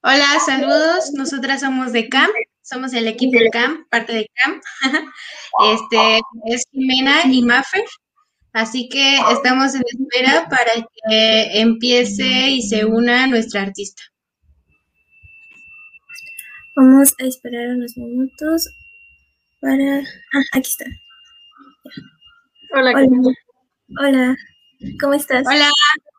Hola, 0.00 0.26
saludos. 0.46 1.12
Nosotras 1.14 1.60
somos 1.60 1.92
de 1.92 2.08
CAM, 2.08 2.30
somos 2.62 2.92
el 2.92 3.08
equipo 3.08 3.36
CAM, 3.52 3.84
parte 3.90 4.12
de 4.12 4.30
CAM. 4.34 4.60
Este 5.72 6.20
es 6.46 6.64
Jimena 6.70 7.22
y 7.26 7.42
Maffer. 7.42 7.84
Así 8.52 8.88
que 8.88 9.18
estamos 9.32 9.74
en 9.74 9.82
espera 9.82 10.48
para 10.48 10.72
que 10.74 11.60
empiece 11.60 12.48
y 12.50 12.62
se 12.62 12.84
una 12.84 13.26
nuestra 13.26 13.62
artista. 13.62 14.02
Vamos 16.76 17.12
a 17.20 17.24
esperar 17.24 17.70
unos 17.70 17.96
minutos 17.96 18.70
para... 19.60 19.98
Ah, 19.98 20.42
aquí 20.52 20.70
está. 20.70 20.84
Hola. 22.72 22.92
Hola. 22.92 23.34
Hola. 24.00 24.36
¿Cómo 25.00 25.14
estás? 25.14 25.44
Hola. 25.44 25.68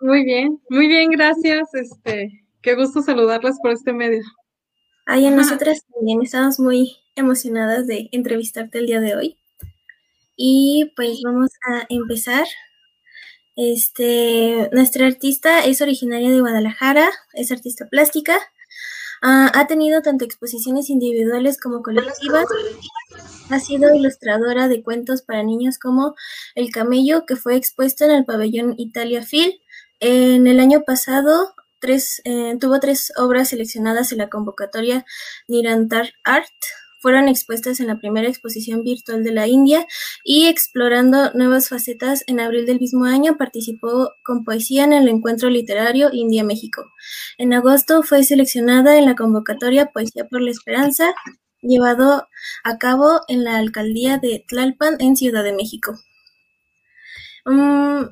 Muy 0.02 0.25
bien, 0.25 0.61
muy 0.70 0.88
bien, 0.88 1.11
gracias. 1.11 1.73
Este, 1.73 2.43
qué 2.62 2.76
gusto 2.76 3.02
saludarlas 3.02 3.60
por 3.61 3.71
este 3.71 3.93
medio. 3.93 4.21
Ay, 5.06 5.25
a 5.25 5.32
nosotras 5.32 5.84
también 5.93 6.21
estamos 6.21 6.60
muy 6.60 6.97
emocionadas 7.15 7.88
de 7.88 8.10
entrevistarte 8.11 8.79
el 8.79 8.86
día 8.86 9.00
de 9.00 9.15
hoy. 9.15 9.38
Y 10.36 10.93
pues 10.96 11.20
vamos 11.24 11.50
a 11.68 11.86
empezar. 11.89 12.46
Este, 13.56 14.70
nuestra 14.71 15.07
artista 15.07 15.65
es 15.65 15.82
originaria 15.82 16.32
de 16.32 16.39
Guadalajara, 16.39 17.10
es 17.34 17.51
artista 17.51 17.87
plástica. 17.89 18.37
Ah, 19.21 19.51
ha 19.54 19.68
tenido 19.68 20.01
tanto 20.01 20.23
exposiciones 20.23 20.89
individuales 20.89 21.60
como 21.60 21.82
colectivas. 21.82 22.46
Ha 23.50 23.60
sido 23.60 23.93
ilustradora 23.93 24.68
de 24.68 24.82
cuentos 24.82 25.23
para 25.23 25.43
niños 25.43 25.78
como 25.78 26.15
El 26.56 26.71
Camello, 26.71 27.26
que 27.26 27.36
fue 27.36 27.56
expuesto 27.56 28.06
en 28.06 28.12
el 28.12 28.26
pabellón 28.26 28.76
Italia 28.78 29.26
Phil. 29.29 29.60
En 30.00 30.48
el 30.48 30.62
año 30.62 30.84
pasado 30.84 31.54
eh, 31.82 32.58
tuvo 32.59 32.80
tres 32.80 33.11
obras 33.17 33.50
seleccionadas 33.50 34.11
en 34.11 34.20
la 34.20 34.30
convocatoria 34.30 35.06
Nirantar 35.48 36.14
Art. 36.23 36.48
Fueron 37.02 37.30
expuestas 37.30 37.80
en 37.80 37.88
la 37.88 37.98
primera 37.98 38.28
exposición 38.28 38.84
virtual 38.84 39.23
de 39.23 39.31
la 39.31 39.48
India 39.48 39.88
y 40.23 40.48
explorando 40.48 41.31
nuevas 41.34 41.70
facetas 41.70 42.26
en 42.28 42.42
abril 42.42 42.66
del 42.66 42.80
mismo 42.80 43.06
año 43.06 43.38
participó 43.38 44.12
con 44.26 44.44
poesía 44.44 44.84
en 44.84 44.92
el 44.92 45.08
encuentro 45.08 45.50
literario 45.50 46.09
India-México. 46.12 46.84
En 47.38 47.54
agosto 47.54 48.04
fue 48.04 48.23
seleccionada 48.23 48.98
en 48.98 49.06
la 49.06 49.16
convocatoria 49.16 49.86
Poesía 49.86 50.28
por 50.28 50.42
la 50.42 50.52
Esperanza, 50.52 51.14
llevado 51.61 52.28
a 52.66 52.78
cabo 52.78 53.22
en 53.30 53.45
la 53.45 53.58
alcaldía 53.58 54.17
de 54.17 54.44
Tlalpan 54.45 54.98
en 55.00 55.16
Ciudad 55.16 55.44
de 55.44 55.54
México. 55.54 55.98
Um, 57.45 58.09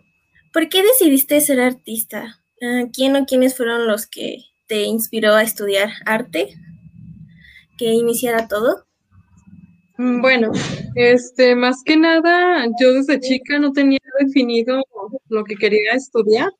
¿Por 0.54 0.70
qué 0.70 0.82
decidiste 0.82 1.42
ser 1.42 1.60
artista? 1.60 2.42
Uh, 2.60 2.90
¿Quién 2.92 3.16
o 3.16 3.26
quiénes 3.26 3.56
fueron 3.56 3.88
los 3.88 4.08
que 4.08 4.46
te 4.68 4.84
inspiró 4.84 5.36
a 5.36 5.44
estudiar 5.44 5.90
arte? 6.06 6.56
¿Que 7.78 7.86
iniciara 7.86 8.48
todo? 8.48 8.88
Bueno, 10.00 10.52
este, 10.96 11.56
más 11.56 11.84
que 11.84 11.98
nada, 11.98 12.66
yo 12.80 12.94
desde 12.94 13.20
chica 13.20 13.58
no 13.58 13.72
tenía 13.72 14.00
definido 14.20 14.84
lo 15.30 15.44
que 15.44 15.56
quería 15.56 15.94
estudiar. 15.94 16.52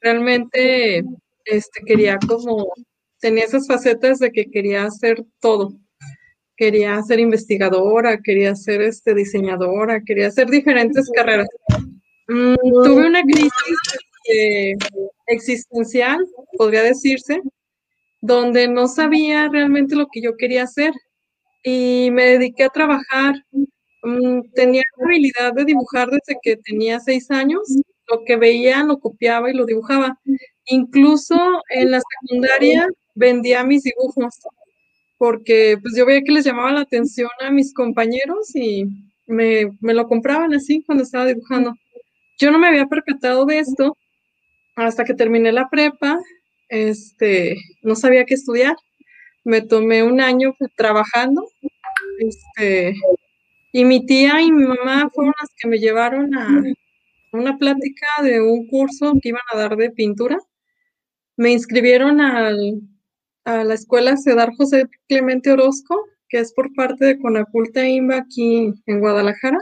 Realmente, 0.00 1.04
este, 1.44 1.80
quería 1.84 2.18
como, 2.28 2.72
tenía 3.20 3.44
esas 3.44 3.66
facetas 3.66 4.18
de 4.18 4.30
que 4.30 4.50
quería 4.50 4.84
hacer 4.84 5.24
todo. 5.40 5.72
Quería 6.56 7.00
ser 7.02 7.18
investigadora, 7.20 8.20
quería 8.20 8.54
ser 8.54 8.82
este, 8.82 9.14
diseñadora, 9.14 10.02
quería 10.04 10.28
hacer 10.28 10.48
diferentes 10.48 11.10
carreras. 11.14 11.48
Mm, 12.28 12.54
tuve 12.84 13.06
una 13.06 13.22
crisis 13.22 13.52
eh, 14.28 14.74
existencial, 15.30 16.18
podría 16.56 16.82
decirse, 16.82 17.40
donde 18.20 18.68
no 18.68 18.88
sabía 18.88 19.48
realmente 19.48 19.96
lo 19.96 20.08
que 20.12 20.20
yo 20.20 20.36
quería 20.36 20.64
hacer 20.64 20.92
y 21.62 22.10
me 22.12 22.24
dediqué 22.24 22.64
a 22.64 22.70
trabajar. 22.70 23.34
Mm, 24.02 24.42
tenía 24.54 24.82
la 24.98 25.06
habilidad 25.06 25.52
de 25.54 25.64
dibujar 25.64 26.08
desde 26.10 26.38
que 26.42 26.56
tenía 26.56 27.00
seis 27.00 27.30
años. 27.30 27.62
Lo 28.08 28.24
que 28.24 28.36
veía 28.36 28.82
lo 28.84 28.98
copiaba 28.98 29.50
y 29.50 29.54
lo 29.54 29.66
dibujaba. 29.66 30.18
Incluso 30.66 31.36
en 31.70 31.92
la 31.92 32.00
secundaria 32.00 32.86
vendía 33.14 33.64
mis 33.64 33.82
dibujos 33.82 34.34
porque 35.18 35.76
pues 35.82 35.94
yo 35.96 36.06
veía 36.06 36.22
que 36.22 36.32
les 36.32 36.46
llamaba 36.46 36.72
la 36.72 36.80
atención 36.80 37.28
a 37.40 37.50
mis 37.50 37.74
compañeros 37.74 38.54
y 38.54 38.86
me, 39.26 39.70
me 39.80 39.92
lo 39.92 40.08
compraban 40.08 40.54
así 40.54 40.82
cuando 40.84 41.04
estaba 41.04 41.26
dibujando. 41.26 41.74
Yo 42.38 42.50
no 42.50 42.58
me 42.58 42.68
había 42.68 42.86
percatado 42.86 43.44
de 43.44 43.58
esto 43.58 43.98
hasta 44.76 45.04
que 45.04 45.14
terminé 45.14 45.52
la 45.52 45.68
prepa, 45.68 46.18
este, 46.68 47.56
no 47.82 47.94
sabía 47.94 48.24
qué 48.24 48.34
estudiar. 48.34 48.76
Me 49.44 49.60
tomé 49.62 50.02
un 50.02 50.20
año 50.20 50.54
trabajando, 50.76 51.46
este, 52.18 52.94
y 53.72 53.84
mi 53.84 54.04
tía 54.04 54.40
y 54.40 54.52
mi 54.52 54.64
mamá 54.64 55.10
fueron 55.14 55.34
las 55.40 55.50
que 55.56 55.68
me 55.68 55.78
llevaron 55.78 56.34
a 56.34 56.62
una 57.32 57.56
plática 57.58 58.06
de 58.22 58.40
un 58.40 58.66
curso 58.66 59.14
que 59.22 59.30
iban 59.30 59.42
a 59.52 59.56
dar 59.56 59.76
de 59.76 59.90
pintura. 59.90 60.38
Me 61.36 61.52
inscribieron 61.52 62.20
al, 62.20 62.80
a 63.44 63.64
la 63.64 63.74
escuela 63.74 64.16
Cedar 64.16 64.52
José 64.56 64.86
Clemente 65.08 65.52
Orozco, 65.52 66.04
que 66.28 66.38
es 66.38 66.52
por 66.52 66.72
parte 66.74 67.04
de 67.04 67.18
Conaculta 67.18 67.88
Imba 67.88 68.18
aquí 68.18 68.72
en 68.86 69.00
Guadalajara. 69.00 69.58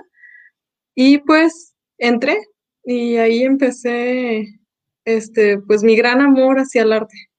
Y 0.94 1.18
pues 1.18 1.74
entré 1.98 2.38
y 2.84 3.16
ahí 3.16 3.42
empecé 3.42 4.46
este, 5.08 5.58
pues 5.58 5.82
mi 5.82 5.96
gran 5.96 6.20
amor 6.20 6.58
hacia 6.58 6.82
el 6.82 6.92
arte. 6.92 7.30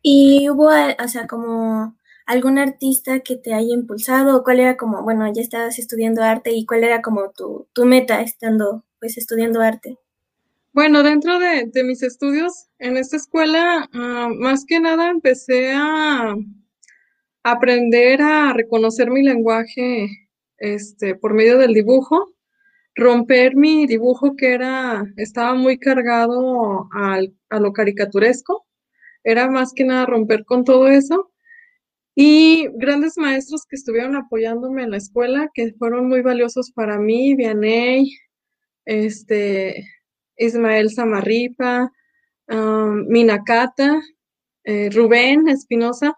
¿Y 0.00 0.48
hubo, 0.50 0.68
o 0.68 1.08
sea, 1.08 1.26
como 1.26 1.96
algún 2.26 2.58
artista 2.58 3.20
que 3.20 3.36
te 3.36 3.54
haya 3.54 3.74
impulsado? 3.74 4.36
¿O 4.36 4.42
cuál 4.42 4.60
era 4.60 4.76
como, 4.76 5.02
bueno, 5.02 5.30
ya 5.32 5.42
estabas 5.42 5.78
estudiando 5.78 6.22
arte 6.22 6.50
y 6.52 6.66
cuál 6.66 6.82
era 6.84 7.02
como 7.02 7.30
tu, 7.30 7.68
tu 7.72 7.84
meta 7.84 8.22
estando, 8.22 8.84
pues, 8.98 9.18
estudiando 9.18 9.60
arte? 9.60 9.98
Bueno, 10.72 11.02
dentro 11.02 11.38
de, 11.38 11.66
de 11.66 11.84
mis 11.84 12.02
estudios 12.02 12.68
en 12.78 12.96
esta 12.96 13.16
escuela, 13.16 13.88
uh, 13.92 14.34
más 14.34 14.64
que 14.64 14.80
nada 14.80 15.10
empecé 15.10 15.72
a 15.74 16.34
aprender 17.44 18.22
a 18.22 18.54
reconocer 18.54 19.10
mi 19.10 19.22
lenguaje 19.22 20.08
este, 20.62 21.16
por 21.16 21.34
medio 21.34 21.58
del 21.58 21.74
dibujo, 21.74 22.34
romper 22.94 23.56
mi 23.56 23.86
dibujo 23.86 24.36
que 24.36 24.52
era, 24.52 25.04
estaba 25.16 25.54
muy 25.54 25.78
cargado 25.78 26.88
al, 26.92 27.34
a 27.50 27.58
lo 27.58 27.72
caricaturesco, 27.72 28.64
era 29.24 29.50
más 29.50 29.72
que 29.74 29.84
nada 29.84 30.06
romper 30.06 30.44
con 30.44 30.64
todo 30.64 30.88
eso. 30.88 31.32
Y 32.14 32.68
grandes 32.74 33.16
maestros 33.16 33.64
que 33.68 33.74
estuvieron 33.74 34.14
apoyándome 34.16 34.82
en 34.84 34.90
la 34.92 34.98
escuela, 34.98 35.50
que 35.52 35.72
fueron 35.78 36.08
muy 36.08 36.22
valiosos 36.22 36.70
para 36.70 36.98
mí, 36.98 37.34
Vianey, 37.34 38.12
este, 38.84 39.88
Ismael 40.36 40.90
Samarripa, 40.90 41.90
um, 42.48 43.06
Minacata, 43.08 44.00
eh, 44.64 44.90
Rubén 44.92 45.48
Espinosa, 45.48 46.14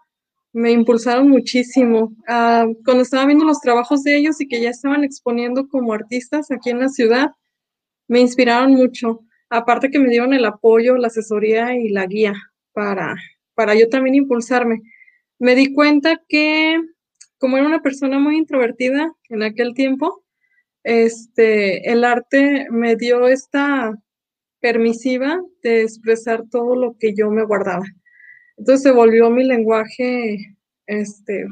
me 0.55 0.71
impulsaron 0.71 1.29
muchísimo. 1.29 2.13
Uh, 2.29 2.81
cuando 2.85 3.01
estaba 3.01 3.25
viendo 3.25 3.43
los 3.43 3.59
trabajos 3.59 4.03
de 4.03 4.15
ellos 4.15 4.39
y 4.39 4.47
que 4.47 4.61
ya 4.61 4.69
estaban 4.69 5.03
exponiendo 5.03 5.67
como 5.67 5.91
artistas 5.91 6.49
aquí 6.49 6.69
en 6.69 6.79
la 6.79 6.87
ciudad, 6.87 7.31
me 8.07 8.21
inspiraron 8.21 8.71
mucho. 8.71 9.19
Aparte 9.49 9.91
que 9.91 9.99
me 9.99 10.09
dieron 10.09 10.33
el 10.33 10.45
apoyo, 10.45 10.95
la 10.95 11.07
asesoría 11.07 11.75
y 11.75 11.89
la 11.89 12.05
guía 12.05 12.33
para, 12.71 13.17
para 13.53 13.75
yo 13.75 13.89
también 13.89 14.15
impulsarme. 14.15 14.81
Me 15.39 15.55
di 15.55 15.73
cuenta 15.73 16.21
que 16.29 16.79
como 17.37 17.57
era 17.57 17.67
una 17.67 17.81
persona 17.81 18.17
muy 18.17 18.37
introvertida 18.37 19.11
en 19.27 19.43
aquel 19.43 19.73
tiempo, 19.73 20.23
este, 20.83 21.91
el 21.91 22.05
arte 22.05 22.67
me 22.71 22.95
dio 22.95 23.27
esta 23.27 23.93
permisiva 24.61 25.41
de 25.63 25.81
expresar 25.81 26.45
todo 26.49 26.77
lo 26.77 26.95
que 26.97 27.13
yo 27.13 27.29
me 27.29 27.43
guardaba. 27.43 27.83
Entonces 28.57 28.83
se 28.83 28.91
volvió 28.91 29.29
mi 29.29 29.43
lenguaje 29.43 30.55
este, 30.87 31.45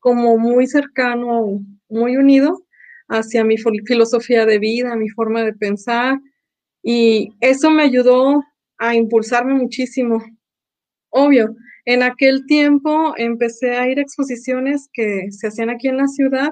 como 0.00 0.38
muy 0.38 0.66
cercano, 0.66 1.60
muy 1.88 2.16
unido 2.16 2.64
hacia 3.08 3.44
mi 3.44 3.56
filosofía 3.58 4.46
de 4.46 4.58
vida, 4.58 4.96
mi 4.96 5.08
forma 5.10 5.42
de 5.44 5.52
pensar. 5.52 6.18
Y 6.82 7.30
eso 7.40 7.70
me 7.70 7.82
ayudó 7.84 8.42
a 8.78 8.94
impulsarme 8.94 9.54
muchísimo. 9.54 10.22
Obvio, 11.10 11.54
en 11.84 12.02
aquel 12.02 12.46
tiempo 12.46 13.14
empecé 13.16 13.76
a 13.76 13.88
ir 13.88 13.98
a 13.98 14.02
exposiciones 14.02 14.88
que 14.92 15.26
se 15.30 15.48
hacían 15.48 15.70
aquí 15.70 15.88
en 15.88 15.98
la 15.98 16.08
ciudad 16.08 16.50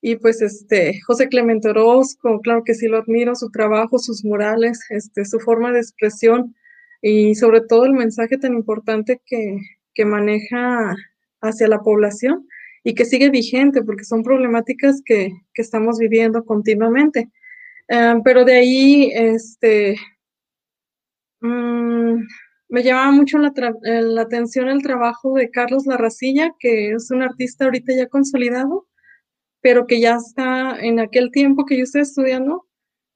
y 0.00 0.16
pues 0.16 0.40
este 0.40 0.98
José 1.06 1.28
Clemente 1.28 1.68
Orozco, 1.68 2.40
claro 2.40 2.62
que 2.64 2.74
sí 2.74 2.86
lo 2.86 2.98
admiro, 2.98 3.34
su 3.34 3.50
trabajo, 3.50 3.98
sus 3.98 4.24
murales, 4.24 4.80
este, 4.90 5.24
su 5.24 5.38
forma 5.40 5.72
de 5.72 5.80
expresión 5.80 6.54
y 7.02 7.34
sobre 7.34 7.62
todo 7.62 7.86
el 7.86 7.92
mensaje 7.92 8.38
tan 8.38 8.54
importante 8.54 9.20
que, 9.24 9.58
que 9.94 10.04
maneja 10.04 10.94
hacia 11.40 11.68
la 11.68 11.80
población 11.80 12.46
y 12.84 12.94
que 12.94 13.04
sigue 13.04 13.30
vigente 13.30 13.82
porque 13.82 14.04
son 14.04 14.22
problemáticas 14.22 15.02
que, 15.04 15.30
que 15.54 15.62
estamos 15.62 15.98
viviendo 15.98 16.44
continuamente. 16.44 17.30
Eh, 17.88 18.14
pero 18.24 18.44
de 18.44 18.56
ahí, 18.56 19.10
este, 19.14 19.96
mm, 21.40 22.16
me 22.68 22.82
llamaba 22.84 23.10
mucho 23.10 23.38
la, 23.38 23.52
eh, 23.84 24.02
la, 24.02 24.22
atención 24.22 24.68
el 24.68 24.82
trabajo 24.82 25.34
de 25.34 25.50
Carlos 25.50 25.86
Larracilla, 25.86 26.54
que 26.58 26.92
es 26.92 27.10
un 27.10 27.22
artista 27.22 27.64
ahorita 27.64 27.92
ya 27.94 28.06
consolidado, 28.08 28.86
pero 29.60 29.86
que 29.86 30.00
ya 30.00 30.16
está 30.16 30.78
en 30.80 31.00
aquel 31.00 31.30
tiempo 31.32 31.66
que 31.66 31.76
yo 31.76 31.84
estoy 31.84 32.02
estudiando, 32.02 32.66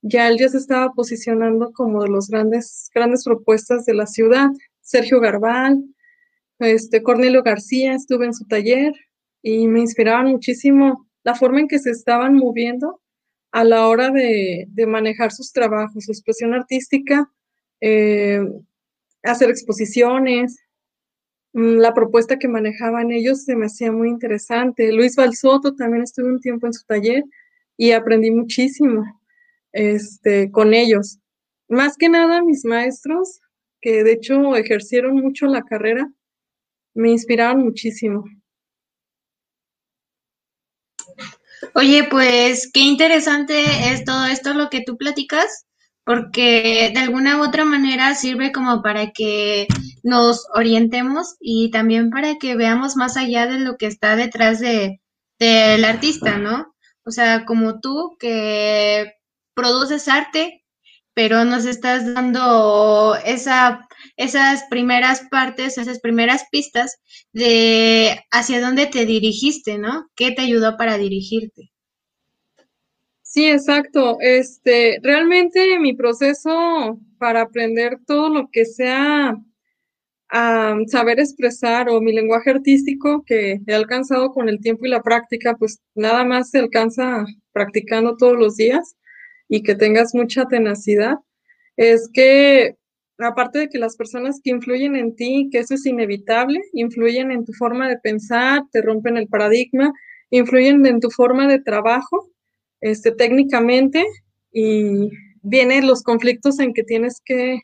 ya 0.07 0.29
él 0.29 0.37
ya 0.39 0.51
se 0.51 0.59
estaba 0.59 0.93
posicionando 0.93 1.73
como 1.73 2.03
de 2.03 2.11
los 2.11 2.29
grandes, 2.29 2.91
grandes 2.95 3.25
propuestas 3.25 3.87
de 3.87 3.95
la 3.95 4.07
ciudad. 4.07 4.49
Sergio 4.83 5.19
Garbal, 5.19 5.83
este, 6.59 7.03
Cornelio 7.03 7.43
García, 7.43 7.95
estuve 7.95 8.27
en 8.27 8.35
su 8.35 8.45
taller 8.45 8.93
y 9.41 9.67
me 9.67 9.81
inspiraban 9.81 10.27
muchísimo 10.27 11.09
la 11.23 11.35
forma 11.35 11.61
en 11.61 11.69
que 11.69 11.79
se 11.79 11.91
estaban 11.91 12.35
moviendo 12.35 13.01
a 13.51 13.65
la 13.65 13.89
hora 13.89 14.11
de, 14.11 14.69
manejar 14.87 15.33
sus 15.33 15.53
trabajos, 15.53 16.05
su 16.05 16.13
expresión 16.13 16.53
artística, 16.53 17.31
eh, 17.81 18.43
hacer 19.23 19.49
exposiciones. 19.49 20.59
Mm, 21.55 21.77
la 21.79 21.95
propuesta 21.95 22.39
que 22.39 22.49
manejaban 22.49 23.11
ellos 23.11 23.45
se 23.45 23.57
me 23.57 23.67
hacía 23.67 23.91
muy 23.91 24.11
interesante. 24.11 24.93
Luis 24.93 25.17
Balsoto 25.17 25.75
también 25.75 26.03
estuve 26.03 26.31
un 26.31 26.41
tiempo 26.41 26.67
en 26.67 26.75
su 26.75 26.85
taller 26.85 27.25
y 27.79 27.93
aprendí 27.93 28.31
muchísimo 28.31 29.03
este, 29.75 30.51
con 30.51 30.73
ellos. 30.73 31.19
Más 31.69 31.97
que 31.99 32.09
nada, 32.09 32.43
mis 32.43 32.65
maestros, 32.65 33.41
que 33.83 34.03
de 34.05 34.13
hecho 34.13 34.57
ejercieron 34.57 35.17
mucho 35.17 35.47
la 35.47 35.63
carrera, 35.63 36.11
me 36.95 37.11
inspiraron 37.11 37.65
muchísimo. 37.65 38.25
Oye, 41.75 42.07
pues 42.11 42.71
qué 42.73 42.81
interesante 42.81 43.65
es 43.91 44.05
todo 44.05 44.27
esto 44.27 44.55
lo 44.55 44.71
que 44.71 44.83
tú 44.83 44.97
platicas, 44.97 45.67
porque 46.05 46.93
de 46.95 47.01
alguna 47.01 47.39
u 47.39 47.45
otra 47.45 47.65
manera 47.65 48.15
sirve 48.15 48.53
como 48.53 48.83
para 48.83 49.11
que 49.11 49.67
nos 50.03 50.47
orientemos 50.55 51.37
y 51.41 51.71
también 51.71 52.11
para 52.11 52.37
que 52.37 52.57
veamos 52.57 52.97
más 52.97 53.17
allá 53.17 53.47
de 53.47 53.59
lo 53.59 53.77
que 53.77 53.87
está 53.87 54.17
detrás 54.17 54.61
de 54.61 55.01
del 55.39 55.85
artista, 55.85 56.39
¿no? 56.39 56.75
O 57.05 57.11
sea, 57.11 57.45
como 57.45 57.81
tú 57.81 58.17
que 58.21 59.13
produces 59.55 60.09
arte, 60.09 60.65
pero 61.15 61.45
nos 61.45 61.65
estás 61.65 62.13
dando 62.13 63.17
esa, 63.25 63.89
esas 64.17 64.65
primeras 64.69 65.23
partes, 65.31 65.79
esas 65.79 66.01
primeras 66.01 66.45
pistas 66.51 67.01
de 67.33 68.21
hacia 68.31 68.61
dónde 68.61 68.87
te 68.87 69.07
dirigiste, 69.07 69.79
¿no? 69.79 70.11
¿Qué 70.17 70.33
te 70.33 70.43
ayudó 70.43 70.77
para 70.77 70.99
dirigirte? 70.99 71.71
Sí, 73.23 73.49
exacto. 73.49 74.19
Este, 74.21 74.99
realmente 75.03 75.79
mi 75.79 75.95
proceso 75.95 76.99
para 77.19 77.43
aprender 77.43 77.99
todo 78.07 78.29
lo 78.29 78.49
que 78.51 78.65
sea 78.65 79.37
saber 80.89 81.21
expresar 81.21 81.89
o 81.89 82.01
mi 82.01 82.13
lenguaje 82.13 82.51
artístico 82.51 83.23
que 83.25 83.61
he 83.67 83.75
alcanzado 83.75 84.33
con 84.33 84.49
el 84.49 84.61
tiempo 84.61 84.85
y 84.85 84.89
la 84.89 85.03
práctica, 85.03 85.55
pues 85.57 85.81
nada 85.95 86.25
más 86.25 86.51
se 86.51 86.59
alcanza 86.59 87.25
practicando 87.53 88.17
todos 88.17 88.37
los 88.37 88.57
días 88.57 88.97
y 89.49 89.63
que 89.63 89.75
tengas 89.75 90.15
mucha 90.15 90.47
tenacidad, 90.47 91.17
es 91.77 92.09
que 92.13 92.77
aparte 93.19 93.61
de 93.61 93.69
que 93.69 93.79
las 93.79 93.97
personas 93.97 94.41
que 94.43 94.51
influyen 94.51 94.97
en 94.97 95.15
ti, 95.15 95.49
que 95.53 95.59
eso 95.59 95.75
es 95.75 95.87
inevitable, 95.87 96.61
influyen 96.73 97.31
en 97.31 97.45
tu 97.45 97.53
forma 97.53 97.89
de 97.89 97.99
pensar, 97.99 98.63
te 98.73 98.83
rompen 98.83 99.17
el 99.17 99.29
paradigma, 99.29 99.93
influyen 100.31 100.85
en 100.87 101.01
tu 101.01 101.11
forma 101.11 101.47
de 101.47 101.61
trabajo, 101.61 102.31
este, 102.81 103.13
técnicamente, 103.13 104.05
y 104.53 105.11
vienen 105.43 105.87
los 105.87 106.03
conflictos 106.03 106.59
en 106.59 106.75
que 106.75 106.83
tienes 106.83 107.21
que 107.25 107.61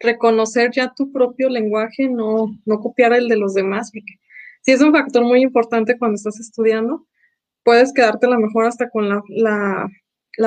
reconocer 0.00 0.70
ya 0.72 0.92
tu 0.96 1.12
propio 1.12 1.48
lenguaje, 1.48 2.08
no, 2.08 2.46
no 2.64 2.80
copiar 2.80 3.12
el 3.12 3.28
de 3.28 3.36
los 3.36 3.54
demás, 3.54 3.90
porque 3.92 4.14
sí 4.62 4.72
es 4.72 4.80
un 4.80 4.92
factor 4.92 5.24
muy 5.24 5.42
importante 5.42 5.98
cuando 5.98 6.16
estás 6.16 6.40
estudiando, 6.40 7.06
puedes 7.64 7.92
quedarte 7.92 8.26
a 8.26 8.30
lo 8.30 8.40
mejor 8.40 8.66
hasta 8.66 8.90
con 8.90 9.08
la 9.08 9.22
la 9.28 9.88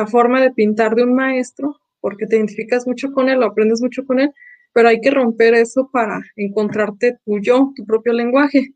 forma 0.08 0.42
de 0.42 0.52
pintar 0.52 0.96
de 0.96 1.04
un 1.04 1.14
maestro, 1.14 1.80
porque 2.02 2.28
te 2.28 2.38
identificas 2.38 2.86
mucho 2.88 3.12
con 3.12 3.30
él, 3.30 3.42
o 3.42 3.46
aprendes 3.46 3.82
mucho 3.82 4.06
con 4.06 4.20
él, 4.20 4.32
pero 4.74 4.90
hay 4.90 5.00
que 5.00 5.12
romper 5.12 5.54
eso 5.54 5.90
para 5.92 6.22
encontrarte 6.36 7.18
tu 7.26 7.40
yo, 7.40 7.72
tu 7.76 7.86
propio 7.86 8.14
lenguaje. 8.14 8.74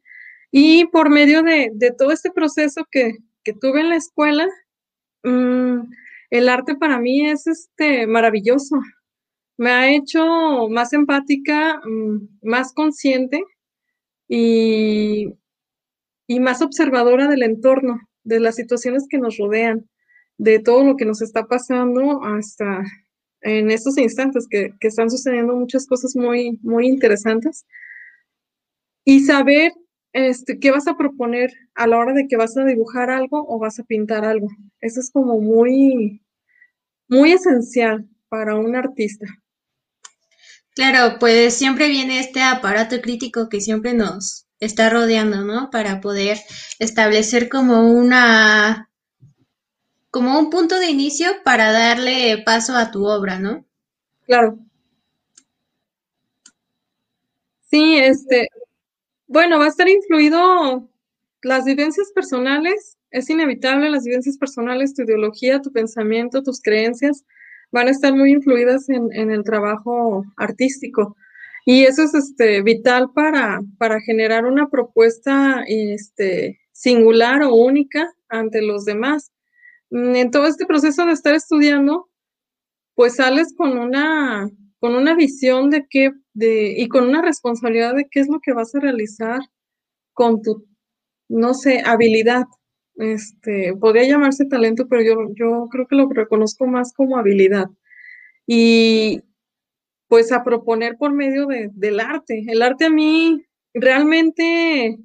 Y 0.52 0.86
por 0.86 1.10
medio 1.10 1.44
de, 1.44 1.72
todo 1.98 2.12
este 2.12 2.32
proceso 2.32 2.88
que, 2.90 3.18
tuve 3.60 3.82
en 3.82 3.90
la 3.90 3.96
escuela, 3.96 4.48
mm, 5.24 5.80
el 6.30 6.50
arte 6.50 6.76
para 6.76 7.00
mí 7.00 7.28
es 7.28 7.48
este, 7.48 8.08
maravilloso. 8.08 8.78
Me 9.58 9.72
ha 9.72 9.92
hecho 9.92 10.70
más 10.70 10.94
empática, 10.94 11.82
mm, 11.84 12.30
más 12.44 12.74
consciente 12.74 13.44
y, 14.28 15.34
y 16.28 16.40
más 16.40 16.62
observadora 16.62 17.28
del 17.28 17.44
entorno, 17.44 18.00
de 18.24 18.40
las 18.40 18.56
situaciones 18.56 19.08
que 19.10 19.18
nos 19.18 19.38
rodean 19.38 19.90
de 20.40 20.58
todo 20.60 20.84
lo 20.84 20.96
que 20.96 21.06
nos 21.06 21.22
está 21.22 21.46
pasando 21.46 22.24
hasta 22.24 22.84
en 23.42 23.72
estos 23.72 23.98
instantes 23.98 24.48
que, 24.50 24.74
están 24.80 25.12
sucediendo 25.12 25.56
muchas 25.56 25.86
cosas 25.86 26.16
muy, 26.16 26.58
muy 26.64 26.88
interesantes. 26.88 27.66
Y 29.06 29.22
saber 29.22 29.74
este, 30.14 30.60
qué 30.60 30.72
vas 30.72 30.88
a 30.88 30.98
proponer 30.98 31.52
a 31.76 31.88
la 31.88 31.98
hora 31.98 32.14
de 32.14 32.28
que 32.28 32.38
vas 32.38 32.58
a 32.58 32.64
dibujar 32.64 33.10
algo 33.10 33.46
o 33.48 33.60
vas 33.60 33.80
a 33.80 33.84
pintar 33.84 34.24
algo. 34.26 34.48
Eso 34.80 35.02
es 35.02 35.12
como 35.12 35.40
muy, 35.40 36.22
muy 37.08 37.34
esencial 37.34 38.08
para 38.30 38.56
un 38.56 38.76
artista. 38.76 39.28
Claro, 40.74 41.18
pues 41.20 41.54
siempre 41.54 41.90
viene 41.90 42.20
este 42.20 42.42
aparato 42.42 43.02
crítico 43.02 43.50
que 43.50 43.60
siempre 43.60 43.94
nos 43.94 44.48
está 44.62 44.90
rodeando, 44.90 45.44
¿no? 45.44 45.70
Para 45.70 46.00
poder 46.00 46.38
establecer 46.80 47.50
como 47.50 47.92
una 47.92 48.89
como 50.12 50.40
un 50.40 50.50
punto 50.50 50.80
de 50.80 50.90
inicio 50.90 51.28
para 51.44 51.72
darle 51.72 52.42
paso 52.46 52.76
a 52.76 52.92
tu 52.92 53.06
obra, 53.06 53.40
¿no? 53.40 53.66
Claro. 54.26 54.60
Sí, 57.70 57.98
este, 57.98 58.48
bueno, 59.28 59.60
va 59.60 59.66
a 59.66 59.70
estar 59.70 59.88
influido 59.88 60.90
las 61.44 61.66
vivencias 61.66 62.12
personales, 62.14 62.98
es 63.12 63.30
inevitable 63.30 63.90
las 63.90 64.04
vivencias 64.04 64.38
personales, 64.38 64.94
tu 64.94 65.04
ideología, 65.04 65.62
tu 65.62 65.72
pensamiento, 65.72 66.44
tus 66.44 66.62
creencias 66.62 67.26
van 67.72 67.88
a 67.88 67.92
estar 67.92 68.14
muy 68.16 68.32
influidas 68.32 68.90
en, 68.90 69.12
el 69.32 69.44
trabajo 69.44 70.26
artístico. 70.38 71.16
Y 71.66 71.84
eso 71.84 72.04
es 72.04 72.16
este, 72.16 72.64
vital 72.64 73.12
para, 73.14 73.62
para 73.78 74.02
generar 74.02 74.46
una 74.46 74.70
propuesta 74.70 75.64
este, 75.68 76.60
singular 76.72 77.44
o 77.44 77.54
única 77.54 78.12
ante 78.30 78.62
los 78.62 78.86
demás. 78.86 79.32
Mm, 79.92 80.16
en 80.16 80.32
todo 80.32 80.46
este 80.48 80.66
proceso 80.66 81.06
de 81.06 81.14
estar 81.14 81.34
estudiando, 81.36 82.10
pues 82.96 83.16
sales 83.16 83.54
con 83.56 83.78
una, 83.78 84.50
con 84.80 84.96
una 84.96 85.16
visión 85.16 85.70
de 85.70 85.88
qué, 85.90 86.12
de, 86.34 86.76
y 86.78 86.88
con 86.90 87.08
una 87.08 87.22
responsabilidad 87.22 87.96
de 87.96 88.08
qué 88.10 88.20
es 88.22 88.30
lo 88.30 88.40
que 88.42 88.54
vas 88.54 88.76
a 88.76 88.80
realizar 88.80 89.42
con 90.14 90.42
tu, 90.42 90.68
no 91.30 91.54
sé, 91.54 91.82
habilidad. 91.86 92.46
Este, 92.96 93.74
podría 93.80 94.08
llamarse 94.08 94.46
talento, 94.46 94.88
pero 94.90 95.02
yo, 95.02 95.34
yo 95.36 95.70
creo 95.72 95.88
que 95.88 95.96
lo 95.96 96.10
reconozco 96.10 96.68
más 96.68 96.94
como 96.94 97.18
habilidad. 97.18 97.70
Y 98.46 99.24
pues 100.10 100.32
a 100.32 100.44
proponer 100.44 100.98
por 100.98 101.14
medio 101.14 101.46
de, 101.46 101.70
del 101.74 102.00
arte. 102.00 102.44
El 102.48 102.62
arte 102.62 102.86
a 102.86 102.90
mí 102.90 103.46
realmente 103.74 104.98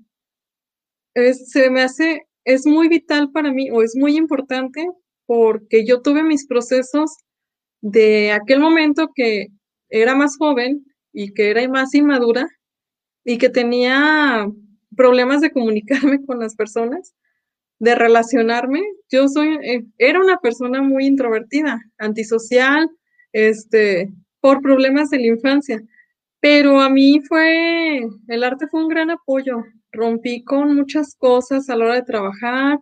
se 1.15 1.71
me 1.71 1.83
hace 1.83 2.27
es 2.45 2.67
muy 2.67 2.89
vital 2.89 3.31
para 3.33 3.53
mí 3.53 3.71
o 3.71 3.83
es 3.83 3.97
muy 3.97 4.17
importante 4.17 4.87
porque 5.27 5.87
yo 5.87 6.03
tuve 6.03 6.23
mis 6.23 6.47
procesos 6.47 7.17
de 7.81 8.33
aquel 8.33 8.61
momento 8.61 9.11
que 9.15 9.49
era 9.89 10.15
más 10.15 10.37
joven 10.37 10.85
y 11.13 11.33
que 11.33 11.51
era 11.51 11.67
más 11.69 11.95
inmadura 11.95 12.47
y 13.25 13.39
que 13.39 13.49
tenía 13.49 14.47
problemas 14.97 15.41
de 15.41 15.51
comunicarme 15.51 16.23
con 16.27 16.39
las 16.39 16.55
personas, 16.55 17.15
de 17.79 17.95
relacionarme. 17.95 18.83
Yo 19.11 19.29
soy, 19.29 19.59
eh, 19.63 19.85
era 19.99 20.21
una 20.21 20.39
persona 20.39 20.83
muy 20.83 21.07
introvertida, 21.07 21.81
antisocial, 21.99 22.89
este, 23.33 24.13
por 24.41 24.61
problemas 24.61 25.11
de 25.11 25.19
la 25.19 25.27
infancia. 25.27 25.83
Pero 26.41 26.81
a 26.81 26.91
mí 26.91 27.21
fue, 27.27 28.07
el 28.29 28.45
arte 28.45 28.67
fue 28.69 28.83
un 28.83 28.89
gran 28.89 29.11
apoyo 29.11 29.63
rompí 29.95 30.45
con 30.45 30.75
muchas 30.77 31.15
cosas 31.17 31.71
a 31.71 31.77
la 31.77 31.87
hora 31.87 31.95
de 31.97 32.03
trabajar. 32.03 32.79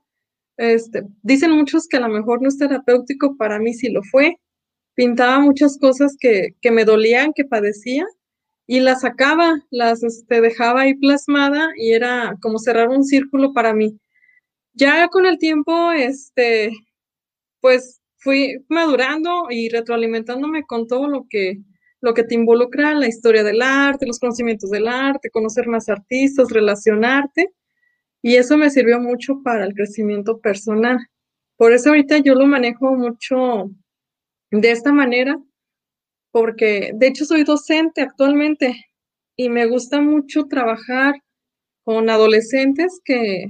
Este, 0.56 1.02
dicen 1.22 1.52
muchos 1.52 1.88
que 1.88 1.96
a 1.98 2.00
lo 2.00 2.08
mejor 2.08 2.42
no 2.42 2.48
es 2.48 2.58
terapéutico, 2.58 3.36
para 3.36 3.58
mí 3.58 3.74
sí 3.74 3.90
lo 3.90 4.02
fue. 4.02 4.36
Pintaba 4.94 5.40
muchas 5.40 5.78
cosas 5.78 6.16
que, 6.20 6.54
me 6.70 6.84
dolían, 6.84 7.32
que 7.34 7.44
padecía, 7.44 8.06
y 8.66 8.80
las 8.80 9.02
sacaba, 9.02 9.54
las 9.70 10.02
este, 10.02 10.40
dejaba 10.40 10.82
ahí 10.82 10.94
plasmada 10.94 11.70
y 11.76 11.92
era 11.92 12.36
como 12.42 12.58
cerrar 12.58 12.88
un 12.88 13.04
círculo 13.04 13.52
para 13.52 13.74
mí. 13.74 13.98
Ya 14.74 15.08
con 15.08 15.26
el 15.26 15.38
tiempo, 15.38 15.92
este, 15.92 16.72
pues 17.60 18.00
fui 18.18 18.64
madurando 18.68 19.48
y 19.50 19.68
retroalimentándome 19.68 20.64
con 20.64 20.86
todo 20.86 21.08
lo 21.08 21.26
que, 21.28 21.58
lo 22.02 22.14
que 22.14 22.24
te 22.24 22.34
involucra 22.34 22.94
la 22.94 23.06
historia 23.06 23.44
del 23.44 23.62
arte, 23.62 24.06
los 24.06 24.18
conocimientos 24.18 24.70
del 24.70 24.88
arte, 24.88 25.30
conocer 25.30 25.68
más 25.68 25.88
artistas, 25.88 26.50
relacionarte. 26.50 27.54
Y 28.20 28.36
eso 28.36 28.58
me 28.58 28.70
sirvió 28.70 29.00
mucho 29.00 29.40
para 29.42 29.64
el 29.64 29.72
crecimiento 29.72 30.40
personal. 30.40 30.98
Por 31.56 31.72
eso 31.72 31.90
ahorita 31.90 32.18
yo 32.18 32.34
lo 32.34 32.46
manejo 32.46 32.96
mucho 32.96 33.70
de 34.50 34.70
esta 34.70 34.92
manera, 34.92 35.40
porque 36.32 36.90
de 36.94 37.06
hecho 37.06 37.24
soy 37.24 37.44
docente 37.44 38.02
actualmente 38.02 38.84
y 39.36 39.48
me 39.48 39.66
gusta 39.66 40.00
mucho 40.00 40.46
trabajar 40.46 41.14
con 41.84 42.10
adolescentes 42.10 43.00
que, 43.04 43.46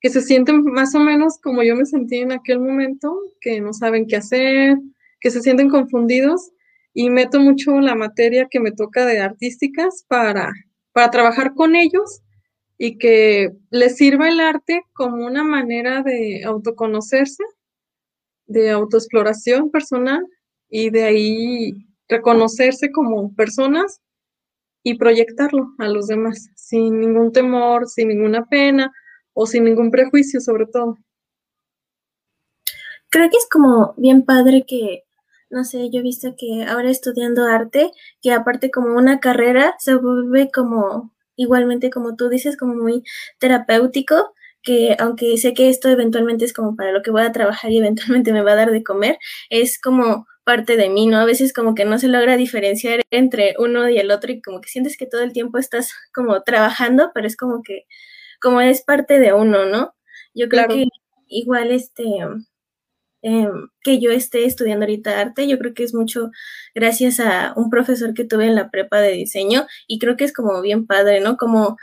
que 0.00 0.10
se 0.10 0.20
sienten 0.20 0.64
más 0.64 0.94
o 0.94 1.00
menos 1.00 1.38
como 1.42 1.62
yo 1.62 1.76
me 1.76 1.86
sentí 1.86 2.18
en 2.18 2.32
aquel 2.32 2.60
momento, 2.60 3.18
que 3.40 3.60
no 3.60 3.72
saben 3.72 4.06
qué 4.06 4.16
hacer, 4.16 4.76
que 5.20 5.30
se 5.30 5.40
sienten 5.40 5.70
confundidos 5.70 6.52
y 6.94 7.10
meto 7.10 7.40
mucho 7.40 7.80
la 7.80 7.94
materia 7.94 8.48
que 8.50 8.60
me 8.60 8.72
toca 8.72 9.06
de 9.06 9.20
artísticas 9.20 10.04
para, 10.08 10.52
para 10.92 11.10
trabajar 11.10 11.54
con 11.54 11.76
ellos 11.76 12.22
y 12.76 12.98
que 12.98 13.52
les 13.70 13.96
sirva 13.96 14.28
el 14.28 14.40
arte 14.40 14.82
como 14.92 15.26
una 15.26 15.44
manera 15.44 16.02
de 16.02 16.44
autoconocerse, 16.44 17.42
de 18.46 18.70
autoexploración 18.70 19.70
personal 19.70 20.24
y 20.68 20.90
de 20.90 21.04
ahí 21.04 21.88
reconocerse 22.08 22.90
como 22.90 23.34
personas 23.34 24.00
y 24.82 24.96
proyectarlo 24.96 25.74
a 25.78 25.88
los 25.88 26.06
demás 26.06 26.48
sin 26.54 27.00
ningún 27.00 27.32
temor, 27.32 27.88
sin 27.88 28.08
ninguna 28.08 28.46
pena 28.46 28.92
o 29.34 29.46
sin 29.46 29.64
ningún 29.64 29.90
prejuicio 29.90 30.40
sobre 30.40 30.66
todo. 30.66 30.96
Creo 33.10 33.28
que 33.30 33.36
es 33.36 33.48
como 33.50 33.94
bien 33.96 34.24
padre 34.24 34.64
que, 34.66 35.04
no 35.50 35.64
sé, 35.64 35.90
yo 35.90 36.00
he 36.00 36.02
visto 36.02 36.34
que 36.36 36.64
ahora 36.64 36.90
estudiando 36.90 37.44
arte, 37.46 37.92
que 38.22 38.32
aparte 38.32 38.70
como 38.70 38.96
una 38.96 39.20
carrera 39.20 39.74
se 39.78 39.94
vuelve 39.94 40.50
como, 40.52 41.14
igualmente 41.36 41.90
como 41.90 42.16
tú 42.16 42.28
dices, 42.28 42.56
como 42.56 42.74
muy 42.74 43.02
terapéutico, 43.38 44.34
que 44.62 44.96
aunque 44.98 45.36
sé 45.38 45.54
que 45.54 45.68
esto 45.68 45.88
eventualmente 45.88 46.44
es 46.44 46.52
como 46.52 46.76
para 46.76 46.92
lo 46.92 47.02
que 47.02 47.10
voy 47.10 47.22
a 47.22 47.32
trabajar 47.32 47.70
y 47.72 47.78
eventualmente 47.78 48.32
me 48.32 48.42
va 48.42 48.52
a 48.52 48.56
dar 48.56 48.70
de 48.70 48.82
comer, 48.82 49.18
es 49.50 49.80
como 49.80 50.26
parte 50.44 50.76
de 50.76 50.88
mí, 50.88 51.06
¿no? 51.06 51.18
A 51.18 51.24
veces 51.26 51.52
como 51.52 51.74
que 51.74 51.84
no 51.84 51.98
se 51.98 52.08
logra 52.08 52.36
diferenciar 52.36 53.02
entre 53.10 53.54
uno 53.58 53.88
y 53.88 53.98
el 53.98 54.10
otro 54.10 54.32
y 54.32 54.40
como 54.40 54.60
que 54.60 54.68
sientes 54.70 54.96
que 54.96 55.06
todo 55.06 55.22
el 55.22 55.32
tiempo 55.32 55.58
estás 55.58 55.92
como 56.14 56.42
trabajando, 56.42 57.10
pero 57.14 57.26
es 57.26 57.36
como 57.36 57.62
que 57.62 57.84
como 58.40 58.60
es 58.60 58.82
parte 58.82 59.18
de 59.18 59.32
uno, 59.32 59.66
¿no? 59.66 59.94
Yo 60.34 60.48
creo 60.48 60.68
que 60.68 60.84
igual 61.28 61.70
este, 61.72 62.04
em, 63.22 63.68
que 63.82 64.00
yo 64.00 64.10
esté 64.12 64.44
estudiando 64.44 64.84
ahorita 64.84 65.20
arte, 65.20 65.48
yo 65.48 65.58
creo 65.58 65.74
que 65.74 65.84
es 65.84 65.94
mucho 65.94 66.30
gracias 66.74 67.20
a 67.20 67.52
un 67.56 67.70
profesor 67.70 68.14
que 68.14 68.24
tuve 68.24 68.46
en 68.46 68.54
la 68.54 68.70
prepa 68.70 69.00
de 69.00 69.12
diseño 69.12 69.66
y 69.86 69.98
creo 69.98 70.16
que 70.16 70.24
es 70.24 70.32
como 70.32 70.60
bien 70.62 70.86
padre, 70.86 71.20
¿no? 71.20 71.36
Como 71.36 71.76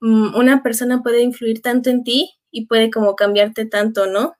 mm, 0.00 0.34
una 0.36 0.62
persona 0.62 1.02
puede 1.02 1.22
influir 1.22 1.62
tanto 1.62 1.90
en 1.90 2.04
ti 2.04 2.30
y 2.50 2.66
puede 2.66 2.90
como 2.90 3.16
cambiarte 3.16 3.66
tanto, 3.66 4.06
¿no? 4.06 4.34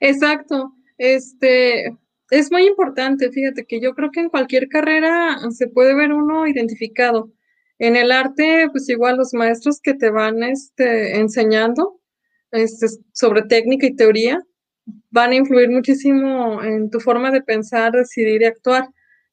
Exacto. 0.00 0.74
Este, 0.98 1.96
es 2.30 2.50
muy 2.52 2.66
importante, 2.66 3.30
fíjate 3.30 3.64
que 3.66 3.80
yo 3.80 3.94
creo 3.94 4.10
que 4.10 4.20
en 4.20 4.28
cualquier 4.28 4.68
carrera 4.68 5.38
se 5.50 5.68
puede 5.68 5.94
ver 5.94 6.12
uno 6.12 6.46
identificado. 6.46 7.32
En 7.78 7.96
el 7.96 8.12
arte, 8.12 8.68
pues 8.70 8.88
igual 8.88 9.16
los 9.16 9.34
maestros 9.34 9.80
que 9.80 9.94
te 9.94 10.10
van 10.10 10.42
este, 10.42 11.18
enseñando 11.18 12.00
este, 12.50 12.86
sobre 13.12 13.42
técnica 13.42 13.86
y 13.86 13.96
teoría 13.96 14.40
van 15.10 15.30
a 15.30 15.36
influir 15.36 15.70
muchísimo 15.70 16.62
en 16.62 16.90
tu 16.90 17.00
forma 17.00 17.30
de 17.30 17.42
pensar, 17.42 17.92
decidir 17.92 18.42
y 18.42 18.46
actuar. 18.46 18.88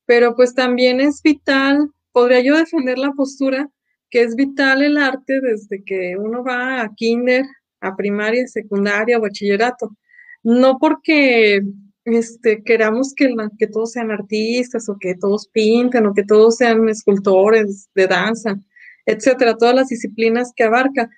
Pero 0.06 0.36
pues 0.36 0.54
también 0.54 1.00
es 1.00 1.22
vital, 1.22 1.90
podría 2.12 2.42
yo 2.42 2.58
defender 2.58 2.98
la 2.98 3.12
postura, 3.14 3.70
que 4.10 4.22
es 4.22 4.36
vital 4.36 4.84
el 4.84 4.98
arte 4.98 5.40
desde 5.42 5.84
que 5.84 6.18
uno 6.18 6.44
va 6.44 6.82
a 6.82 6.94
kinder, 6.96 7.46
a 7.80 7.96
primaria, 7.96 8.48
secundaria, 8.48 9.20
bachillerato. 9.20 9.96
No 10.44 10.78
porque 10.80 11.62
este, 12.06 12.64
queramos 12.64 13.14
que, 13.14 13.34
que 13.58 13.68
todos 13.68 13.92
sean 13.92 14.12
artistas 14.12 14.90
o 14.90 14.98
que 15.00 15.16
todos 15.16 15.48
pinten 15.48 16.06
o 16.06 16.14
que 16.14 16.24
todos 16.24 16.58
sean 16.58 16.90
escultores 16.90 17.90
de 17.96 18.08
danza, 18.08 18.60
etcétera, 19.06 19.56
todas 19.58 19.76
las 19.76 19.88
disciplinas 19.88 20.52
que 20.56 20.64
abarca, 20.64 21.10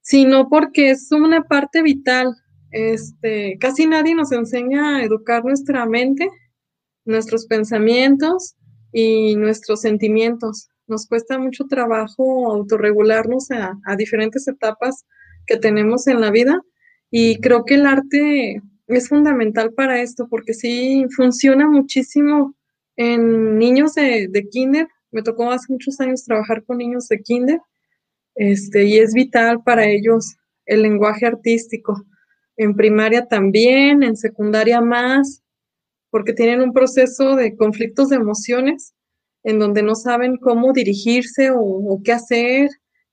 sino 0.00 0.48
porque 0.48 0.90
es 0.90 1.10
una 1.12 1.42
parte 1.44 1.82
vital. 1.82 2.34
Este, 2.70 3.56
casi 3.60 3.86
nadie 3.86 4.14
nos 4.14 4.32
enseña 4.32 4.96
a 4.96 5.04
educar 5.04 5.44
nuestra 5.44 5.86
mente, 5.86 6.28
nuestros 7.04 7.46
pensamientos 7.46 8.56
y 8.92 9.36
nuestros 9.36 9.80
sentimientos. 9.80 10.68
Nos 10.86 11.06
cuesta 11.06 11.38
mucho 11.38 11.64
trabajo 11.64 12.50
autorregularnos 12.52 13.50
a, 13.50 13.78
a 13.84 13.96
diferentes 13.96 14.46
etapas 14.48 15.04
que 15.46 15.56
tenemos 15.56 16.06
en 16.06 16.20
la 16.20 16.30
vida 16.30 16.60
y 17.10 17.40
creo 17.40 17.64
que 17.64 17.74
el 17.74 17.86
arte 17.86 18.62
es 18.88 19.08
fundamental 19.08 19.72
para 19.72 20.00
esto 20.00 20.28
porque 20.28 20.54
sí 20.54 21.06
funciona 21.14 21.68
muchísimo 21.68 22.54
en 22.96 23.58
niños 23.58 23.94
de, 23.94 24.48
kinder. 24.50 24.88
Me 25.10 25.22
tocó 25.22 25.50
hace 25.50 25.72
muchos 25.72 26.00
años 26.00 26.24
trabajar 26.24 26.64
con 26.64 26.78
niños 26.78 27.08
de 27.08 27.20
kinder 27.22 27.60
este, 28.34 28.84
y 28.84 28.98
es 28.98 29.12
vital 29.14 29.62
para 29.62 29.86
ellos 29.86 30.36
el 30.66 30.82
lenguaje 30.82 31.26
artístico. 31.26 32.04
En 32.56 32.74
primaria 32.74 33.26
también, 33.26 34.02
en 34.02 34.16
secundaria 34.16 34.80
más, 34.80 35.42
porque 36.10 36.32
tienen 36.32 36.62
un 36.62 36.72
proceso 36.72 37.36
de 37.36 37.56
conflictos 37.56 38.08
de 38.08 38.16
emociones 38.16 38.94
en 39.44 39.58
donde 39.58 39.82
no 39.82 39.94
saben 39.94 40.38
cómo 40.38 40.72
dirigirse 40.72 41.50
o, 41.54 42.00
qué 42.04 42.12
hacer 42.12 42.68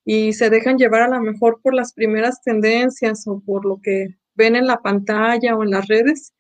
y 0.06 0.34
se 0.34 0.50
dejan 0.50 0.78
llevar 0.78 1.04
a 1.04 1.08
lo 1.10 1.22
mejor 1.22 1.60
por 1.62 1.74
las 1.74 1.94
primeras 1.94 2.42
tendencias 2.42 3.28
o 3.28 3.42
por 3.46 3.66
lo 3.66 3.80
que 3.84 4.08
ven 4.36 4.56
en 4.56 4.66
la 4.66 4.82
pantalla 4.82 5.56
o 5.56 5.64
en 5.64 5.70
las 5.70 5.88
redes 5.88 6.34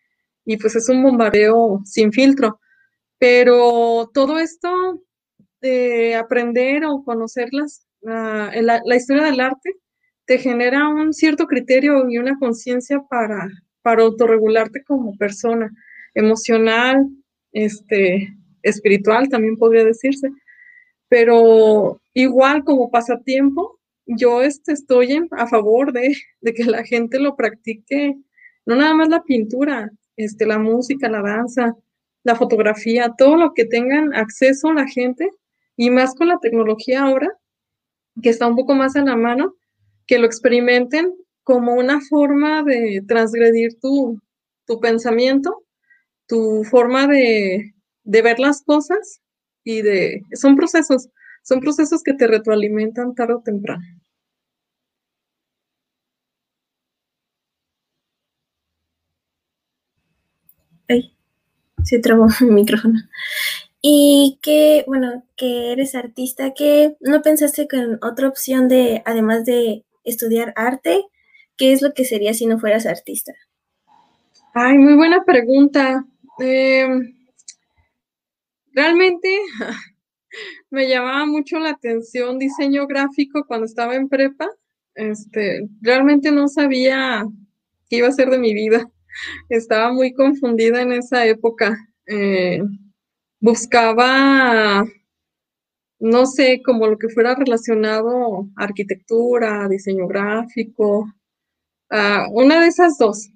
y 0.46 0.58
pues 0.58 0.76
es 0.76 0.90
un 0.90 1.04
bombardeo 1.04 1.82
sin 1.86 2.12
filtro. 2.12 2.60
Pero 3.20 4.10
todo 4.14 4.40
esto 4.40 4.70
de 5.62 6.16
aprender 6.16 6.86
o 6.86 7.04
conocer 7.04 7.50
la, 8.02 8.52
la, 8.84 8.96
historia 8.96 9.24
del 9.24 9.40
arte 9.40 9.76
te 10.26 10.38
genera 10.38 10.88
un 10.88 11.14
cierto 11.14 11.48
criterio 11.48 12.10
y 12.10 12.18
una 12.18 12.38
conciencia 12.38 13.02
para, 13.10 13.50
para 13.82 14.04
autorregularte 14.04 14.84
como 14.84 15.16
persona, 15.18 15.72
emocional, 16.14 17.08
este, 17.52 18.34
espiritual 18.62 19.30
también 19.30 19.58
podría 19.58 19.84
decirse. 19.84 20.30
Pero 21.10 22.02
igual 22.14 22.64
como 22.64 22.90
pasatiempo, 22.90 23.80
yo 24.06 24.42
este, 24.42 24.74
estoy 24.74 25.28
a 25.32 25.48
favor 25.48 25.94
de, 25.94 26.16
que 26.56 26.64
la 26.66 26.84
gente 26.84 27.20
lo 27.20 27.36
practique, 27.36 28.16
no 28.66 28.76
nada 28.76 28.94
más 28.94 29.10
la 29.10 29.24
pintura, 29.24 29.92
este, 30.16 30.46
la 30.46 30.60
música, 30.60 31.10
la 31.10 31.22
danza, 31.22 31.76
la 32.24 32.36
fotografía, 32.36 33.14
todo 33.18 33.36
lo 33.36 33.54
que 33.54 33.66
tengan 33.66 34.14
acceso 34.14 34.74
la 34.74 34.88
gente 34.88 35.30
y 35.76 35.90
más 35.90 36.16
con 36.16 36.28
la 36.28 36.40
tecnología 36.40 37.04
ahora, 37.04 37.30
que 38.22 38.30
está 38.30 38.48
un 38.48 38.56
poco 38.56 38.76
más 38.76 38.96
a 38.96 39.04
la 39.04 39.16
mano, 39.16 39.56
que 40.08 40.20
lo 40.20 40.26
experimenten 40.26 41.14
como 41.44 41.74
una 41.74 42.00
forma 42.02 42.64
de 42.64 43.04
transgredir 43.08 43.80
tu, 43.80 44.20
pensamiento, 44.82 45.64
tu 46.28 46.64
forma 46.64 47.08
de, 47.08 47.74
de 48.04 48.22
ver 48.22 48.40
las 48.40 48.64
cosas 48.64 49.22
y 49.64 49.82
de, 49.82 50.22
son 50.34 50.56
procesos, 50.56 51.10
son 51.44 51.60
procesos 51.60 52.04
que 52.04 52.14
te 52.14 52.28
retroalimentan 52.28 53.16
tarde 53.16 53.36
o 53.36 53.42
temprano. 53.42 53.84
Ay, 60.88 61.14
se 61.84 62.00
trabó 62.00 62.28
mi 62.42 62.52
micrófono. 62.52 63.00
Y 63.82 64.40
que, 64.42 64.84
bueno, 64.88 65.26
que 65.36 65.74
eres 65.74 65.96
artista, 65.96 66.54
que 66.54 66.96
no 67.02 67.22
pensaste 67.22 67.68
con 67.68 68.00
otra 68.02 68.30
opción 68.30 68.70
de, 68.70 69.02
además 69.06 69.46
de 69.46 69.84
estudiar 70.04 70.54
arte, 70.56 71.04
¿qué 71.58 71.74
es 71.74 71.82
lo 71.82 71.94
que 71.94 72.06
sería 72.06 72.34
si 72.34 72.46
no 72.46 72.60
fueras 72.60 72.86
artista? 72.86 73.34
Ay, 74.54 74.78
muy 74.78 74.96
buena 74.96 75.24
pregunta. 75.24 76.06
Em, 76.40 77.16
realmente 78.72 79.28
me 80.70 80.88
llamaba 80.88 81.26
mucho 81.26 81.60
la 81.60 81.72
atención 81.72 82.40
diseño 82.40 82.88
gráfico 82.88 83.46
cuando 83.48 83.66
estaba 83.66 83.96
en 83.96 84.10
prepa. 84.10 84.48
Este, 84.96 85.68
realmente 85.82 86.32
no 86.32 86.48
sabía 86.48 87.26
qué 87.90 87.98
iba 87.98 88.08
a 88.08 88.12
ser 88.12 88.30
de 88.30 88.40
mi 88.40 88.54
vida. 88.54 88.88
Estaba 89.50 89.92
muy 89.92 90.14
confundida 90.14 90.82
en 90.82 90.94
esa 90.94 91.26
época. 91.26 91.76
Eh, 92.08 92.62
buscaba, 93.40 94.86
no 96.04 96.26
sé, 96.26 96.62
como 96.66 96.88
lo 96.88 96.98
que 96.98 97.08
fuera 97.08 97.34
relacionado 97.34 98.50
a 98.58 98.64
arquitectura, 98.66 99.70
diseño 99.70 100.06
gráfico, 100.08 101.08
una 102.32 102.62
de 102.62 102.68
esas 102.68 102.98
dos. 102.98 103.30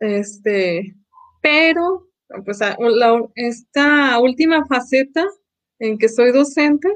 este, 0.00 0.94
pero 1.42 2.08
pues 2.44 2.58
esta 3.34 4.18
última 4.18 4.64
faceta 4.66 5.26
en 5.78 5.98
que 5.98 6.08
soy 6.08 6.32
docente, 6.32 6.88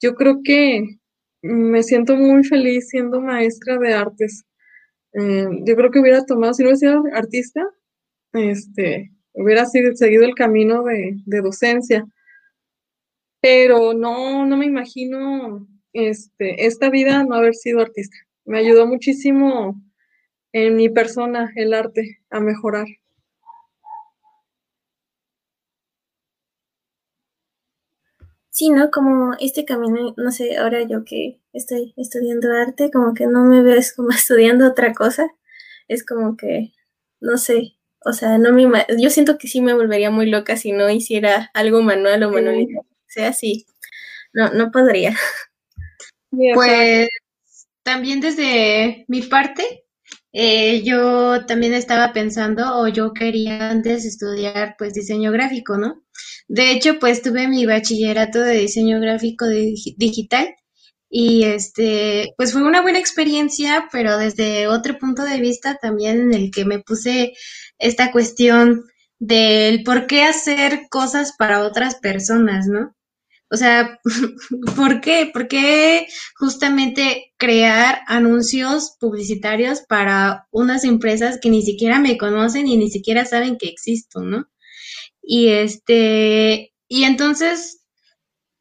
yo 0.00 0.14
creo 0.14 0.40
que 0.44 0.98
me 1.42 1.82
siento 1.82 2.14
muy 2.16 2.44
feliz 2.44 2.88
siendo 2.88 3.22
maestra 3.22 3.78
de 3.78 3.94
artes. 3.94 4.44
Eh, 5.14 5.48
yo 5.64 5.76
creo 5.76 5.90
que 5.90 5.98
hubiera 5.98 6.26
tomado, 6.26 6.52
si 6.52 6.62
no 6.62 6.68
hubiera 6.68 6.78
sido 6.78 7.04
artista, 7.14 7.66
este, 8.34 9.12
hubiera 9.32 9.64
seguido 9.64 10.24
el 10.24 10.34
camino 10.34 10.84
de, 10.84 11.40
docencia. 11.42 12.06
Pero 13.42 13.92
no, 13.92 14.46
no 14.46 14.56
me 14.56 14.64
imagino 14.64 15.68
este, 15.92 16.64
esta 16.66 16.88
vida 16.88 17.24
no 17.24 17.34
haber 17.36 17.54
sido 17.54 17.80
artista. 17.82 18.16
Me 18.46 18.58
ayudó 18.58 18.86
muchísimo 18.86 19.82
en 20.52 20.76
mi 20.76 20.88
persona 20.90 21.52
el 21.56 21.74
arte 21.74 22.20
a 22.30 22.40
mejorar. 22.40 22.86
Sí, 28.50 28.70
¿no? 28.70 28.90
Como 28.90 29.32
este 29.40 29.64
camino, 29.64 30.14
no 30.16 30.30
sé, 30.30 30.56
ahora 30.58 30.82
yo 30.82 31.04
que 31.04 31.40
estoy 31.52 31.94
estudiando 31.96 32.52
arte, 32.52 32.90
como 32.90 33.14
que 33.14 33.26
no 33.26 33.44
me 33.44 33.62
ves 33.62 33.94
como 33.94 34.10
estudiando 34.10 34.66
otra 34.68 34.92
cosa. 34.94 35.26
Es 35.88 36.04
como 36.04 36.36
que, 36.36 36.72
no 37.20 37.38
sé, 37.38 37.76
o 38.04 38.12
sea, 38.12 38.38
no 38.38 38.52
me 38.52 38.64
yo 38.98 39.10
siento 39.10 39.38
que 39.38 39.48
sí 39.48 39.60
me 39.62 39.74
volvería 39.74 40.10
muy 40.10 40.28
loca 40.30 40.56
si 40.56 40.72
no 40.72 40.90
hiciera 40.90 41.50
algo 41.54 41.82
manual 41.82 42.22
o 42.24 42.30
manualidad. 42.32 42.82
Sea, 43.12 43.32
sí, 43.34 43.66
no, 44.32 44.50
no 44.54 44.70
podría. 44.70 45.14
Pues 46.54 47.10
también 47.82 48.20
desde 48.20 49.04
mi 49.06 49.20
parte, 49.20 49.84
eh, 50.32 50.82
yo 50.82 51.44
también 51.44 51.74
estaba 51.74 52.14
pensando 52.14 52.78
o 52.78 52.88
yo 52.88 53.12
quería 53.12 53.68
antes 53.68 54.06
estudiar 54.06 54.76
pues 54.78 54.94
diseño 54.94 55.30
gráfico, 55.30 55.76
¿no? 55.76 56.02
De 56.48 56.70
hecho, 56.72 56.98
pues 56.98 57.20
tuve 57.20 57.48
mi 57.48 57.66
bachillerato 57.66 58.40
de 58.40 58.54
diseño 58.60 58.98
gráfico 58.98 59.46
digital 59.46 60.54
y 61.10 61.44
este, 61.44 62.32
pues 62.38 62.54
fue 62.54 62.62
una 62.62 62.80
buena 62.80 62.98
experiencia, 62.98 63.88
pero 63.92 64.16
desde 64.16 64.68
otro 64.68 64.96
punto 64.98 65.22
de 65.24 65.38
vista 65.38 65.76
también 65.82 66.18
en 66.20 66.34
el 66.34 66.50
que 66.50 66.64
me 66.64 66.78
puse 66.78 67.34
esta 67.78 68.10
cuestión 68.10 68.84
del 69.18 69.82
por 69.84 70.06
qué 70.06 70.22
hacer 70.22 70.86
cosas 70.90 71.34
para 71.38 71.60
otras 71.64 71.96
personas, 71.96 72.66
¿no? 72.68 72.96
O 73.52 73.56
sea, 73.56 74.00
¿por 74.76 75.02
qué? 75.02 75.30
¿Por 75.32 75.46
qué 75.46 76.06
justamente 76.36 77.32
crear 77.36 78.00
anuncios 78.06 78.96
publicitarios 78.98 79.82
para 79.82 80.48
unas 80.50 80.84
empresas 80.84 81.38
que 81.40 81.50
ni 81.50 81.62
siquiera 81.62 81.98
me 81.98 82.16
conocen 82.16 82.66
y 82.66 82.78
ni 82.78 82.90
siquiera 82.90 83.26
saben 83.26 83.58
que 83.58 83.68
existo, 83.68 84.22
¿no? 84.22 84.48
Y 85.22 85.48
este, 85.48 86.72
y 86.88 87.04
entonces 87.04 87.82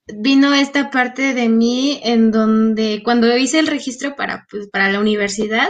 vino 0.07 0.53
esta 0.53 0.91
parte 0.91 1.33
de 1.33 1.47
mí 1.47 2.01
en 2.03 2.31
donde 2.31 3.01
cuando 3.03 3.35
hice 3.37 3.59
el 3.59 3.67
registro 3.67 4.15
para, 4.17 4.45
pues, 4.49 4.67
para 4.69 4.91
la 4.91 4.99
universidad, 4.99 5.69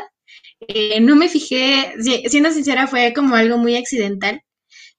eh, 0.67 0.99
no 0.99 1.15
me 1.15 1.29
fijé, 1.29 1.93
siendo 2.27 2.51
sincera, 2.51 2.87
fue 2.87 3.13
como 3.13 3.35
algo 3.35 3.57
muy 3.57 3.75
accidental, 3.75 4.41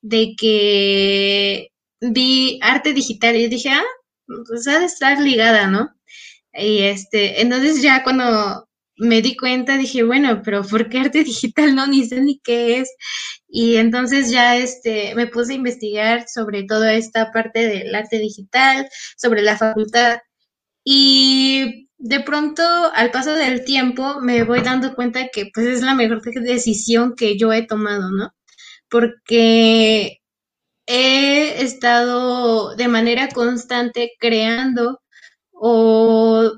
de 0.01 0.35
que 0.39 1.69
vi 2.01 2.59
arte 2.63 2.93
digital 2.93 3.37
y 3.37 3.49
dije, 3.49 3.71
ah, 3.71 3.85
pues 4.47 4.67
ha 4.69 4.79
de 4.81 4.87
estar 4.87 5.21
ligada, 5.21 5.67
¿no? 5.67 5.91
Y 6.55 6.83
este, 6.83 7.41
entonces 7.43 7.83
ya 7.83 8.03
cuando 8.03 8.69
me 8.97 9.23
di 9.23 9.37
cuenta 9.37 9.77
dije, 9.77 10.03
bueno, 10.05 10.43
pero 10.45 10.63
¿por 10.63 10.89
qué 10.89 10.99
arte 11.01 11.25
digital? 11.25 11.75
No, 11.75 11.87
ni 11.87 12.07
sé 12.07 12.21
ni 12.21 12.39
qué 12.41 12.79
es. 12.81 12.91
Y 13.49 13.77
entonces 13.77 14.31
ya 14.31 14.57
este, 14.57 15.15
me 15.15 15.27
puse 15.27 15.53
a 15.53 15.57
investigar 15.57 16.27
sobre 16.29 16.65
toda 16.65 16.95
esta 16.95 17.33
parte 17.33 17.67
del 17.69 17.95
arte 17.95 18.19
digital, 18.19 18.89
sobre 19.17 19.43
la 19.43 19.57
facultad. 19.57 20.19
Y 20.85 21.89
de 21.99 22.21
pronto, 22.21 22.63
al 22.95 23.11
paso 23.11 23.35
del 23.35 23.65
tiempo, 23.65 24.21
me 24.21 24.45
voy 24.45 24.61
dando 24.61 24.95
cuenta 24.95 25.29
que 25.33 25.51
pues 25.55 25.67
es 25.67 25.83
la 25.83 25.95
mejor 25.95 26.23
decisión 26.23 27.15
que 27.17 27.39
yo 27.39 27.53
he 27.53 27.67
tomado, 27.67 28.11
¿no? 28.11 28.35
Porque 28.89 30.22
he 30.93 31.63
estado 31.63 32.75
de 32.77 32.89
manera 32.89 33.29
constante 33.29 34.13
creando 34.21 35.01
o 35.53 36.53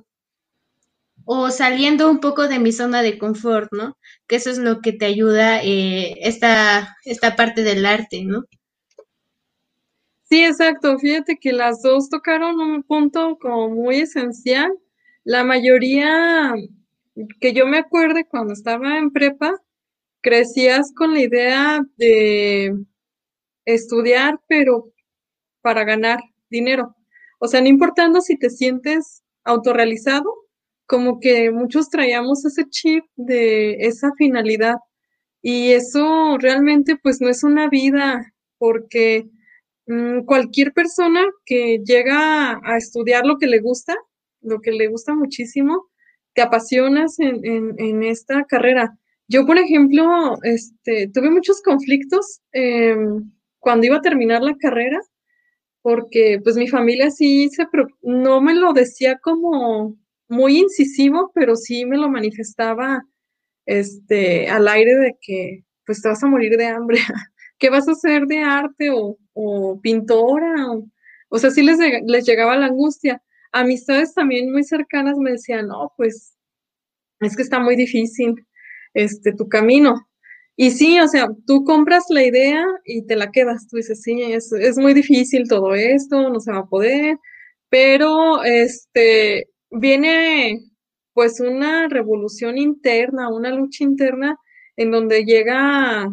o 1.27 1.51
saliendo 1.51 2.11
un 2.11 2.21
poco 2.21 2.49
de 2.49 2.59
mi 2.59 2.73
zona 2.73 3.03
de 3.03 3.19
confort, 3.19 3.73
¿no? 3.73 3.97
Que 4.27 4.37
eso 4.37 4.51
es 4.51 4.59
lo 4.59 4.81
que 4.81 4.93
te 4.93 5.07
ayuda 5.07 5.63
eh, 5.63 6.15
esta, 6.21 6.97
esta 7.05 7.37
parte 7.37 7.63
del 7.63 7.87
arte, 7.87 8.25
¿no? 8.25 8.45
Sí, 10.25 10.45
exacto. 10.45 10.99
Fíjate 10.99 11.39
que 11.39 11.53
las 11.53 11.83
dos 11.83 12.09
tocaron 12.09 12.61
un 12.61 12.83
punto 12.83 13.39
como 13.41 13.69
muy 13.71 14.01
esencial. 14.01 14.73
La 15.23 15.45
mayoría 15.45 16.55
que 17.41 17.53
yo 17.53 17.67
me 17.67 17.79
acuerde 17.79 18.27
cuando 18.27 18.53
estaba 18.53 18.99
en 18.99 19.11
prepa, 19.11 19.55
crecías 20.23 20.93
con 20.95 21.15
la 21.15 21.21
idea 21.21 21.83
de 21.97 22.75
estudiar, 23.65 24.41
pero 24.49 24.93
para 25.63 25.85
ganar 25.85 26.21
dinero. 26.51 26.95
O 27.39 27.49
sea, 27.49 27.61
no 27.61 27.69
importando 27.69 28.21
si 28.21 28.37
te 28.39 28.51
sientes 28.51 29.23
autorrealizado 29.45 30.33
como 30.87 31.19
que 31.21 31.51
muchos 31.51 31.89
traíamos 31.89 32.45
ese 32.45 32.69
chip 32.69 33.05
de 33.17 33.77
esa 33.87 34.13
finalidad 34.17 34.77
y 35.43 35.73
eso 35.73 36.39
realmente 36.39 36.97
pues 37.03 37.21
no 37.21 37.29
es 37.29 37.43
una 37.43 37.69
vida 37.69 38.33
porque 38.59 39.29
mm, 39.87 40.25
cualquier 40.25 40.73
persona 40.73 41.23
que 41.45 41.81
llega 41.85 42.61
a 42.63 42.77
estudiar 42.77 43.27
lo 43.27 43.39
que 43.39 43.47
le 43.47 43.61
gusta, 43.61 43.95
lo 44.41 44.61
que 44.61 44.73
le 44.73 44.89
gusta 44.89 45.15
muchísimo, 45.15 45.87
te 46.35 46.43
apasionas 46.43 47.17
en, 47.19 48.03
esta 48.03 48.45
carrera. 48.45 48.99
Yo, 49.29 49.47
por 49.47 49.59
ejemplo, 49.59 50.37
este, 50.43 51.09
tuve 51.13 51.31
muchos 51.31 51.63
conflictos 51.63 52.41
em, 52.53 53.31
cuando 53.65 53.87
iba 53.87 53.97
a 53.97 54.03
terminar 54.03 54.43
la 54.43 54.57
carrera, 54.57 55.01
porque 55.83 56.39
pues 56.45 56.57
mi 56.57 56.69
familia 56.69 57.11
sí 57.11 57.49
se, 57.49 57.67
no 58.03 58.41
me 58.41 58.55
lo 58.55 58.73
decía 58.75 59.19
como 59.19 59.97
muy 60.29 60.59
incisivo, 60.59 61.33
pero 61.35 61.57
sí 61.57 61.87
me 61.87 61.97
lo 61.97 62.11
manifestaba 62.11 63.03
este, 63.67 64.49
al 64.49 64.69
aire 64.69 64.95
de 64.97 65.17
que 65.21 65.65
pues 65.87 66.03
te 66.03 66.09
vas 66.09 66.23
a 66.23 66.27
morir 66.27 66.57
de 66.57 66.67
hambre. 66.67 66.99
¿Qué 67.59 67.71
vas 67.71 67.89
a 67.89 67.93
hacer 67.93 68.27
de 68.27 68.39
arte 68.39 68.91
o, 68.93 69.81
pintora? 69.83 70.55
O, 71.29 71.39
sea, 71.39 71.51
sí 71.51 71.63
les, 71.63 71.79
les 71.79 72.27
llegaba 72.27 72.57
la 72.57 72.67
angustia. 72.67 73.23
Amistades 73.53 74.13
también 74.15 74.53
muy 74.53 74.65
cercanas 74.65 75.17
me 75.17 75.33
decían, 75.33 75.69
no, 75.69 75.93
pues 75.97 76.37
es 77.21 77.35
que 77.35 77.43
está 77.43 77.61
muy 77.61 77.77
difícil 77.77 78.35
este, 78.93 79.33
tu 79.33 79.49
camino. 79.49 80.07
Y 80.57 80.71
sí, 80.71 81.01
o 81.01 81.09
sea, 81.09 81.29
tú 81.47 81.65
compras 81.65 82.05
la 82.11 82.25
idea 82.25 82.65
y 82.85 83.03
te 83.07 83.17
la 83.17 83.31
quedas. 83.33 83.67
Tú 83.69 83.77
dices, 83.77 84.03
sí, 84.03 84.23
es, 84.23 84.79
muy 84.79 84.95
difícil 84.95 85.49
todo 85.49 85.75
esto, 85.75 86.31
no 86.31 86.41
se 86.41 86.53
va 86.53 86.59
a 86.61 86.67
poder, 86.67 87.19
pero 87.69 88.45
este, 88.45 89.49
viene 89.71 90.61
pues 91.13 91.41
una 91.41 91.89
revolución 91.89 92.59
interna, 92.59 93.29
una 93.29 93.51
lucha 93.51 93.85
interna 93.85 94.39
en 94.77 94.91
donde 94.91 95.25
llega 95.25 96.09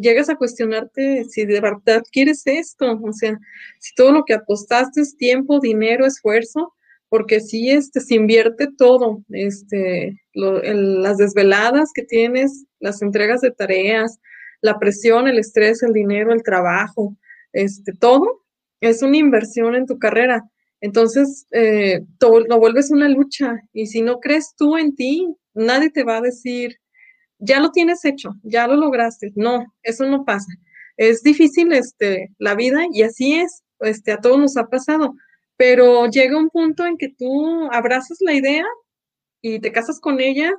llegas 0.00 0.30
a 0.30 0.36
cuestionarte 0.36 1.24
si 1.24 1.44
de 1.44 1.60
verdad 1.60 2.02
quieres 2.10 2.46
esto, 2.46 2.98
o 3.02 3.12
sea, 3.12 3.38
si 3.78 3.94
todo 3.94 4.12
lo 4.12 4.24
que 4.24 4.34
apostaste 4.34 5.02
es 5.02 5.16
tiempo, 5.16 5.60
dinero, 5.60 6.06
esfuerzo, 6.06 6.73
porque 7.14 7.38
si 7.38 7.70
este, 7.70 8.00
se 8.00 8.16
invierte 8.16 8.66
todo, 8.76 9.22
este, 9.28 10.20
las 10.32 11.16
desveladas 11.16 11.92
que 11.94 12.02
tienes, 12.02 12.64
las 12.80 13.02
entregas 13.02 13.40
de 13.40 13.52
tareas, 13.52 14.18
la 14.62 14.80
presión, 14.80 15.28
el 15.28 15.38
estrés, 15.38 15.84
el 15.84 15.92
dinero, 15.92 16.32
el 16.32 16.42
trabajo, 16.42 17.16
este, 17.52 17.92
todo 17.92 18.42
es 18.80 19.00
una 19.00 19.16
inversión 19.16 19.76
en 19.76 19.86
tu 19.86 19.96
carrera. 19.96 20.42
Entonces, 20.80 21.46
eh, 21.52 22.00
lo 22.20 22.58
vuelves 22.58 22.90
una 22.90 23.08
lucha 23.08 23.60
y 23.72 23.86
si 23.86 24.02
no 24.02 24.18
crees 24.18 24.52
tú 24.56 24.76
en 24.76 24.96
ti, 24.96 25.36
nadie 25.54 25.90
te 25.90 26.02
va 26.02 26.16
a 26.16 26.20
decir, 26.20 26.80
ya 27.38 27.60
lo 27.60 27.70
tienes 27.70 28.04
hecho, 28.04 28.30
ya 28.42 28.66
lo 28.66 28.74
lograste. 28.74 29.30
No, 29.36 29.72
eso 29.84 30.04
no 30.04 30.24
pasa. 30.24 30.52
Es 30.96 31.22
difícil 31.22 31.72
este, 31.74 32.32
la 32.38 32.56
vida 32.56 32.80
y 32.92 33.02
así 33.02 33.36
es, 33.36 33.62
este, 33.78 34.10
a 34.10 34.20
todos 34.20 34.40
nos 34.40 34.56
ha 34.56 34.66
pasado, 34.66 35.14
pero 35.56 36.06
llega 36.08 36.38
un 36.38 36.50
punto 36.50 36.86
en 36.86 36.96
que 36.98 37.08
tú 37.08 37.68
abrazas 37.72 38.18
la 38.20 38.34
idea 38.34 38.64
y 39.42 39.60
te 39.60 39.72
casas 39.72 40.00
con 40.00 40.20
ella 40.20 40.52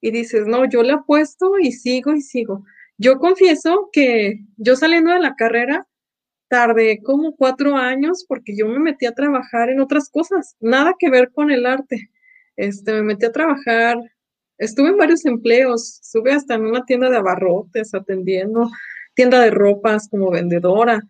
y 0.00 0.10
dices, 0.10 0.46
no, 0.46 0.64
yo 0.68 0.82
le 0.82 0.92
apuesto 0.92 1.58
y 1.58 1.72
sigo 1.72 2.12
y 2.14 2.22
sigo. 2.22 2.64
Yo 2.98 3.18
confieso 3.18 3.90
que 3.92 4.40
yo 4.56 4.76
saliendo 4.76 5.12
de 5.12 5.20
la 5.20 5.34
carrera, 5.36 5.86
tardé 6.48 7.00
como 7.02 7.36
cuatro 7.36 7.76
años 7.76 8.24
porque 8.28 8.56
yo 8.56 8.66
me 8.68 8.80
metí 8.80 9.06
a 9.06 9.14
trabajar 9.14 9.70
en 9.70 9.80
otras 9.80 10.10
cosas, 10.10 10.56
nada 10.60 10.94
que 10.98 11.10
ver 11.10 11.30
con 11.32 11.50
el 11.50 11.66
arte. 11.66 12.10
Este, 12.56 12.92
me 12.92 13.02
metí 13.02 13.26
a 13.26 13.32
trabajar 13.32 13.98
estuve 14.60 14.90
en 14.90 14.98
varios 14.98 15.24
empleos, 15.24 16.00
estuve 16.02 16.32
hasta 16.32 16.54
en 16.54 16.66
una 16.66 16.84
tienda 16.84 17.10
de 17.10 17.16
abarrotes 17.16 17.94
atendiendo, 17.94 18.70
tienda 19.14 19.40
de 19.40 19.50
ropas 19.50 20.06
como 20.08 20.30
vendedora, 20.30 21.00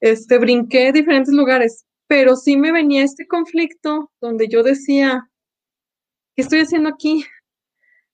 este, 0.00 0.38
brinqué 0.38 0.92
diferentes 0.92 1.34
lugares, 1.34 1.84
pero 2.10 2.34
sí 2.34 2.56
me 2.56 2.72
venía 2.72 3.04
este 3.04 3.24
conflicto 3.28 4.10
donde 4.20 4.48
yo 4.48 4.64
decía, 4.64 5.30
¿qué 6.34 6.42
estoy 6.42 6.58
haciendo 6.58 6.88
aquí? 6.88 7.24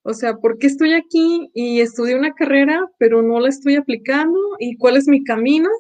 O 0.03 0.13
sea, 0.13 0.35
¿por 0.35 0.59
qué 0.59 0.67
estoy 0.67 0.93
aquí 0.93 1.51
y 1.55 1.81
estudié 1.81 2.15
una 2.15 2.35
carrera, 2.35 2.79
pero 2.99 3.23
no 3.23 3.41
la 3.41 3.49
estoy 3.49 3.77
aplicando? 3.77 4.39
¿Y 4.59 4.77
cuál 4.77 4.99
es 4.99 5.09
mi 5.09 5.25
camino? 5.25 5.71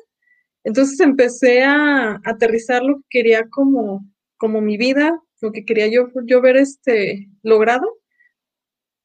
Entonces 0.64 0.98
empecé 1.00 1.62
a, 1.62 2.18
aterrizar 2.24 2.82
lo 2.82 2.96
que 2.96 3.04
quería 3.10 3.50
como, 3.50 4.02
como 4.38 4.62
mi 4.62 4.78
vida, 4.78 5.12
lo 5.42 5.52
que 5.52 5.66
quería 5.66 5.88
yo, 5.88 6.08
yo 6.24 6.40
ver 6.40 6.56
este, 6.56 7.28
logrado. 7.42 7.86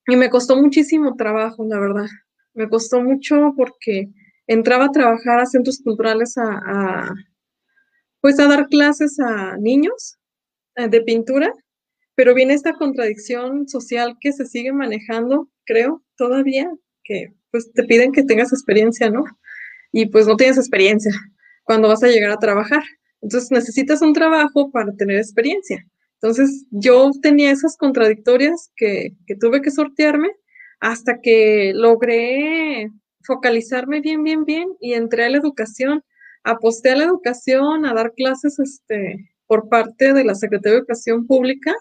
Y 0.08 0.15
me 0.15 0.30
costó 0.30 0.56
muchísimo 0.56 1.17
trabajo, 1.17 1.65
la 1.65 1.82
verdad. 1.82 2.08
Me 2.54 2.69
costó 2.69 3.02
mucho 3.02 3.54
porque 3.58 4.08
entraba 4.47 4.86
a 4.86 4.91
trabajar 4.91 5.41
a 5.41 5.45
centros 5.45 5.82
culturales 5.84 6.38
a, 6.38 7.13
pues 8.22 8.40
a 8.40 8.48
dar 8.48 8.68
clases 8.68 9.20
a 9.20 9.58
niños 9.58 10.18
eh, 10.76 10.88
de 10.88 11.02
pintura, 11.02 11.54
pero 12.16 12.34
viene 12.34 12.54
esta 12.54 12.74
contradicción 12.74 13.68
social 13.68 14.18
que 14.22 14.32
se 14.32 14.46
sigue 14.46 14.72
manejando, 14.72 15.50
creo, 15.66 16.04
todavía, 16.16 16.72
que 17.04 17.34
pues 17.52 17.72
te 17.74 17.84
piden 17.84 18.12
que 18.12 18.24
tengas 18.24 18.54
experiencia, 18.54 19.10
¿no? 19.10 19.24
Y 19.92 20.06
pues 20.08 20.28
no 20.28 20.38
tienes 20.38 20.58
experiencia 20.58 21.12
cuando 21.64 21.88
vas 21.88 22.04
a 22.04 22.08
llegar 22.08 22.32
a 22.32 22.40
trabajar. 22.40 22.84
Entonces 23.22 23.52
necesitas 23.52 24.02
un 24.02 24.14
trabajo 24.14 24.72
para 24.72 24.94
tener 24.94 25.18
experiencia. 25.18 25.86
Entonces 26.22 26.66
yo 26.72 27.12
tenía 27.22 27.52
esas 27.52 27.76
contradictorias 27.78 28.72
que, 28.76 29.16
que 29.26 29.36
tuve 29.36 29.62
que 29.62 29.72
sortearme 29.72 30.30
hasta 30.80 31.20
que 31.22 31.74
logré 31.76 32.90
focalizarme 33.24 34.02
bien, 34.02 34.24
bien, 34.24 34.46
bien 34.46 34.70
y 34.80 34.94
entré 34.94 35.26
a 35.26 35.30
la 35.30 35.38
educación. 35.38 36.04
Aposté 36.43 36.91
a 36.91 36.95
la 36.95 37.04
educación, 37.06 37.86
a 37.86 37.93
dar 37.93 38.13
clases 38.13 38.60
este, 38.60 39.32
por 39.47 39.69
parte 39.69 40.13
de 40.13 40.23
la 40.23 40.36
Secretaría 40.36 40.73
de 40.73 40.77
Educación 40.80 41.27
Pública, 41.27 41.73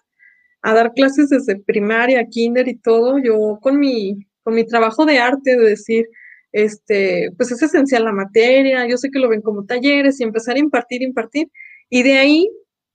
a 0.62 0.74
dar 0.74 0.92
clases 0.92 1.30
desde 1.30 1.60
primaria, 1.60 2.26
kinder 2.26 2.68
y 2.68 2.76
todo. 2.76 3.18
Yo 3.18 3.58
con 3.62 3.78
mi, 3.78 4.26
con 4.42 4.54
mi 4.54 4.66
trabajo 4.66 5.06
de 5.06 5.18
arte, 5.18 5.56
de 5.56 5.70
decir, 5.70 6.06
este, 6.52 7.30
pues 7.36 7.52
es 7.52 7.62
esencial 7.62 8.04
la 8.04 8.12
materia, 8.12 8.86
yo 8.86 8.96
sé 8.96 9.10
que 9.10 9.18
lo 9.18 9.28
ven 9.28 9.42
como 9.42 9.64
talleres 9.64 10.20
y 10.20 10.24
empezar 10.24 10.56
a 10.56 10.60
impartir, 10.60 11.02
impartir. 11.02 11.50
Y 11.88 12.02
de 12.02 12.18
ahí 12.18 12.50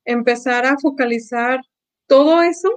empezar 0.05 0.65
a 0.65 0.77
focalizar 0.77 1.59
todo 2.07 2.41
eso, 2.41 2.69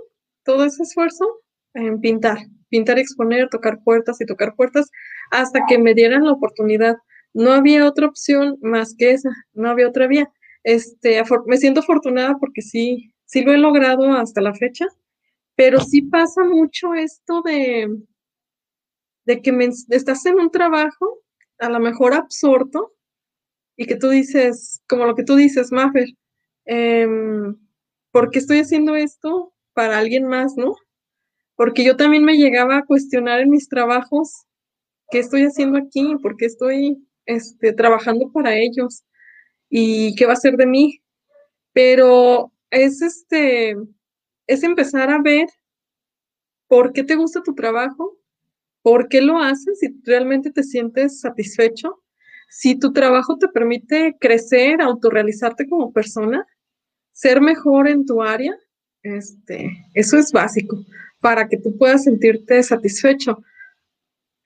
todo 0.45 0.65
ese 0.65 0.83
esfuerzo 0.83 1.27
en 1.75 2.01
pintar, 2.01 2.39
pintar, 2.69 2.99
exponer, 2.99 3.49
tocar 3.49 3.83
puertas 3.85 4.21
y 4.21 4.27
tocar 4.27 4.55
puertas 4.57 4.91
hasta 5.31 5.61
que 5.69 5.79
me 5.79 5.95
dieran 5.95 6.25
la 6.25 6.33
oportunidad. 6.33 6.97
No 7.39 7.53
había 7.53 7.87
otra 7.87 8.09
opción 8.09 8.59
más 8.63 8.97
que 8.99 9.13
esa, 9.13 9.31
no 9.53 9.71
había 9.71 9.87
otra 9.87 10.09
vía. 10.09 10.29
Este, 10.65 11.23
me 11.47 11.57
siento 11.57 11.79
afortunada 11.79 12.37
porque 12.41 12.63
sí, 12.63 13.15
sí 13.27 13.43
lo 13.43 13.53
he 13.53 13.59
logrado 13.59 14.13
hasta 14.15 14.41
la 14.41 14.55
fecha, 14.55 14.87
pero 15.55 15.79
sí 15.79 16.03
pasa 16.03 16.43
mucho 16.43 16.95
esto 16.95 17.41
de, 17.43 17.97
de 19.25 19.41
que 19.41 19.71
estás 19.91 20.27
en 20.27 20.41
un 20.41 20.51
trabajo, 20.51 21.21
a 21.61 21.69
lo 21.69 21.79
mejor 21.79 22.13
absorto, 22.13 22.97
y 23.77 23.87
que 23.87 23.95
tú 23.95 24.09
dices, 24.09 24.83
como 24.89 25.07
lo 25.07 25.15
que 25.15 25.23
tú 25.23 25.37
dices, 25.37 25.71
Maffer, 25.71 26.09
eh, 26.65 27.07
¿por 28.11 28.31
qué 28.31 28.41
estoy 28.41 28.59
haciendo 28.59 28.97
esto 28.97 29.55
para 29.75 29.99
alguien 29.99 30.27
más, 30.27 30.57
no? 30.57 30.75
Porque 31.55 31.85
yo 31.85 31.97
también 31.97 32.25
me 32.25 32.37
llegaba 32.37 32.79
a 32.79 32.85
cuestionar 32.85 33.39
en 33.39 33.51
mis 33.51 33.69
trabajos, 33.69 34.45
¿qué 35.13 35.21
estoy 35.21 35.45
haciendo 35.45 35.79
aquí? 35.79 36.17
¿Por 36.21 36.37
qué 36.37 36.47
estoy 36.47 37.08
este, 37.29 37.73
trabajando 37.75 38.33
para 38.33 38.57
ellos? 38.57 39.05
¿Y 39.69 40.15
qué 40.17 40.27
va 40.27 40.33
a 40.33 40.37
ser 40.37 40.57
de 40.57 40.67
mí? 40.67 41.01
Pero 41.73 42.53
es 42.71 43.03
este, 43.03 43.77
es 44.47 44.63
empezar 44.63 45.11
a 45.11 45.21
ver 45.23 45.47
por 46.67 46.93
qué 46.93 47.05
te 47.05 47.15
gusta 47.15 47.43
tu 47.43 47.55
trabajo, 47.55 48.19
por 48.83 49.09
qué 49.09 49.21
lo 49.21 49.39
haces, 49.39 49.79
si 49.79 49.89
realmente 50.05 50.51
te 50.51 50.63
sientes 50.63 51.21
satisfecho, 51.21 52.03
si 52.49 52.79
tu 52.79 52.93
trabajo 52.93 53.37
te 53.37 53.49
permite 53.49 54.17
crecer, 54.19 54.81
autorrealizarte 54.81 55.69
como 55.69 55.93
persona, 55.93 56.47
ser 57.13 57.43
mejor 57.43 57.89
en 57.89 58.07
tu 58.07 58.23
área, 58.23 58.57
este, 59.03 59.71
eso 59.95 60.17
es 60.17 60.33
básico 60.33 60.79
para 61.21 61.49
que 61.49 61.59
tú 61.59 61.77
puedas 61.77 62.05
sentirte 62.05 62.63
satisfecho. 62.63 63.43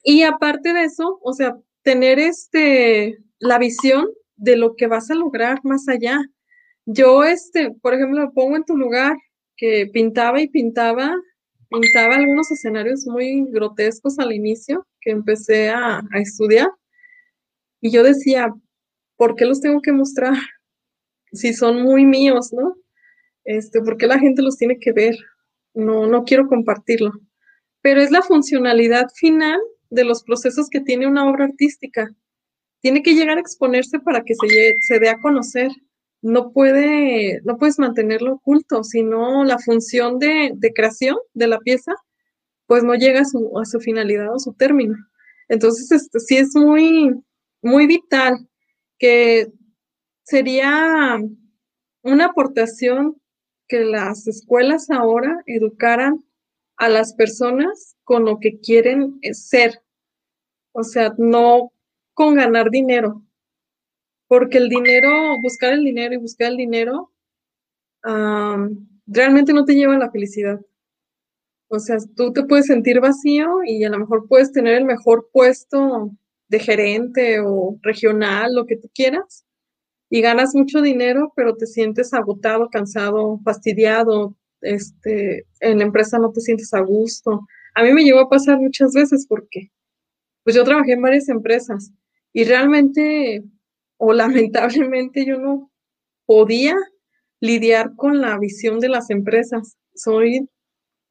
Y 0.02 0.22
aparte 0.22 0.72
de 0.72 0.84
eso, 0.84 1.20
o 1.22 1.32
sea, 1.32 1.56
tener 1.82 2.18
este, 2.18 3.18
la 3.38 3.58
visión 3.58 4.08
de 4.36 4.56
lo 4.56 4.76
que 4.76 4.86
vas 4.86 5.10
a 5.10 5.14
lograr 5.14 5.60
más 5.64 5.88
allá. 5.88 6.20
Yo, 6.86 7.24
este, 7.24 7.70
por 7.82 7.94
ejemplo, 7.94 8.32
pongo 8.32 8.56
en 8.56 8.64
tu 8.64 8.76
lugar, 8.76 9.16
que 9.56 9.88
pintaba 9.92 10.40
y 10.40 10.48
pintaba, 10.48 11.14
pintaba 11.68 12.16
algunos 12.16 12.50
escenarios 12.50 13.06
muy 13.06 13.44
grotescos 13.50 14.18
al 14.18 14.32
inicio, 14.32 14.86
que 15.00 15.10
empecé 15.10 15.70
a, 15.70 15.98
a 15.98 16.18
estudiar. 16.18 16.70
Y 17.80 17.90
yo 17.90 18.02
decía, 18.02 18.52
¿por 19.16 19.36
qué 19.36 19.44
los 19.44 19.60
tengo 19.60 19.80
que 19.80 19.92
mostrar? 19.92 20.34
Si 21.32 21.54
son 21.54 21.82
muy 21.82 22.04
míos, 22.04 22.52
¿no? 22.52 22.76
Este, 23.44 23.80
¿por 23.80 23.96
qué 23.96 24.06
la 24.06 24.18
gente 24.18 24.42
los 24.42 24.56
tiene 24.56 24.78
que 24.78 24.92
ver? 24.92 25.16
no, 25.74 26.06
no 26.06 26.24
quiero 26.24 26.48
compartirlo. 26.48 27.12
Pero 27.80 28.00
es 28.00 28.10
la 28.10 28.22
funcionalidad 28.22 29.08
final 29.14 29.60
de 29.92 30.04
los 30.04 30.22
procesos 30.24 30.68
que 30.70 30.80
tiene 30.80 31.06
una 31.06 31.28
obra 31.28 31.44
artística. 31.44 32.10
Tiene 32.80 33.02
que 33.02 33.14
llegar 33.14 33.36
a 33.36 33.40
exponerse 33.40 34.00
para 34.00 34.24
que 34.24 34.34
se, 34.34 34.74
se 34.80 34.98
dé 34.98 35.10
a 35.10 35.20
conocer. 35.20 35.70
No, 36.22 36.52
puede, 36.52 37.40
no 37.44 37.58
puedes 37.58 37.78
mantenerlo 37.78 38.34
oculto, 38.34 38.84
sino 38.84 39.44
la 39.44 39.58
función 39.58 40.18
de, 40.18 40.56
creación 40.74 41.16
de 41.34 41.46
la 41.46 41.58
pieza, 41.58 41.94
pues 42.66 42.82
no 42.84 42.94
llega 42.94 43.20
a 43.20 43.24
su, 43.24 43.58
a 43.58 43.64
su 43.66 43.80
finalidad 43.80 44.34
o 44.34 44.38
su 44.38 44.54
término. 44.54 44.96
Entonces, 45.48 45.92
este, 45.92 46.20
sí 46.20 46.36
es 46.38 46.54
muy, 46.54 47.12
muy 47.60 47.86
vital 47.86 48.48
que 48.98 49.52
sería 50.22 51.20
una 52.02 52.24
aportación 52.26 53.20
que 53.68 53.80
las 53.84 54.26
escuelas 54.26 54.90
ahora 54.90 55.42
educaran 55.46 56.24
a 56.76 56.88
las 56.88 57.14
personas 57.14 57.96
con 58.04 58.24
lo 58.24 58.38
que 58.38 58.58
quieren 58.60 59.18
eh, 59.22 59.34
ser. 59.34 59.81
O 60.72 60.82
sea, 60.82 61.14
no 61.18 61.72
con 62.14 62.34
ganar 62.34 62.70
dinero. 62.70 63.22
Porque 64.26 64.58
el 64.58 64.68
dinero, 64.68 65.10
buscar 65.42 65.72
el 65.72 65.84
dinero 65.84 66.14
y 66.14 66.18
buscar 66.18 66.50
el 66.50 66.56
dinero, 66.56 67.12
realmente 69.06 69.52
no 69.52 69.64
te 69.64 69.74
lleva 69.74 69.94
a 69.96 69.98
la 69.98 70.10
felicidad. 70.10 70.60
O 71.68 71.78
sea, 71.78 71.96
tú 72.16 72.32
te 72.32 72.44
puedes 72.44 72.66
sentir 72.66 73.00
vacío 73.00 73.62
y 73.64 73.84
a 73.84 73.90
lo 73.90 73.98
mejor 73.98 74.28
puedes 74.28 74.52
tener 74.52 74.74
el 74.74 74.84
mejor 74.84 75.28
puesto 75.32 76.10
de 76.48 76.58
gerente 76.58 77.40
o 77.40 77.78
regional, 77.82 78.54
lo 78.54 78.66
que 78.66 78.76
tú 78.76 78.90
quieras, 78.94 79.46
y 80.10 80.20
ganas 80.20 80.54
mucho 80.54 80.82
dinero, 80.82 81.32
pero 81.34 81.56
te 81.56 81.66
sientes 81.66 82.12
agotado, 82.12 82.68
cansado, 82.68 83.40
fastidiado, 83.42 84.36
este, 84.60 85.46
en 85.60 85.78
la 85.78 85.84
empresa 85.84 86.18
no 86.18 86.30
te 86.30 86.42
sientes 86.42 86.74
a 86.74 86.80
gusto. 86.80 87.46
A 87.74 87.82
mí 87.82 87.92
me 87.94 88.04
llegó 88.04 88.20
a 88.20 88.28
pasar 88.28 88.58
muchas 88.58 88.92
veces 88.92 89.26
porque 89.26 89.70
pues 90.44 90.56
yo 90.56 90.64
trabajé 90.64 90.92
en 90.92 91.02
varias 91.02 91.28
empresas 91.28 91.92
y 92.32 92.44
realmente 92.44 93.44
o 94.04 94.12
lamentablemente 94.12 95.24
yo 95.24 95.38
no 95.38 95.70
podía 96.26 96.74
lidiar 97.40 97.94
con 97.96 98.20
la 98.20 98.38
visión 98.38 98.80
de 98.80 98.88
las 98.88 99.10
empresas. 99.10 99.76
Soy, 99.94 100.48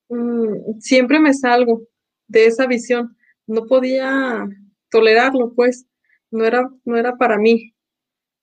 mm, 0.09 0.79
siempre 0.79 1.19
me 1.19 1.33
salgo 1.33 1.83
de 2.27 2.47
esa 2.47 2.67
visión. 2.67 3.15
No 3.47 3.65
podía 3.65 4.47
tolerarlo, 4.89 5.53
pues, 5.53 5.85
no 6.31 6.45
era, 6.45 6.69
no 6.85 6.97
era 6.97 7.15
para 7.17 7.37
mí. 7.37 7.73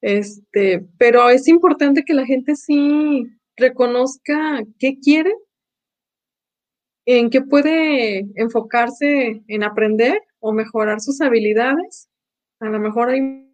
Este, 0.00 0.86
pero 0.98 1.28
es 1.30 1.48
importante 1.48 2.04
que 2.04 2.14
la 2.14 2.26
gente 2.26 2.56
sí 2.56 3.26
reconozca 3.56 4.62
qué 4.78 4.98
quiere, 5.00 5.32
en 7.06 7.30
qué 7.30 7.42
puede 7.42 8.26
enfocarse 8.36 9.42
en 9.46 9.62
aprender 9.64 10.20
o 10.40 10.52
mejorar 10.52 11.00
sus 11.00 11.20
habilidades. 11.20 12.08
A 12.60 12.66
lo 12.66 12.78
mejor 12.78 13.10
hay 13.10 13.48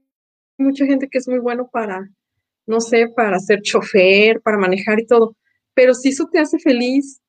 mucha 0.58 0.86
gente 0.86 1.08
que 1.08 1.18
es 1.18 1.28
muy 1.28 1.38
bueno 1.38 1.68
para, 1.72 2.08
no 2.66 2.80
sé, 2.80 3.08
para 3.08 3.38
ser 3.38 3.62
chofer, 3.62 4.40
para 4.40 4.58
manejar 4.58 5.00
y 5.00 5.06
todo, 5.06 5.36
pero 5.74 5.94
si 5.94 6.10
eso 6.10 6.28
te 6.30 6.38
hace 6.38 6.58
feliz, 6.58 7.20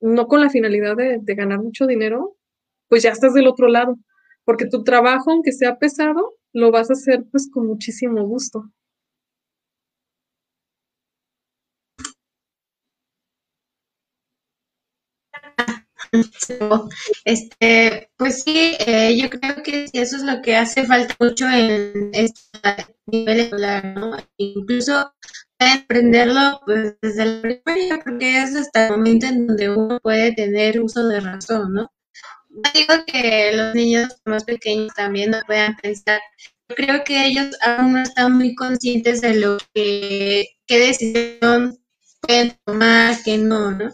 no 0.00 0.26
con 0.26 0.40
la 0.40 0.50
finalidad 0.50 0.96
de, 0.96 1.18
de 1.20 1.34
ganar 1.34 1.60
mucho 1.60 1.86
dinero, 1.86 2.36
pues 2.88 3.02
ya 3.02 3.10
estás 3.10 3.34
del 3.34 3.48
otro 3.48 3.68
lado, 3.68 3.96
porque 4.44 4.66
tu 4.66 4.82
trabajo, 4.84 5.30
aunque 5.30 5.52
sea 5.52 5.78
pesado, 5.78 6.34
lo 6.52 6.70
vas 6.70 6.90
a 6.90 6.94
hacer 6.94 7.24
pues 7.30 7.50
con 7.50 7.66
muchísimo 7.66 8.24
gusto. 8.26 8.64
Este, 17.24 18.10
pues 18.16 18.42
sí, 18.42 18.76
eh, 18.80 19.16
yo 19.16 19.30
creo 19.30 19.62
que 19.62 19.86
eso 19.92 20.16
es 20.16 20.22
lo 20.22 20.40
que 20.42 20.56
hace 20.56 20.84
falta 20.84 21.14
mucho 21.18 21.48
en 21.48 22.10
este 22.12 22.86
nivel 23.06 23.40
escolar, 23.40 23.84
¿no? 23.96 24.16
Incluso 24.36 25.12
aprenderlo 25.58 26.60
pues, 26.64 26.94
desde 27.00 27.24
la 27.24 27.42
primaria, 27.42 28.00
porque 28.04 28.42
es 28.42 28.54
hasta 28.54 28.86
el 28.86 28.92
momento 28.92 29.26
en 29.26 29.46
donde 29.46 29.70
uno 29.70 29.98
puede 30.00 30.32
tener 30.32 30.80
uso 30.80 31.06
de 31.08 31.20
razón, 31.20 31.72
¿no? 31.72 31.90
Digo 32.72 32.94
que 33.06 33.52
los 33.54 33.74
niños 33.74 34.08
más 34.24 34.44
pequeños 34.44 34.94
también 34.94 35.32
no 35.32 35.40
puedan 35.46 35.76
pensar. 35.76 36.20
Yo 36.68 36.76
creo 36.76 37.02
que 37.04 37.26
ellos 37.26 37.56
aún 37.62 37.94
no 37.94 38.02
están 38.02 38.32
muy 38.36 38.54
conscientes 38.54 39.20
de 39.20 39.34
lo 39.34 39.58
que, 39.74 40.46
qué 40.66 40.78
decisión 40.78 41.78
pueden 42.20 42.56
tomar, 42.64 43.16
qué 43.24 43.38
no, 43.38 43.72
¿no? 43.72 43.92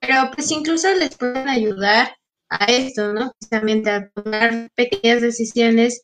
Pero 0.00 0.30
pues 0.34 0.50
incluso 0.50 0.92
les 0.94 1.16
pueden 1.16 1.48
ayudar 1.48 2.16
a 2.50 2.64
esto, 2.66 3.12
¿no? 3.12 3.32
Precisamente 3.38 3.90
a 3.90 4.08
tomar 4.10 4.70
pequeñas 4.74 5.22
decisiones 5.22 6.02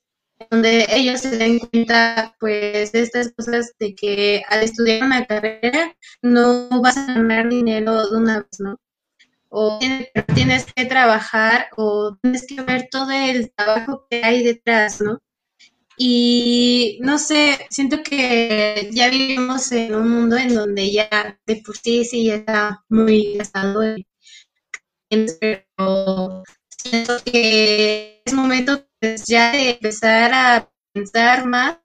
donde 0.50 0.86
ellos 0.90 1.20
se 1.20 1.36
den 1.36 1.58
cuenta, 1.58 2.34
pues, 2.40 2.92
de 2.92 3.02
estas 3.02 3.32
cosas 3.32 3.72
de 3.78 3.94
que 3.94 4.42
al 4.48 4.62
estudiar 4.62 5.04
una 5.04 5.24
carrera 5.26 5.94
no 6.22 6.68
vas 6.82 6.96
a 6.96 7.06
ganar 7.06 7.48
dinero 7.48 8.10
de 8.10 8.16
una 8.16 8.38
vez, 8.38 8.60
¿no? 8.60 8.78
O 9.48 9.78
tienes, 10.34 10.66
que 10.74 10.84
trabajar 10.86 11.68
o 11.76 12.16
tienes 12.20 12.46
que 12.46 12.60
ver 12.62 12.88
todo 12.90 13.12
el 13.12 13.52
trabajo 13.52 14.06
que 14.10 14.24
hay 14.24 14.42
detrás, 14.42 15.00
¿no? 15.00 15.20
Y 15.96 16.98
no 17.02 17.18
sé, 17.18 17.66
siento 17.70 18.02
que 18.02 18.88
ya 18.92 19.10
vivimos 19.10 19.70
en 19.72 19.94
un 19.94 20.10
mundo 20.10 20.36
en 20.36 20.54
donde 20.54 20.90
ya 20.90 21.38
de 21.46 21.56
por 21.64 21.76
sí 21.76 22.04
sí 22.04 22.24
ya 22.24 22.36
está 22.36 22.84
muy 22.88 23.34
gastado, 23.34 23.80
pero 25.40 26.42
siento 26.68 27.16
que 27.24 28.22
es 28.24 28.34
momento 28.34 28.86
pues, 29.00 29.24
ya 29.26 29.52
de 29.52 29.70
empezar 29.70 30.32
a 30.34 30.70
pensar 30.92 31.46
más 31.46 31.78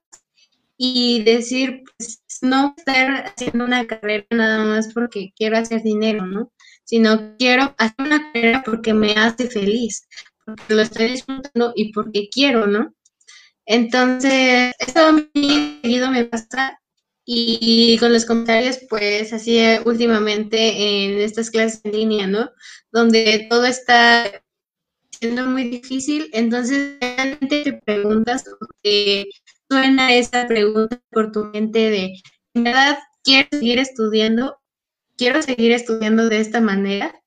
y 0.76 1.22
decir, 1.22 1.82
pues, 1.98 2.22
no 2.42 2.74
estar 2.76 3.26
haciendo 3.26 3.64
una 3.64 3.86
carrera 3.86 4.26
nada 4.30 4.64
más 4.64 4.92
porque 4.94 5.32
quiero 5.36 5.58
hacer 5.58 5.82
dinero, 5.82 6.26
¿no? 6.26 6.52
Sino 6.84 7.36
quiero 7.38 7.74
hacer 7.78 7.94
una 7.98 8.32
carrera 8.32 8.62
porque 8.64 8.94
me 8.94 9.12
hace 9.12 9.48
feliz, 9.48 10.08
porque 10.44 10.74
lo 10.74 10.82
estoy 10.82 11.08
disfrutando 11.10 11.72
y 11.76 11.92
porque 11.92 12.28
quiero, 12.30 12.66
¿no? 12.66 12.94
Entonces, 13.72 14.74
esto 14.80 15.00
a 15.00 15.12
mí 15.12 15.78
seguido 15.80 16.10
me 16.10 16.24
pasa 16.24 16.80
y 17.24 17.96
con 17.98 18.12
los 18.12 18.24
comentarios, 18.24 18.80
pues 18.88 19.32
así 19.32 19.60
últimamente 19.84 21.04
en 21.04 21.20
estas 21.20 21.52
clases 21.52 21.80
en 21.84 21.92
línea, 21.92 22.26
¿no? 22.26 22.50
Donde 22.90 23.46
todo 23.48 23.66
está 23.66 24.24
siendo 25.12 25.46
muy 25.46 25.70
difícil, 25.70 26.30
entonces 26.32 26.96
realmente 27.00 27.62
te 27.62 27.74
preguntas, 27.74 28.44
te 28.82 29.28
suena 29.70 30.14
esa 30.14 30.48
pregunta 30.48 31.00
por 31.12 31.30
tu 31.30 31.44
mente 31.44 31.90
de, 31.90 32.14
¿en 32.54 32.64
verdad 32.64 32.98
quiero 33.22 33.50
seguir 33.52 33.78
estudiando? 33.78 34.58
¿Quiero 35.16 35.42
seguir 35.42 35.70
estudiando 35.70 36.28
de 36.28 36.40
esta 36.40 36.60
manera? 36.60 37.22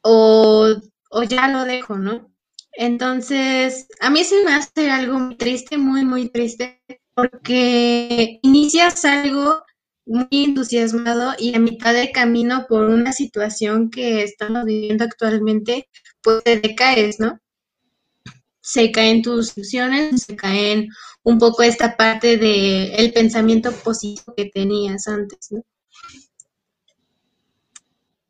O, 0.00 0.74
o 1.10 1.22
ya 1.24 1.48
lo 1.48 1.66
dejo, 1.66 1.98
¿no? 1.98 2.32
Entonces, 2.72 3.88
a 4.00 4.10
mí 4.10 4.24
se 4.24 4.44
me 4.44 4.52
hace 4.54 4.90
algo 4.90 5.18
muy 5.18 5.36
triste, 5.36 5.78
muy, 5.78 6.04
muy 6.04 6.28
triste, 6.28 6.82
porque 7.14 8.38
inicias 8.42 9.04
algo 9.04 9.62
muy 10.06 10.28
entusiasmado 10.30 11.34
y 11.38 11.54
a 11.54 11.58
mitad 11.58 11.92
de 11.92 12.12
camino 12.12 12.66
por 12.68 12.84
una 12.88 13.12
situación 13.12 13.90
que 13.90 14.22
estamos 14.22 14.64
viviendo 14.64 15.04
actualmente, 15.04 15.88
pues 16.22 16.42
te 16.44 16.60
decaes, 16.60 17.20
¿no? 17.20 17.38
Se 18.62 18.90
caen 18.90 19.22
tus 19.22 19.56
ilusiones, 19.56 20.22
se 20.22 20.36
caen 20.36 20.88
un 21.22 21.38
poco 21.38 21.62
esta 21.62 21.96
parte 21.96 22.38
del 22.38 22.92
el 22.96 23.12
pensamiento 23.12 23.72
positivo 23.72 24.34
que 24.36 24.46
tenías 24.46 25.06
antes, 25.08 25.50
¿no? 25.50 25.62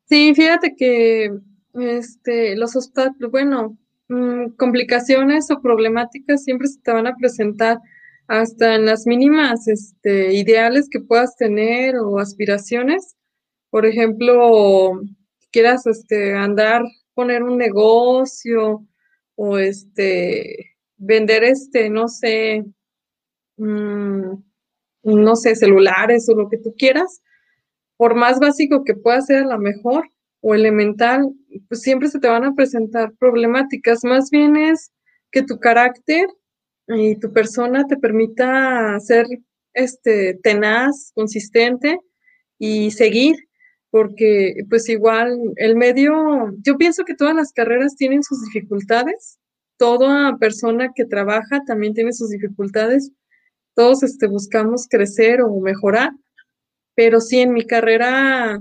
Sí, 0.09 0.33
fíjate 0.35 0.75
que 0.75 1.29
este, 1.75 2.55
los 2.57 2.75
obstáculos, 2.75 3.31
bueno, 3.31 3.77
Mm, 4.09 4.55
complicaciones 4.57 5.51
o 5.51 5.61
problemáticas 5.61 6.43
siempre 6.43 6.67
se 6.67 6.81
te 6.81 6.91
van 6.91 7.05
a 7.05 7.15
presentar 7.15 7.79
hasta 8.27 8.75
en 8.75 8.85
las 8.85 9.05
mínimas 9.05 9.67
este, 9.67 10.33
ideales 10.33 10.87
que 10.89 10.99
puedas 10.99 11.35
tener 11.35 11.95
o 11.97 12.19
aspiraciones. 12.19 13.15
Por 13.69 13.85
ejemplo, 13.85 14.99
quieras 15.51 15.85
este, 15.85 16.33
andar, 16.33 16.83
poner 17.13 17.43
un 17.43 17.57
negocio 17.57 18.83
o 19.35 19.57
este, 19.59 20.75
vender 20.97 21.43
este, 21.43 21.89
no 21.91 22.07
sé, 22.07 22.65
mm, 23.57 24.33
no 25.03 25.35
sé, 25.35 25.55
celulares 25.55 26.27
o 26.29 26.35
lo 26.35 26.49
que 26.49 26.57
tú 26.57 26.73
quieras, 26.77 27.21
por 27.97 28.15
más 28.15 28.39
básico 28.39 28.83
que 28.83 28.95
pueda 28.95 29.21
ser 29.21 29.43
a 29.43 29.47
lo 29.47 29.59
mejor, 29.59 30.09
o 30.41 30.55
elemental, 30.55 31.31
pues 31.67 31.81
siempre 31.81 32.09
se 32.09 32.19
te 32.19 32.27
van 32.27 32.43
a 32.43 32.53
presentar 32.53 33.13
problemáticas. 33.19 34.03
Más 34.03 34.29
bien 34.29 34.55
es 34.55 34.91
que 35.31 35.43
tu 35.43 35.59
carácter 35.59 36.27
y 36.87 37.15
tu 37.17 37.31
persona 37.31 37.85
te 37.87 37.97
permita 37.97 38.99
ser 38.99 39.27
este, 39.73 40.39
tenaz, 40.43 41.11
consistente 41.13 41.99
y 42.57 42.91
seguir, 42.91 43.35
porque 43.91 44.55
pues 44.69 44.89
igual 44.89 45.53
el 45.55 45.75
medio, 45.75 46.53
yo 46.63 46.77
pienso 46.77 47.05
que 47.05 47.15
todas 47.15 47.35
las 47.35 47.53
carreras 47.53 47.95
tienen 47.95 48.23
sus 48.23 48.43
dificultades, 48.45 49.39
toda 49.77 50.37
persona 50.37 50.91
que 50.93 51.05
trabaja 51.05 51.63
también 51.65 51.93
tiene 51.93 52.13
sus 52.13 52.29
dificultades, 52.29 53.11
todos 53.75 54.03
este, 54.03 54.27
buscamos 54.27 54.87
crecer 54.89 55.41
o 55.41 55.59
mejorar, 55.61 56.11
pero 56.95 57.21
sí 57.21 57.39
en 57.39 57.53
mi 57.53 57.65
carrera 57.65 58.59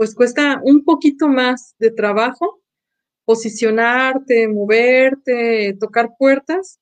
pues 0.00 0.14
cuesta 0.14 0.62
un 0.64 0.82
poquito 0.82 1.28
más 1.28 1.74
de 1.78 1.90
trabajo 1.90 2.62
posicionarte, 3.26 4.48
moverte, 4.48 5.76
tocar 5.78 6.12
puertas, 6.18 6.80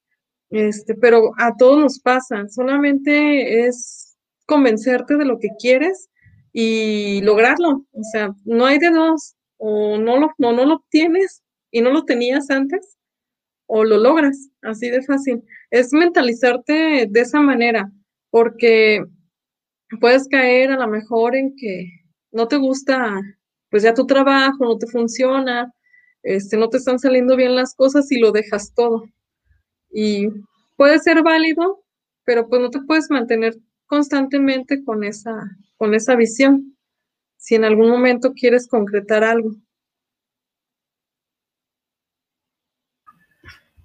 este, 0.50 0.94
pero 0.94 1.32
a 1.36 1.56
todos 1.56 1.80
nos 1.80 1.98
pasa, 1.98 2.46
solamente 2.48 3.66
es 3.66 4.16
convencerte 4.46 5.16
de 5.16 5.24
lo 5.24 5.40
que 5.40 5.48
quieres 5.58 6.08
y 6.52 7.20
lograrlo, 7.22 7.84
o 7.90 8.04
sea, 8.12 8.30
no 8.44 8.66
hay 8.66 8.78
de 8.78 8.90
dos, 8.90 9.34
o 9.56 9.98
no 9.98 10.16
lo, 10.20 10.30
no, 10.38 10.52
no 10.52 10.64
lo 10.64 10.74
obtienes 10.74 11.42
y 11.72 11.80
no 11.80 11.90
lo 11.90 12.04
tenías 12.04 12.48
antes, 12.50 12.98
o 13.66 13.82
lo 13.82 13.98
logras, 13.98 14.48
así 14.62 14.90
de 14.90 15.02
fácil. 15.02 15.42
Es 15.72 15.92
mentalizarte 15.92 17.08
de 17.10 17.20
esa 17.20 17.40
manera, 17.40 17.90
porque 18.30 19.02
puedes 20.00 20.28
caer 20.28 20.70
a 20.70 20.76
lo 20.76 20.86
mejor 20.86 21.34
en 21.34 21.56
que 21.56 21.97
no 22.32 22.48
te 22.48 22.56
gusta, 22.56 23.20
pues 23.70 23.82
ya 23.82 23.94
tu 23.94 24.06
trabajo 24.06 24.64
no 24.64 24.78
te 24.78 24.86
funciona, 24.86 25.72
este, 26.22 26.56
no 26.56 26.68
te 26.68 26.78
están 26.78 26.98
saliendo 26.98 27.36
bien 27.36 27.54
las 27.56 27.74
cosas 27.74 28.10
y 28.12 28.18
lo 28.20 28.32
dejas 28.32 28.72
todo. 28.74 29.04
Y 29.90 30.28
puede 30.76 30.98
ser 31.00 31.22
válido, 31.22 31.84
pero 32.24 32.48
pues 32.48 32.62
no 32.62 32.70
te 32.70 32.80
puedes 32.82 33.10
mantener 33.10 33.56
constantemente 33.86 34.84
con 34.84 35.04
esa, 35.04 35.34
con 35.78 35.94
esa 35.94 36.16
visión, 36.16 36.76
si 37.38 37.56
en 37.56 37.64
algún 37.64 37.90
momento 37.90 38.32
quieres 38.34 38.68
concretar 38.68 39.24
algo. 39.24 39.52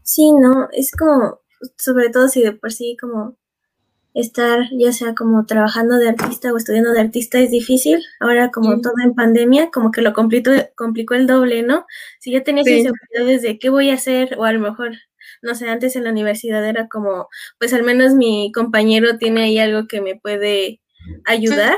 Sí, 0.04 0.32
no, 0.34 0.68
es 0.72 0.92
como, 0.92 1.40
sobre 1.78 2.10
todo 2.10 2.28
si 2.28 2.42
de 2.44 2.54
por 2.54 2.72
sí 2.72 2.98
como 3.00 3.38
estar 4.14 4.70
ya 4.72 4.92
sea 4.92 5.16
como 5.16 5.46
trabajando 5.46 5.98
de 5.98 6.10
artista 6.10 6.54
o 6.54 6.58
estudiando 6.58 6.92
de 6.92 7.02
artista 7.02 7.40
es 7.40 7.52
difícil. 7.52 8.04
Ahora 8.20 8.52
como 8.52 8.80
todo 8.82 8.94
en 9.04 9.16
pandemia, 9.16 9.72
como 9.72 9.92
que 9.92 10.02
lo 10.02 10.14
complicó, 10.14 10.52
complicó 10.76 11.16
el 11.16 11.28
doble, 11.28 11.64
¿no? 11.64 11.86
Si 12.20 12.32
ya 12.32 12.44
tenías 12.44 12.66
sí. 12.66 12.78
inseguridades 12.78 13.42
de 13.42 13.60
qué 13.60 13.70
voy 13.70 13.90
a 13.90 13.96
hacer 13.96 14.36
o 14.38 14.46
a 14.46 14.54
lo 14.54 14.60
mejor, 14.60 14.94
no 15.42 15.56
sé, 15.56 15.70
antes 15.70 15.96
en 15.96 16.04
la 16.04 16.12
universidad 16.12 16.68
era 16.68 16.88
como, 16.88 17.28
pues 17.60 17.74
al 17.74 17.84
menos 17.84 18.14
mi 18.14 18.52
compañero 18.54 19.18
tiene 19.18 19.44
ahí 19.44 19.60
algo 19.60 19.88
que 19.88 20.02
me 20.02 20.16
puede 20.16 20.82
ayudar. 21.26 21.76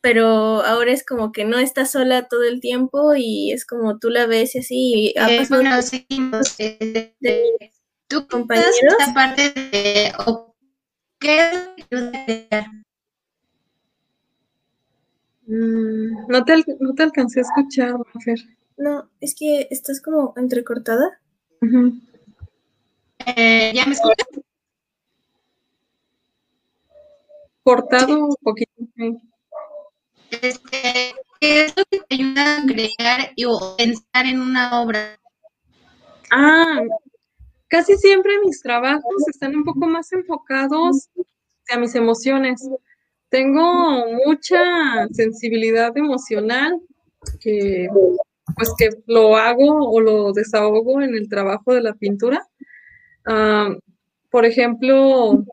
Pero 0.00 0.62
ahora 0.64 0.92
es 0.92 1.04
como 1.04 1.32
que 1.32 1.44
no 1.44 1.58
está 1.58 1.84
sola 1.84 2.28
todo 2.28 2.44
el 2.44 2.60
tiempo 2.60 3.14
y 3.16 3.50
es 3.50 3.66
como 3.66 3.98
tú 3.98 4.10
la 4.10 4.26
ves 4.26 4.54
y 4.54 4.58
así. 4.60 4.76
Y 4.76 5.14
eh, 5.18 5.44
bueno, 5.50 5.82
seguimos. 5.82 6.56
De, 6.56 7.14
¿Tú 8.08 8.26
compañeros? 8.28 8.72
parte 9.12 9.50
de 9.50 10.12
¿Qué 11.20 11.36
mm, 15.46 16.26
no, 16.28 16.44
te, 16.44 16.64
no 16.80 16.94
te 16.94 17.02
alcancé 17.02 17.40
a 17.40 17.42
escuchar, 17.42 17.94
Fer. 18.24 18.38
No, 18.76 19.10
es 19.20 19.34
que 19.34 19.66
estás 19.70 20.00
como 20.00 20.32
entrecortada. 20.36 21.20
eh, 23.26 23.72
¿Ya 23.74 23.84
me 23.86 23.92
escuchas? 23.92 24.26
Cortado 27.64 28.26
un 28.26 28.36
poquito. 28.40 28.72
Este, 30.30 31.14
¿qué 31.40 31.64
es 31.64 31.76
lo 31.76 31.84
que 31.90 32.00
te 32.00 32.14
ayuda 32.14 32.58
a 32.58 32.66
crear 32.66 33.32
o 33.46 33.76
pensar 33.76 34.26
en 34.26 34.40
una 34.40 34.80
obra? 34.80 35.18
Ah, 36.30 36.80
casi 37.68 37.96
siempre 37.96 38.32
mis 38.44 38.60
trabajos 38.62 39.28
están 39.28 39.56
un 39.56 39.64
poco 39.64 39.86
más 39.86 40.12
enfocados 40.12 41.08
a 41.70 41.78
mis 41.78 41.94
emociones. 41.94 42.68
Tengo 43.28 44.04
mucha 44.26 45.06
sensibilidad 45.12 45.96
emocional 45.96 46.80
que 47.40 47.88
pues 48.56 48.72
que 48.78 48.88
lo 49.06 49.36
hago 49.36 49.90
o 49.90 50.00
lo 50.00 50.32
desahogo 50.32 51.02
en 51.02 51.14
el 51.14 51.28
trabajo 51.28 51.74
de 51.74 51.82
la 51.82 51.94
pintura. 51.94 52.46
Por 54.30 54.44
ejemplo, 54.44 55.44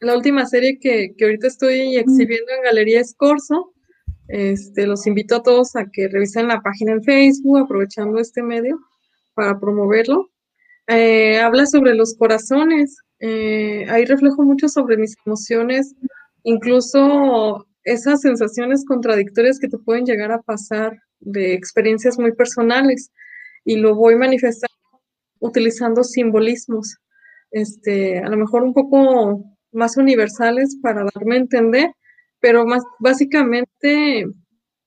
la 0.00 0.16
última 0.16 0.46
serie 0.46 0.78
que, 0.78 1.14
que, 1.16 1.24
ahorita 1.24 1.46
estoy 1.46 1.96
exhibiendo 1.96 2.52
en 2.52 2.62
Galería 2.62 3.00
Escorzo, 3.00 3.72
este, 4.28 4.86
los 4.86 5.06
invito 5.06 5.36
a 5.36 5.42
todos 5.42 5.74
a 5.76 5.86
que 5.90 6.08
revisen 6.08 6.48
la 6.48 6.60
página 6.60 6.92
en 6.92 7.02
Facebook, 7.02 7.58
aprovechando 7.58 8.18
este 8.18 8.42
medio 8.42 8.78
para 9.34 9.58
promoverlo. 9.58 10.30
Eh, 10.88 11.38
habla 11.38 11.66
sobre 11.66 11.94
los 11.94 12.16
corazones. 12.16 12.96
Eh, 13.20 13.86
ahí 13.90 14.04
reflejo 14.04 14.42
mucho 14.42 14.68
sobre 14.68 14.96
mis 14.96 15.16
emociones, 15.26 15.94
incluso 16.44 17.66
esas 17.84 18.20
sensaciones 18.22 18.84
contradictorias 18.86 19.58
que 19.58 19.68
te 19.68 19.78
pueden 19.78 20.04
llegar 20.06 20.32
a 20.32 20.42
pasar 20.42 20.96
de 21.20 21.52
experiencias 21.54 22.18
muy 22.18 22.32
personales 22.32 23.10
y 23.64 23.76
lo 23.76 23.94
voy 23.94 24.16
manifestando 24.16 24.68
utilizando 25.40 26.04
simbolismos, 26.04 26.96
este, 27.50 28.18
a 28.18 28.28
lo 28.28 28.36
mejor 28.36 28.62
un 28.62 28.74
poco 28.74 29.44
más 29.72 29.96
universales 29.96 30.76
para 30.82 31.04
darme 31.14 31.36
a 31.36 31.38
entender, 31.38 31.90
pero 32.40 32.66
más 32.66 32.82
básicamente 32.98 34.26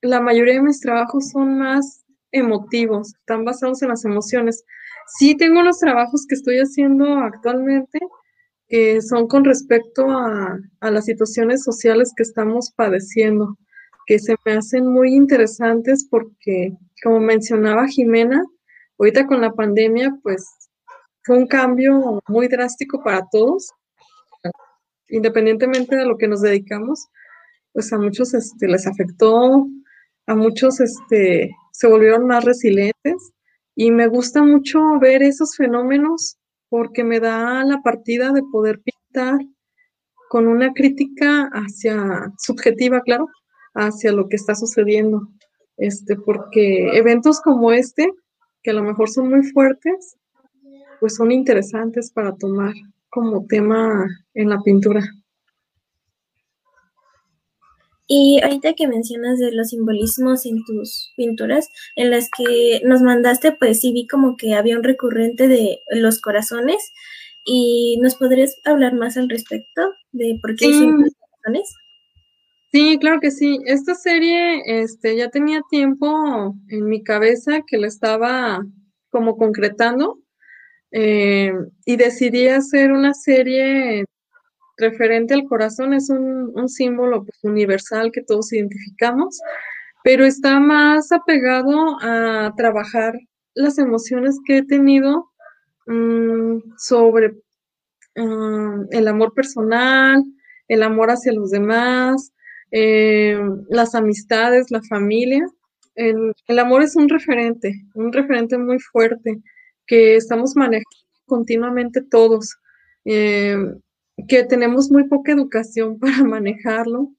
la 0.02 0.22
mayoría 0.22 0.56
de 0.56 0.64
mis 0.64 0.80
trabajos 0.82 1.30
son 1.30 1.60
más 1.60 2.04
emotivos, 2.32 3.14
están 3.16 3.46
basados 3.46 3.82
en 3.82 3.90
las 3.90 4.06
emociones. 4.06 4.64
Sí 5.18 5.36
tengo 5.36 5.60
unos 5.60 5.80
trabajos 5.80 6.26
que 6.28 6.36
estoy 6.36 6.58
haciendo 6.58 7.06
actualmente 7.20 8.00
que 8.72 9.02
son 9.02 9.28
con 9.28 9.44
respecto 9.44 10.10
a, 10.10 10.58
las 10.80 11.04
situaciones 11.04 11.62
sociales 11.62 12.14
que 12.16 12.24
estamos 12.24 12.72
padeciendo 12.74 13.58
que 14.08 14.18
se 14.18 14.36
me 14.46 14.54
hacen 14.54 14.88
muy 14.88 15.14
interesantes 15.14 16.08
porque, 16.10 16.72
como 17.04 17.20
mencionaba 17.20 17.88
Jimena, 17.88 18.42
ahorita 18.98 19.28
con 19.28 19.42
la 19.42 19.52
pandemia, 19.52 20.18
pues 20.24 20.48
fue 21.24 21.38
un 21.38 21.48
cambio 21.48 22.22
muy 22.28 22.48
drástico 22.48 23.04
para 23.04 23.28
todos, 23.30 23.72
independientemente 25.10 25.98
de 25.98 26.06
lo 26.06 26.18
que 26.18 26.30
nos 26.30 26.42
dedicamos, 26.42 27.08
pues 27.74 27.92
a 27.92 27.98
muchos 27.98 28.34
este, 28.34 28.68
les 28.68 28.88
afectó, 28.88 29.68
a 30.28 30.36
muchos 30.36 30.80
este, 30.80 31.52
se 31.74 31.88
volvieron 31.88 32.26
más 32.26 32.46
resilientes 32.46 33.34
y 33.76 33.92
me 33.92 34.08
gusta 34.08 34.44
mucho 34.44 35.00
ver 35.00 35.24
esos 35.24 35.56
fenómenos 35.56 36.38
porque 36.70 37.04
me 37.04 37.20
da 37.20 37.64
la 37.64 37.82
partida 37.82 38.32
de 38.32 38.44
poder 38.52 38.82
pintar 38.82 39.40
con 40.30 40.48
una 40.48 40.72
crítica 40.74 41.50
hacia 41.52 42.32
subjetiva, 42.38 43.02
claro, 43.02 43.28
hacia 43.74 44.12
lo 44.12 44.30
que 44.30 44.38
está 44.38 44.56
sucediendo. 44.56 45.28
Este, 45.78 46.16
porque 46.16 46.98
eventos 46.98 47.42
como 47.42 47.72
este, 47.72 48.10
que 48.64 48.72
a 48.72 48.74
lo 48.74 48.84
mejor 48.84 49.10
son 49.10 49.30
muy 49.30 49.44
fuertes, 49.44 50.16
pues 51.00 51.16
son 51.16 51.32
interesantes 51.32 52.12
para 52.12 52.36
tomar 52.36 52.74
como 53.10 53.46
tema 53.48 54.06
en 54.34 54.50
la 54.50 54.62
pintura. 54.62 55.02
Y 58.14 58.42
ahorita 58.44 58.74
que 58.74 58.90
mencionas 58.90 59.40
de 59.40 59.54
los 59.54 59.70
simbolismos 59.70 60.46
en 60.46 60.66
tus 60.66 61.14
pinturas, 61.16 61.70
en 61.96 62.12
las 62.12 62.30
que 62.38 62.82
nos 62.84 63.02
mandaste, 63.02 63.54
pues 63.54 63.80
sí 63.80 63.94
vi 63.94 64.06
como 64.06 64.36
que 64.36 64.54
había 64.54 64.76
un 64.76 64.84
recurrente 64.84 65.48
de 65.48 65.80
los 65.92 66.20
corazones. 66.20 66.92
¿Y 67.46 67.98
nos 68.02 68.16
podrías 68.16 68.58
hablar 68.66 68.96
más 68.96 69.16
al 69.16 69.30
respecto 69.30 69.94
de 70.12 70.38
por 70.42 70.58
qué 70.58 70.66
hay 70.66 70.74
corazones? 70.74 71.74
Sí, 72.74 72.98
claro 73.00 73.22
que 73.22 73.32
sí. 73.32 73.60
Esta 73.66 73.96
serie 73.96 74.62
este, 74.66 75.16
ya 75.16 75.30
tenía 75.30 75.62
tiempo 75.70 76.54
en 76.68 76.90
mi 76.90 77.04
cabeza 77.04 77.62
que 77.66 77.78
la 77.78 77.88
estaba 77.88 78.62
como 79.10 79.38
concretando 79.38 80.20
eh, 80.92 81.54
y 81.86 81.96
decidí 81.96 82.50
hacer 82.50 82.92
una 82.92 83.14
serie 83.14 84.04
referente 84.78 85.34
al 85.34 85.46
corazón. 85.46 85.94
Es 85.94 86.10
un, 86.10 86.68
símbolo 86.70 87.24
pues, 87.24 87.38
universal 87.44 88.12
que 88.12 88.22
todos 88.22 88.54
identificamos, 88.54 89.40
pero 90.04 90.26
está 90.26 90.60
más 90.60 91.12
apegado 91.12 91.98
a 92.02 92.54
trabajar 92.58 93.14
las 93.54 93.78
emociones 93.78 94.40
que 94.46 94.60
he 94.60 94.64
tenido 94.64 95.30
mm, 95.88 96.60
sobre 96.78 97.36
mm, 98.16 98.86
el 98.92 99.08
amor 99.08 99.34
personal, 99.34 100.24
el 100.68 100.84
amor 100.84 101.12
hacia 101.12 101.34
los 101.34 101.52
demás, 101.52 102.32
eh, 102.72 103.38
las 103.70 103.96
amistades, 103.96 104.72
la 104.72 104.82
familia. 104.84 105.46
El, 105.96 106.34
amor 106.58 106.82
es 106.82 106.96
un 106.96 107.10
referente, 107.10 107.74
un 107.94 108.14
referente 108.14 108.58
muy 108.58 108.80
fuerte 108.80 109.42
que 109.86 110.16
estamos 110.16 110.56
manejando 110.56 110.90
continuamente 111.26 112.02
todos, 112.02 112.56
eh, 113.06 113.58
que 114.28 114.44
tenemos 114.44 114.92
muy 114.92 115.08
poca 115.08 115.32
educación 115.32 116.00
para 116.00 116.24
manejarlo, 116.24 117.12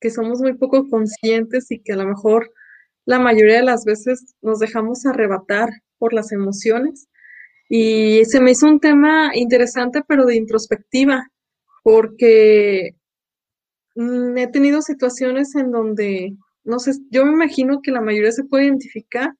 que 0.00 0.10
somos 0.10 0.40
muy 0.40 0.54
poco 0.54 0.88
conscientes 0.88 1.70
y 1.70 1.80
que 1.80 1.92
a 1.92 1.96
lo 1.96 2.06
mejor 2.06 2.50
la 3.04 3.18
mayoría 3.18 3.56
de 3.56 3.64
las 3.64 3.84
veces 3.84 4.34
nos 4.42 4.58
dejamos 4.58 5.06
arrebatar 5.06 5.70
por 5.98 6.12
las 6.12 6.32
emociones. 6.32 7.08
Y 7.68 8.24
se 8.24 8.40
me 8.40 8.52
hizo 8.52 8.66
un 8.66 8.80
tema 8.80 9.30
interesante, 9.34 10.02
pero 10.06 10.24
de 10.24 10.36
introspectiva, 10.36 11.28
porque 11.82 12.98
Mm, 13.98 14.38
he 14.38 14.46
tenido 14.46 14.80
situaciones 14.80 15.56
en 15.56 15.72
donde, 15.72 16.36
no 16.62 16.78
sé, 16.78 16.92
yo 17.10 17.26
me 17.26 17.32
imagino 17.32 17.82
que 17.82 17.90
la 17.90 18.00
mayoría 18.00 18.30
se 18.30 18.44
puede 18.44 18.66
identificar 18.66 19.34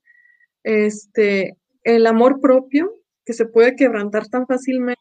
este, 0.64 1.56
el 1.84 2.06
amor 2.08 2.40
propio 2.40 2.92
que 3.24 3.34
se 3.34 3.46
puede 3.46 3.76
quebrantar 3.76 4.26
tan 4.28 4.48
fácilmente 4.48 5.00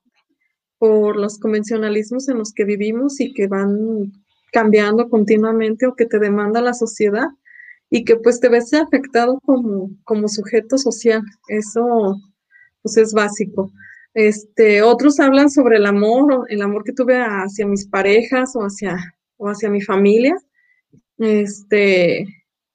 por 0.80 1.18
los 1.18 1.40
convencionalismos 1.40 2.30
en 2.30 2.38
los 2.38 2.54
que 2.54 2.64
vivimos 2.64 3.20
y 3.20 3.34
que 3.34 3.48
van 3.48 4.12
cambiando 4.52 5.10
continuamente 5.10 5.88
o 5.88 5.96
que 5.96 6.06
te 6.06 6.20
demanda 6.20 6.62
la 6.62 6.74
sociedad 6.74 7.28
y 7.90 8.04
que 8.04 8.18
pues 8.18 8.40
te 8.40 8.50
ves 8.50 8.74
afectado 8.74 9.40
como, 9.46 9.90
como 10.04 10.28
sujeto 10.28 10.78
social. 10.78 11.22
Eso 11.48 12.16
pues 12.82 12.98
es 12.98 13.14
básico. 13.14 13.72
Este, 14.14 14.82
otros 14.82 15.20
hablan 15.20 15.50
sobre 15.50 15.78
el 15.78 15.86
amor, 15.86 16.46
el 16.50 16.62
amor 16.62 16.84
que 16.84 16.94
tuve 16.94 17.18
hacia 17.18 17.68
mis 17.68 17.88
parejas 17.88 18.56
o 18.56 18.62
hacia 18.62 18.98
o 19.38 19.50
hacia 19.50 19.70
mi 19.70 19.82
familia. 19.82 20.36
Este, 21.20 22.26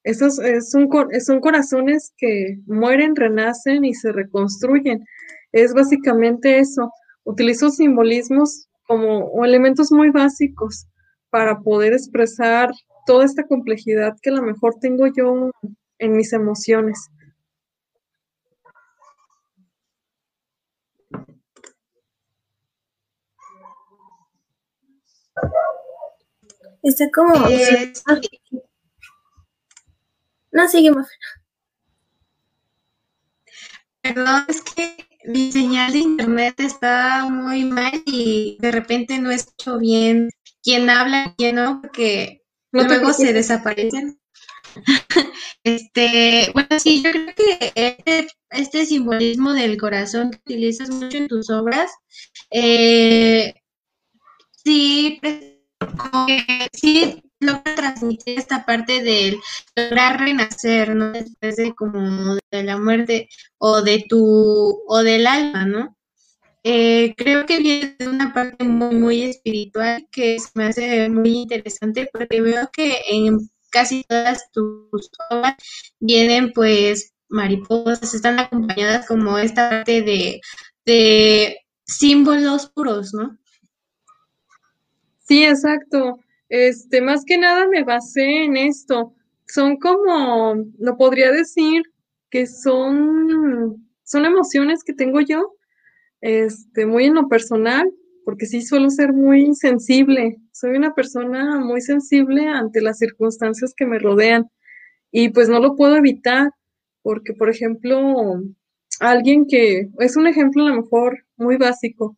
esos 0.03 0.39
son, 0.69 0.89
son 1.19 1.39
corazones 1.39 2.13
que 2.17 2.59
mueren, 2.65 3.15
renacen 3.15 3.85
y 3.85 3.93
se 3.93 4.11
reconstruyen. 4.11 5.03
Es 5.51 5.73
básicamente 5.73 6.59
eso. 6.59 6.91
Utilizo 7.23 7.69
simbolismos 7.69 8.67
como 8.87 9.43
elementos 9.45 9.91
muy 9.91 10.09
básicos 10.09 10.87
para 11.29 11.59
poder 11.61 11.93
expresar 11.93 12.71
toda 13.05 13.25
esta 13.25 13.43
complejidad 13.47 14.15
que 14.21 14.29
a 14.29 14.33
lo 14.33 14.41
mejor 14.41 14.75
tengo 14.79 15.07
yo 15.07 15.51
en 15.99 16.13
mis 16.13 16.33
emociones. 16.33 17.09
Está 26.83 27.09
como... 27.11 27.33
Eh, 27.47 27.93
no, 30.51 30.67
sigue 30.67 30.91
más. 30.91 31.07
Perdón, 34.03 34.45
es 34.49 34.61
que 34.61 35.07
mi 35.23 35.49
señal 35.53 35.93
de 35.93 35.99
internet 35.99 36.59
está 36.59 37.25
muy 37.29 37.63
mal 37.63 38.03
y 38.05 38.57
de 38.59 38.71
repente 38.71 39.17
no 39.17 39.31
escucho 39.31 39.79
bien 39.79 40.29
quién 40.61 40.89
habla 40.89 41.27
y 41.27 41.35
quién 41.37 41.55
no, 41.55 41.79
porque 41.81 42.41
luego 42.71 43.13
se 43.13 43.31
desaparecen. 43.31 44.19
este, 45.63 46.51
bueno, 46.53 46.79
sí, 46.79 47.01
yo 47.01 47.11
creo 47.11 47.33
que 47.33 47.71
este, 47.75 48.27
este, 48.49 48.85
simbolismo 48.85 49.53
del 49.53 49.77
corazón 49.77 50.31
que 50.31 50.39
utilizas 50.39 50.89
mucho 50.89 51.17
en 51.17 51.29
tus 51.29 51.49
obras, 51.49 51.89
eh, 52.51 53.53
sí, 54.65 55.21
como 55.79 56.25
que 56.25 56.67
sí 56.73 57.23
logra 57.43 57.75
transmitir 57.75 58.39
esta 58.39 58.65
parte 58.65 59.03
del 59.03 59.39
lograr 59.75 60.19
renacer, 60.19 60.95
¿no? 60.95 61.11
Después 61.11 61.55
de 61.57 61.73
como 61.73 62.35
de 62.51 62.63
la 62.63 62.77
muerte 62.77 63.29
o 63.57 63.81
de 63.81 64.05
tu, 64.07 64.83
o 64.87 65.03
del 65.03 65.27
alma, 65.27 65.65
¿no? 65.65 65.97
Eh, 66.63 67.13
creo 67.17 67.45
que 67.45 67.59
viene 67.59 67.95
de 67.99 68.07
una 68.07 68.33
parte 68.33 68.63
muy, 68.63 68.95
muy 68.95 69.23
espiritual 69.23 70.07
que 70.11 70.37
me 70.55 70.65
hace 70.65 71.09
muy 71.09 71.31
interesante 71.41 72.09
porque 72.11 72.41
veo 72.41 72.69
que 72.71 73.01
en 73.09 73.39
casi 73.69 74.03
todas 74.05 74.49
tus 74.51 75.09
obras 75.29 75.55
vienen 75.99 76.53
pues 76.53 77.13
mariposas, 77.27 78.13
están 78.13 78.39
acompañadas 78.39 79.07
como 79.07 79.37
esta 79.37 79.69
parte 79.69 80.03
de, 80.03 80.39
de 80.85 81.57
símbolos 81.85 82.69
puros, 82.69 83.13
¿no? 83.13 83.37
Sí, 85.19 85.43
exacto. 85.43 86.19
Este, 86.53 87.01
más 87.01 87.25
que 87.25 87.39
nada 87.39 87.67
me 87.67 87.83
basé 87.83 88.43
en 88.43 88.57
esto. 88.57 89.15
Son 89.47 89.77
como, 89.77 90.53
lo 90.77 90.97
podría 90.97 91.31
decir, 91.31 91.81
que 92.29 92.45
son, 92.45 93.89
son 94.03 94.25
emociones 94.25 94.83
que 94.83 94.93
tengo 94.93 95.19
yo, 95.19 95.55
este, 96.21 96.85
muy 96.85 97.05
en 97.05 97.15
lo 97.15 97.27
personal, 97.27 97.91
porque 98.23 98.45
sí 98.45 98.61
suelo 98.61 98.91
ser 98.91 99.13
muy 99.13 99.55
sensible. 99.55 100.37
Soy 100.51 100.77
una 100.77 100.93
persona 100.93 101.59
muy 101.59 101.81
sensible 101.81 102.47
ante 102.47 102.81
las 102.81 102.99
circunstancias 102.99 103.73
que 103.75 103.87
me 103.87 103.97
rodean 103.97 104.47
y 105.11 105.29
pues 105.29 105.49
no 105.49 105.59
lo 105.59 105.75
puedo 105.75 105.95
evitar, 105.95 106.51
porque 107.01 107.33
por 107.33 107.49
ejemplo, 107.49 108.43
alguien 108.99 109.47
que, 109.47 109.89
es 109.97 110.15
un 110.17 110.27
ejemplo 110.27 110.67
a 110.67 110.69
lo 110.69 110.83
mejor 110.83 111.25
muy 111.35 111.57
básico, 111.57 112.15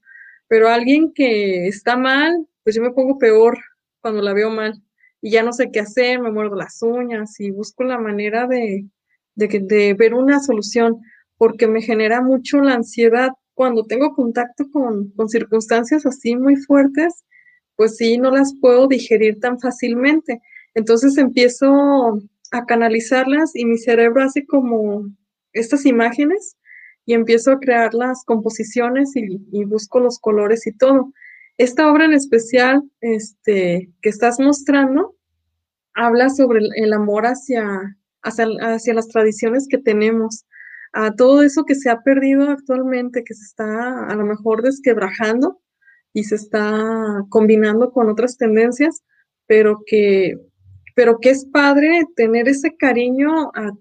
pero 0.49 0.67
alguien 0.67 1.13
que 1.13 1.67
está 1.67 1.95
mal, 1.95 2.45
pues 2.65 2.75
yo 2.75 2.81
me 2.81 2.91
pongo 2.91 3.17
peor 3.17 3.57
cuando 4.05 4.21
la 4.21 4.33
veo 4.33 4.51
mal 4.51 4.83
y 5.19 5.31
ya 5.31 5.41
no 5.41 5.51
sé 5.51 5.71
qué 5.71 5.79
hacer, 5.79 6.21
me 6.21 6.29
muerdo 6.29 6.55
las 6.55 6.79
uñas 6.83 7.39
y 7.39 7.49
busco 7.49 7.83
la 7.83 7.97
manera 7.97 8.45
de, 8.45 8.85
de, 9.33 9.95
ver 9.95 10.13
una 10.13 10.39
solución 10.41 11.01
porque 11.37 11.67
me 11.67 11.81
genera 11.81 12.21
mucho 12.21 12.61
la 12.61 12.75
ansiedad 12.75 13.29
cuando 13.55 13.83
tengo 13.87 14.13
contacto 14.13 14.65
con, 14.71 15.09
con 15.15 15.27
circunstancias 15.27 16.05
así 16.05 16.35
muy 16.35 16.55
fuertes, 16.55 17.25
pues 17.75 17.97
sí, 17.97 18.19
no 18.19 18.29
las 18.29 18.53
puedo 18.61 18.87
digerir 18.87 19.39
tan 19.39 19.59
fácilmente. 19.59 20.39
Entonces 20.75 21.17
empiezo 21.17 22.21
a 22.51 22.65
canalizarlas 22.67 23.55
y 23.55 23.65
mi 23.65 23.79
cerebro 23.79 24.21
hace 24.21 24.45
como 24.45 25.09
estas 25.51 25.83
imágenes 25.87 26.57
y 27.07 27.15
empiezo 27.15 27.53
a 27.53 27.59
crear 27.59 27.95
las 27.95 28.23
composiciones 28.23 29.15
y, 29.15 29.65
busco 29.65 29.99
los 29.99 30.19
colores 30.19 30.67
y 30.67 30.73
todo. 30.73 31.11
Esta 31.57 31.89
obra 31.89 32.05
en 32.05 32.13
especial 32.13 32.83
este, 32.99 33.89
que 34.01 34.09
estás 34.09 34.39
mostrando 34.39 35.15
habla 35.93 36.29
sobre 36.29 36.59
el, 36.75 36.93
amor 36.93 37.25
hacia, 37.25 37.65
hacia, 38.21 38.93
las 38.93 39.07
tradiciones 39.07 39.67
que 39.69 39.77
tenemos, 39.77 40.45
a 40.91 41.15
todo 41.15 41.41
eso 41.41 41.63
que 41.63 41.75
se 41.75 41.89
ha 41.89 42.01
perdido 42.01 42.49
actualmente, 42.49 43.23
que 43.23 43.33
se 43.33 43.43
está 43.43 44.05
a 44.05 44.15
lo 44.15 44.25
mejor 44.25 44.61
desquebrajando 44.61 45.61
y 46.13 46.25
se 46.25 46.35
está 46.35 47.23
combinando 47.29 47.91
con 47.91 48.09
otras 48.09 48.37
tendencias, 48.37 49.03
pero 49.47 49.83
que, 49.85 50.37
pero 50.95 51.19
que 51.19 51.29
es 51.29 51.45
padre 51.45 52.03
tener 52.17 52.49
ese 52.49 52.75
cariño 52.75 53.51
a, 53.55 53.71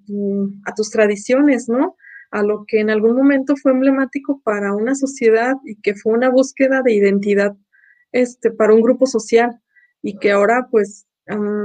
a 0.67 0.75
tus 0.75 0.91
tradiciones, 0.91 1.69
¿no? 1.69 1.97
a 2.31 2.43
lo 2.43 2.65
que 2.67 2.81
en 2.81 2.91
algún 2.91 3.15
momento 3.15 3.55
fue 3.57 3.71
emblemático 3.71 4.41
para 4.43 4.75
una 4.75 4.97
sociedad 4.97 5.55
y 5.65 5.77
que 5.77 5.95
fue 5.95 6.15
una 6.15 6.31
búsqueda 6.31 6.83
de 6.83 6.93
identidad 6.93 7.57
este, 8.15 8.53
para 8.53 8.73
un 8.73 8.81
grupo 8.81 9.07
social 9.07 9.61
y 10.01 10.17
que 10.19 10.31
ahora 10.31 10.69
pues 10.71 11.05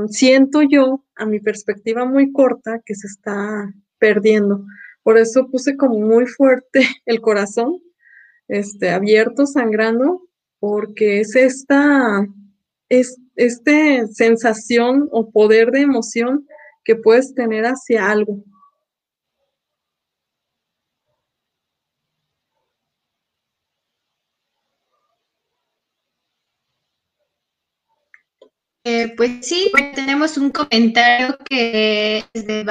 siento 0.08 0.62
yo 0.64 1.06
a 1.16 1.26
mi 1.26 1.40
perspectiva 1.40 2.06
muy 2.06 2.32
corta 2.32 2.82
que 2.84 2.96
se 2.96 3.08
está 3.08 3.72
perdiendo. 4.00 4.66
Por 5.04 5.18
eso 5.18 5.48
puse 5.52 5.78
como 5.78 6.00
muy 6.00 6.26
fuerte 6.26 6.82
el 7.06 7.22
corazón, 7.22 7.80
este, 8.48 8.90
abierto, 8.90 9.46
sangrando, 9.46 10.24
porque 10.60 11.20
es 11.20 11.36
esta, 11.36 12.26
es, 12.90 13.18
este 13.36 14.08
sensación 14.08 15.08
o 15.12 15.30
poder 15.30 15.70
de 15.70 15.82
emoción 15.82 16.48
que 16.84 16.96
puedes 16.96 17.36
tener 17.36 17.66
hacia 17.66 18.10
algo. 18.10 18.44
Eh, 28.86 29.14
pues 29.18 29.46
sí, 29.46 29.72
tenemos 29.94 30.38
un 30.38 30.52
comentario 30.52 31.38
que 31.50 32.24
es 32.34 32.48
de 32.48 32.66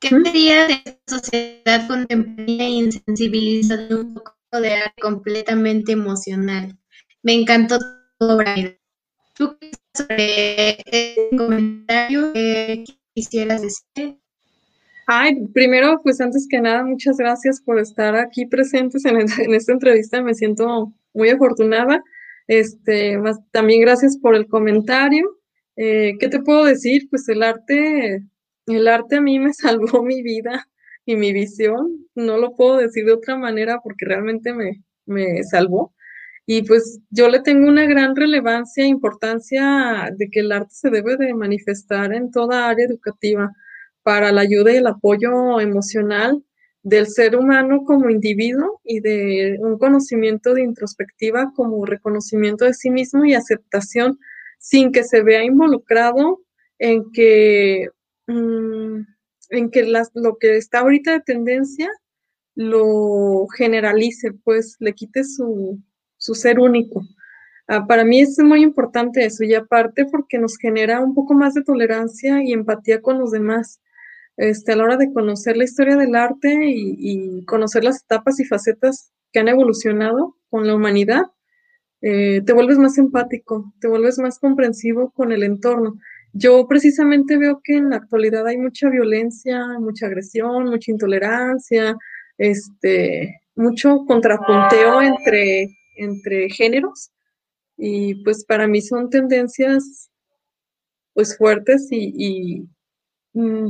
¿Qué 0.00 0.08
sería 0.08 0.66
de 0.66 0.72
esta 0.84 1.18
sociedad 1.18 1.88
contemporánea 1.88 2.68
insensibilizada 2.68 3.88
de 3.88 3.94
un 3.94 4.14
poco 4.14 4.34
de 4.52 4.74
arte 4.74 5.00
completamente 5.00 5.92
emocional? 5.92 6.76
Me 7.22 7.32
encantó 7.32 7.78
tu 7.78 8.26
obra. 8.26 8.54
¿Tú 9.34 9.56
qué 9.58 9.70
sobre 9.96 10.70
este 10.70 11.36
comentario 11.36 12.32
que 12.32 12.84
quisieras 13.14 13.62
decir? 13.62 14.18
Ay, 15.06 15.46
primero, 15.52 16.00
pues 16.02 16.20
antes 16.20 16.46
que 16.48 16.60
nada, 16.60 16.84
muchas 16.84 17.16
gracias 17.16 17.60
por 17.60 17.78
estar 17.78 18.14
aquí 18.16 18.46
presentes 18.46 19.04
en, 19.04 19.16
en 19.16 19.54
esta 19.54 19.72
entrevista. 19.72 20.22
Me 20.22 20.34
siento 20.34 20.92
muy 21.12 21.30
afortunada. 21.30 22.02
Este, 22.46 23.18
también 23.52 23.80
gracias 23.80 24.18
por 24.18 24.34
el 24.34 24.46
comentario. 24.46 25.38
Eh, 25.76 26.16
¿Qué 26.20 26.28
te 26.28 26.40
puedo 26.40 26.64
decir? 26.64 27.08
Pues 27.10 27.28
el 27.28 27.42
arte, 27.42 28.22
el 28.66 28.88
arte 28.88 29.16
a 29.16 29.20
mí 29.20 29.38
me 29.38 29.52
salvó 29.54 30.02
mi 30.02 30.22
vida 30.22 30.68
y 31.06 31.16
mi 31.16 31.32
visión. 31.32 32.06
No 32.14 32.38
lo 32.38 32.54
puedo 32.54 32.78
decir 32.78 33.06
de 33.06 33.12
otra 33.12 33.36
manera 33.36 33.80
porque 33.82 34.06
realmente 34.06 34.52
me, 34.54 34.82
me 35.06 35.42
salvó. 35.44 35.94
Y 36.46 36.62
pues 36.62 37.00
yo 37.10 37.28
le 37.28 37.40
tengo 37.40 37.68
una 37.68 37.86
gran 37.86 38.14
relevancia 38.16 38.84
e 38.84 38.88
importancia 38.88 40.10
de 40.16 40.28
que 40.30 40.40
el 40.40 40.52
arte 40.52 40.74
se 40.74 40.90
debe 40.90 41.16
de 41.16 41.32
manifestar 41.34 42.12
en 42.12 42.30
toda 42.30 42.68
área 42.68 42.86
educativa 42.86 43.50
para 44.02 44.30
la 44.32 44.42
ayuda 44.42 44.72
y 44.72 44.76
el 44.76 44.86
apoyo 44.86 45.60
emocional 45.60 46.44
del 46.84 47.06
ser 47.06 47.34
humano 47.34 47.82
como 47.84 48.10
individuo 48.10 48.80
y 48.84 49.00
de 49.00 49.56
un 49.58 49.78
conocimiento 49.78 50.52
de 50.52 50.62
introspectiva 50.62 51.50
como 51.56 51.84
reconocimiento 51.86 52.66
de 52.66 52.74
sí 52.74 52.90
mismo 52.90 53.24
y 53.24 53.34
aceptación 53.34 54.18
sin 54.58 54.92
que 54.92 55.02
se 55.02 55.22
vea 55.22 55.42
involucrado 55.42 56.42
en 56.78 57.10
que, 57.10 57.88
mm, 58.26 59.00
en 59.50 59.70
que 59.70 59.92
lo 60.14 60.36
que 60.38 60.56
está 60.58 60.80
ahorita 60.80 61.12
de 61.12 61.20
tendencia 61.20 61.90
lo 62.54 63.46
generalice, 63.56 64.32
pues 64.44 64.76
le 64.78 64.92
quite 64.92 65.24
su, 65.24 65.82
ser 66.18 66.60
único. 66.60 67.02
Ah, 67.66 67.86
para 67.86 68.04
mí 68.04 68.20
es 68.20 68.38
muy 68.40 68.62
importante 68.62 69.24
eso 69.24 69.42
y 69.44 69.54
aparte 69.54 70.04
porque 70.04 70.38
nos 70.38 70.58
genera 70.58 71.00
un 71.00 71.14
poco 71.14 71.32
más 71.32 71.54
de 71.54 71.62
tolerancia 71.64 72.42
y 72.44 72.52
empatía 72.52 73.00
con 73.00 73.18
los 73.18 73.30
demás 73.30 73.80
este, 74.36 74.72
a 74.72 74.76
la 74.76 74.84
hora 74.84 74.96
de 74.96 75.12
conocer 75.12 75.56
la 75.56 75.64
historia 75.64 75.96
del 75.96 76.14
arte 76.14 76.56
y, 76.64 77.44
conocer 77.46 77.84
las 77.84 78.02
etapas 78.02 78.40
y 78.40 78.44
facetas 78.44 79.12
que 79.32 79.40
han 79.40 79.48
evolucionado 79.48 80.36
con 80.50 80.66
la 80.66 80.74
humanidad, 80.74 81.24
eh, 82.00 82.42
te 82.44 82.52
vuelves 82.52 82.78
más 82.78 82.98
empático, 82.98 83.72
te 83.80 83.88
vuelves 83.88 84.18
más 84.18 84.38
comprensivo 84.38 85.10
con 85.12 85.32
el 85.32 85.42
entorno. 85.42 85.98
Yo 86.32 86.66
precisamente 86.68 87.38
veo 87.38 87.60
que 87.62 87.76
en 87.76 87.90
la 87.90 87.96
actualidad 87.96 88.46
hay 88.46 88.56
mucha 88.58 88.90
violencia, 88.90 89.60
mucha 89.78 90.06
agresión, 90.06 90.66
mucha 90.66 90.90
intolerancia, 90.90 91.96
este, 92.38 93.40
mucho 93.54 94.04
contrapunteo 94.06 95.00
entre, 95.00 95.68
entre 95.96 96.50
géneros 96.50 97.10
y 97.76 98.22
pues 98.24 98.44
para 98.44 98.66
mí 98.66 98.80
son 98.80 99.10
tendencias 99.10 100.10
pues 101.12 101.36
fuertes 101.36 101.88
y, 101.90 102.66
mm, 103.32 103.68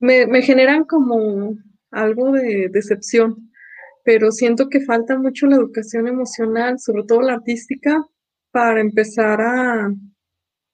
me, 0.00 0.42
generan 0.42 0.84
como 0.84 1.56
algo 1.90 2.32
de 2.32 2.68
decepción, 2.70 3.50
pero 4.04 4.30
siento 4.30 4.68
que 4.68 4.80
falta 4.80 5.18
mucho 5.18 5.46
la 5.46 5.56
educación 5.56 6.06
emocional, 6.06 6.78
sobre 6.78 7.04
todo 7.04 7.22
la 7.22 7.34
artística, 7.34 8.04
para 8.50 8.80
empezar 8.80 9.40
a... 9.40 9.92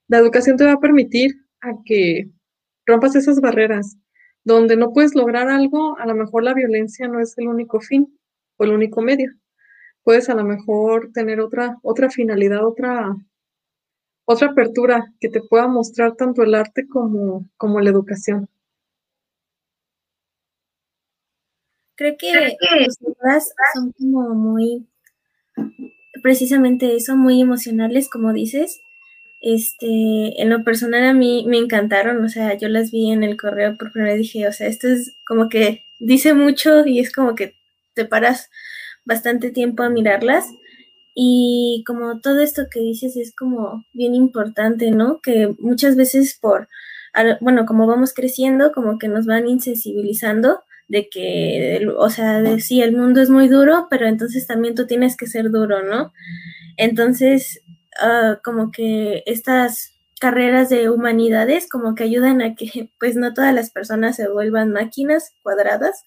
La 0.09 0.19
educación 0.19 0.57
te 0.57 0.65
va 0.65 0.73
a 0.73 0.81
permitir 0.81 1.35
a 1.61 1.73
que 1.85 2.31
rompas 2.87 3.17
esas 3.17 3.41
barreras. 3.41 3.97
Donde 4.45 4.77
no 4.77 4.93
puedes 4.93 5.15
lograr 5.15 5.49
algo, 5.49 5.99
a 5.99 6.07
lo 6.07 6.15
mejor 6.15 6.45
la 6.45 6.53
violencia 6.53 7.09
no 7.09 7.19
es 7.19 7.37
el 7.39 7.49
único 7.49 7.81
fin 7.81 8.19
o 8.59 8.65
el 8.65 8.73
único 8.73 9.01
medio. 9.01 9.33
Puedes 10.03 10.29
a 10.29 10.35
lo 10.35 10.45
mejor 10.45 11.11
tener 11.15 11.41
otra, 11.41 11.79
otra 11.83 12.11
finalidad, 12.11 12.67
otra, 12.67 13.17
otra 14.27 14.49
apertura 14.49 15.13
que 15.19 15.31
te 15.31 15.41
pueda 15.41 15.67
mostrar 15.67 16.15
tanto 16.15 16.43
el 16.43 16.55
arte 16.55 16.87
como, 16.87 17.49
como 17.57 17.81
la 17.81 17.89
educación. 17.89 18.51
Creo 21.97 22.17
que 22.19 22.33
las 22.33 22.99
obras 23.03 23.53
son 23.75 23.93
como 23.93 24.35
muy, 24.35 24.87
precisamente 26.23 26.97
eso, 26.97 27.17
muy 27.17 27.41
emocionales, 27.41 28.09
como 28.09 28.33
dices. 28.33 28.81
Este, 29.41 30.41
en 30.41 30.49
lo 30.49 30.65
personal 30.65 31.05
a 31.05 31.13
mí 31.13 31.45
me 31.47 31.59
encantaron, 31.59 32.25
o 32.25 32.29
sea, 32.29 32.55
yo 32.55 32.69
las 32.69 32.91
vi 32.91 33.11
en 33.11 33.23
el 33.23 33.37
correo 33.37 33.77
por 33.77 33.93
primera 33.93 34.15
vez 34.15 34.23
dije, 34.23 34.49
o 34.49 34.53
sea, 34.53 34.69
esto 34.69 34.89
es 34.89 35.17
como 35.27 35.49
que 35.51 35.85
dice 36.01 36.33
mucho 36.35 36.87
y 36.87 36.99
es 36.99 37.13
como 37.13 37.35
que 37.35 37.55
te 37.95 38.07
paras 38.07 38.51
bastante 39.05 39.51
tiempo 39.51 39.83
a 39.83 39.91
mirarlas. 39.91 40.47
Y 41.15 41.85
como 41.87 42.21
todo 42.21 42.41
esto 42.41 42.65
que 42.71 42.81
dices 42.81 43.17
es 43.17 43.35
como 43.37 43.85
bien 43.93 44.15
importante, 44.15 44.91
¿no? 44.91 45.21
Que 45.21 45.55
muchas 45.61 45.95
veces 45.95 46.37
por, 46.41 46.69
bueno, 47.41 47.67
como 47.67 47.87
vamos 47.87 48.13
creciendo, 48.15 48.73
como 48.73 48.99
que 48.99 49.09
nos 49.09 49.27
van 49.27 49.47
insensibilizando 49.47 50.61
de 50.89 51.09
que, 51.09 51.87
o 51.97 52.11
sea, 52.11 52.41
de 52.43 52.61
sí, 52.61 52.83
el 52.83 52.93
mundo 52.97 53.21
es 53.21 53.31
muy 53.31 53.49
duro, 53.49 53.87
pero 53.91 54.07
entonces 54.07 54.47
también 54.47 54.75
tú 54.75 54.87
tienes 54.87 55.17
que 55.17 55.27
ser 55.27 55.51
duro, 55.51 55.83
¿no? 55.83 56.13
Entonces, 56.77 57.63
uh, 58.03 58.37
como 58.43 58.71
que 58.71 59.23
estas 59.27 59.95
carreras 60.21 60.71
de 60.71 60.89
humanidades 60.91 61.69
como 61.69 61.95
que 61.95 62.05
ayudan 62.05 62.41
a 62.43 62.55
que 62.55 62.89
pues 62.99 63.17
no 63.17 63.35
todas 63.35 63.55
las 63.55 63.71
personas 63.71 64.17
se 64.17 64.29
vuelvan 64.29 64.73
máquinas 64.73 65.33
cuadradas, 65.43 66.05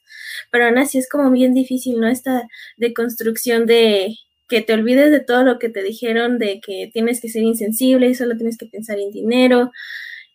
pero 0.51 0.65
aún 0.65 0.77
así 0.77 0.97
es 0.97 1.09
como 1.09 1.31
bien 1.31 1.53
difícil, 1.53 1.99
¿no? 1.99 2.07
Esta 2.07 2.47
deconstrucción 2.77 3.65
de 3.65 4.15
que 4.49 4.61
te 4.61 4.73
olvides 4.73 5.11
de 5.11 5.19
todo 5.19 5.43
lo 5.43 5.59
que 5.59 5.69
te 5.69 5.83
dijeron, 5.83 6.39
de 6.39 6.61
que 6.65 6.89
tienes 6.93 7.21
que 7.21 7.29
ser 7.29 7.43
insensible 7.43 8.07
y 8.09 8.15
solo 8.15 8.37
tienes 8.37 8.57
que 8.57 8.65
pensar 8.67 8.97
en 8.99 9.11
dinero 9.11 9.71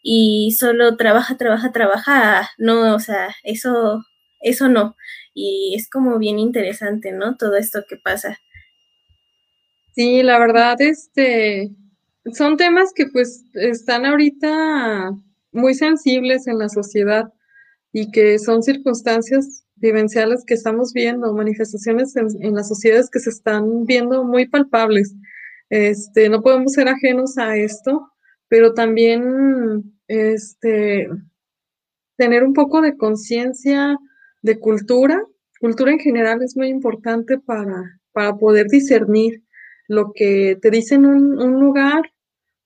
y 0.03 0.55
solo 0.59 0.97
trabaja, 0.97 1.37
trabaja, 1.37 1.73
trabaja, 1.73 2.51
no, 2.59 2.95
o 2.95 2.99
sea, 3.01 3.35
eso, 3.45 4.05
eso 4.43 4.69
no. 4.69 4.97
Y 5.35 5.75
es 5.77 5.89
como 5.89 6.19
bien 6.19 6.39
interesante, 6.39 7.13
¿no? 7.13 7.37
Todo 7.37 7.57
esto 7.57 7.85
que 7.89 7.97
pasa. 7.97 8.39
Sí, 9.95 10.23
la 10.23 10.39
verdad, 10.39 10.81
este, 10.81 11.71
son 12.33 12.57
temas 12.57 12.93
que 12.95 13.07
pues 13.07 13.45
están 13.55 14.07
ahorita 14.07 15.13
muy 15.53 15.75
sensibles 15.75 16.47
en 16.47 16.59
la 16.59 16.69
sociedad 16.69 17.33
y 17.93 18.11
que 18.11 18.39
son 18.39 18.63
circunstancias 18.63 19.65
vivenciales 19.77 20.45
que 20.47 20.55
estamos 20.55 20.93
viendo, 20.93 21.35
manifestaciones 21.35 22.15
en, 22.17 22.55
las 22.55 22.69
sociedades 22.69 23.11
que 23.11 23.19
se 23.19 23.31
están 23.31 23.85
viendo 23.85 24.25
muy 24.25 24.49
palpables. 24.49 25.15
Este, 25.69 26.29
no 26.29 26.41
podemos 26.41 26.73
ser 26.73 26.89
ajenos 26.89 27.37
a 27.37 27.57
esto, 27.57 28.09
pero 28.49 28.73
también 28.75 29.93
este, 30.09 31.09
tener 32.17 32.45
un 32.45 32.55
poco 32.55 32.81
de 32.81 32.97
conciencia 32.97 33.99
de 34.43 34.59
cultura. 34.59 35.25
Cultura 35.61 35.93
en 35.93 36.01
general 36.01 36.43
es 36.43 36.57
muy 36.57 36.69
importante 36.69 37.39
para, 37.39 38.01
para 38.13 38.37
poder 38.37 38.67
discernir 38.69 39.43
lo 39.89 40.13
que 40.15 40.59
te 40.61 40.71
dicen 40.71 41.05
en 41.05 41.39
un, 41.39 41.61
lugar 41.61 42.13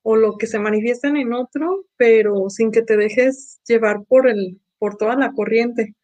o 0.02 0.16
lo 0.16 0.36
que 0.38 0.46
se 0.46 0.58
manifiestan 0.58 1.16
en 1.16 1.32
otro, 1.32 1.86
pero 1.96 2.48
sin 2.50 2.70
que 2.70 2.82
te 2.82 2.96
dejes 2.96 3.60
llevar 3.66 4.04
por, 4.08 4.28
el, 4.28 4.60
por 4.78 4.96
toda 4.96 5.16
la 5.16 5.32
corriente 5.32 5.94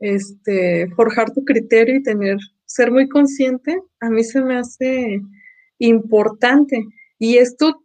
este, 0.00 0.88
forjar 0.94 1.32
tu 1.32 1.44
criterio 1.44 1.96
y 1.96 2.02
tener, 2.02 2.38
ser 2.66 2.90
muy 2.90 3.08
consciente, 3.08 3.80
a 4.00 4.10
mí 4.10 4.22
se 4.22 4.40
me 4.40 4.56
hace 4.56 5.20
importante. 5.78 6.84
Y 7.18 7.38
esto, 7.38 7.82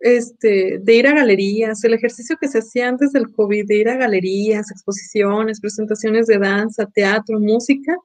este, 0.00 0.78
de 0.82 0.94
ir 0.94 1.06
a 1.06 1.14
galerías, 1.14 1.82
el 1.84 1.94
ejercicio 1.94 2.36
que 2.40 2.48
se 2.48 2.58
hacía 2.58 2.88
antes 2.88 3.12
del 3.12 3.30
COVID, 3.30 3.66
de 3.66 3.76
ir 3.76 3.88
a 3.88 3.96
galerías, 3.96 4.70
exposiciones, 4.70 5.60
presentaciones 5.60 6.26
de 6.26 6.38
danza, 6.38 6.86
teatro, 6.86 7.40
música, 7.40 7.96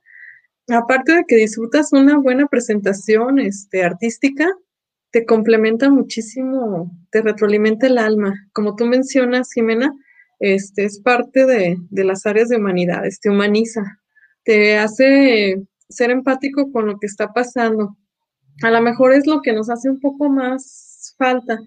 aparte 0.69 1.13
de 1.13 1.25
que 1.27 1.35
disfrutas 1.35 1.91
una 1.93 2.17
buena 2.17 2.47
presentación 2.47 3.39
este, 3.39 3.83
artística, 3.83 4.47
te 5.11 5.25
complementa 5.25 5.89
muchísimo, 5.89 6.91
te 7.11 7.21
retroalimenta 7.21 7.87
el 7.87 7.97
alma. 7.97 8.33
Como 8.53 8.75
tú 8.75 8.85
mencionas, 8.85 9.51
Jimena, 9.51 9.93
este, 10.39 10.85
es 10.85 10.99
parte 10.99 11.45
de, 11.45 11.77
las 11.91 12.25
áreas 12.25 12.49
de 12.49 12.57
humanidades, 12.57 13.19
te 13.19 13.29
humaniza, 13.29 13.99
te 14.43 14.77
hace 14.77 15.61
ser 15.89 16.11
empático 16.11 16.71
con 16.71 16.85
lo 16.85 16.99
que 16.99 17.07
está 17.07 17.33
pasando. 17.33 17.97
A 18.61 18.71
lo 18.71 18.81
mejor 18.81 19.13
es 19.13 19.25
lo 19.25 19.41
que 19.41 19.53
nos 19.53 19.69
hace 19.69 19.89
un 19.89 19.99
poco 19.99 20.29
más 20.29 21.15
falta, 21.17 21.59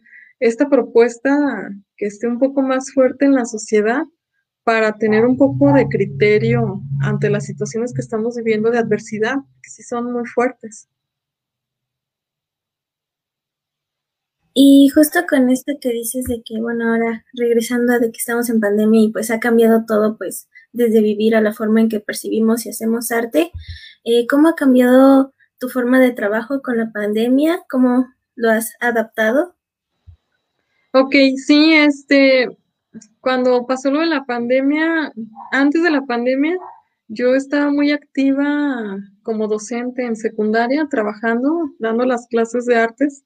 esta 0.43 0.69
propuesta 0.69 1.71
que 1.97 2.07
esté 2.07 2.27
un 2.27 2.41
poco 2.41 2.63
más 2.63 2.93
fuerte 2.93 3.25
en 3.27 3.35
la 3.35 3.45
sociedad 3.45 4.03
para 4.65 4.99
tener 4.99 5.25
un 5.25 5.37
poco 5.37 5.73
de 5.73 5.87
criterio 5.89 6.83
ante 7.01 7.31
las 7.31 7.45
situaciones 7.47 7.95
que 7.95 8.01
estamos 8.01 8.35
viviendo 8.37 8.71
de 8.71 8.79
adversidad, 8.79 9.37
que 9.63 9.71
sí 9.71 9.85
son 9.85 10.13
muy 10.13 10.27
fuertes. 10.27 10.89
Y 14.53 14.89
justo 14.93 15.21
con 15.29 15.49
esto 15.49 15.75
que 15.81 15.91
dices 15.91 16.25
de 16.25 16.43
que, 16.45 16.61
bueno, 16.61 16.93
ahora 16.93 17.25
regresando 17.35 17.93
a 17.93 18.01
de 18.01 18.11
que 18.11 18.19
estamos 18.19 18.51
en 18.51 18.61
pandemia 18.61 19.01
y 19.01 19.13
pues 19.13 19.31
ha 19.31 19.39
cambiado 19.39 19.85
todo, 19.87 20.19
pues 20.19 20.49
desde 20.73 21.01
vivir 21.03 21.37
a 21.37 21.41
la 21.41 21.53
forma 21.53 21.81
en 21.81 21.89
que 21.89 22.01
percibimos 22.01 22.67
y 22.67 22.71
hacemos 22.71 23.13
arte, 23.13 23.53
eh, 24.05 24.27
¿cómo 24.27 24.49
ha 24.49 24.57
cambiado 24.57 25.35
tu 25.59 25.69
forma 25.69 26.01
de 26.01 26.11
trabajo 26.11 26.63
con 26.63 26.79
la 26.79 26.91
pandemia? 26.91 27.63
¿Cómo 27.71 28.09
lo 28.35 28.51
has 28.51 28.75
adaptado? 28.81 29.55
Ok, 30.95 31.15
sí, 31.47 31.73
este, 31.73 32.49
cuando 33.21 33.67
pasó 33.67 33.91
lo 33.91 34.01
de 34.01 34.07
la 34.07 34.25
pandemia, 34.25 35.13
antes 35.51 35.83
de 35.83 35.91
la 35.91 36.03
pandemia, 36.03 36.59
yo 37.09 37.35
estaba 37.35 37.71
muy 37.71 37.93
activa 37.93 38.99
como 39.23 39.49
docente 39.49 40.05
en 40.05 40.17
secundaria, 40.17 40.87
trabajando, 40.91 41.71
dando 41.79 42.05
las 42.05 42.27
clases 42.29 42.67
de 42.67 42.77
artes. 42.77 43.25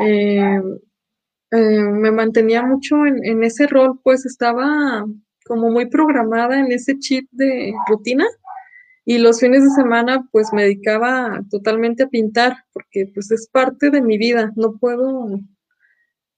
Eh, 0.00 0.60
eh, 1.50 1.82
me 1.82 2.10
mantenía 2.12 2.62
mucho 2.62 3.04
en, 3.04 3.42
ese 3.42 3.66
rol, 3.66 4.00
pues 4.04 4.24
estaba 4.24 5.04
como 5.44 5.70
muy 5.70 5.86
programada 5.86 6.58
en 6.60 6.72
ese 6.72 6.98
chip 6.98 7.28
de 7.32 7.74
rutina 7.88 8.26
y 9.04 9.18
los 9.18 9.40
fines 9.40 9.64
de 9.64 9.70
semana 9.70 10.26
pues 10.30 10.52
me 10.52 10.62
dedicaba 10.62 11.42
totalmente 11.50 12.04
a 12.04 12.08
pintar 12.08 12.56
porque 12.72 13.10
pues 13.12 13.30
es 13.32 13.48
parte 13.48 13.90
de 13.90 14.00
mi 14.00 14.18
vida, 14.18 14.52
no 14.56 14.78
puedo, 14.78 15.40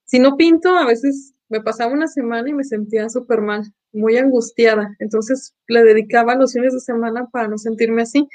si 0.04 0.18
no 0.18 0.36
pinto 0.36 0.76
a 0.76 0.86
veces 0.86 1.34
me 1.48 1.60
pasaba 1.60 1.92
una 1.92 2.08
semana 2.08 2.48
y 2.48 2.54
me 2.54 2.64
sentía 2.64 3.08
súper 3.08 3.40
mal, 3.40 3.62
muy 3.92 4.16
angustiada, 4.16 4.94
entonces 4.98 5.54
le 5.68 5.84
dedicaba 5.84 6.34
los 6.34 6.52
fines 6.52 6.74
de 6.74 6.80
semana 6.80 7.28
para 7.30 7.48
no 7.48 7.58
sentirme 7.58 8.02
así. 8.02 8.28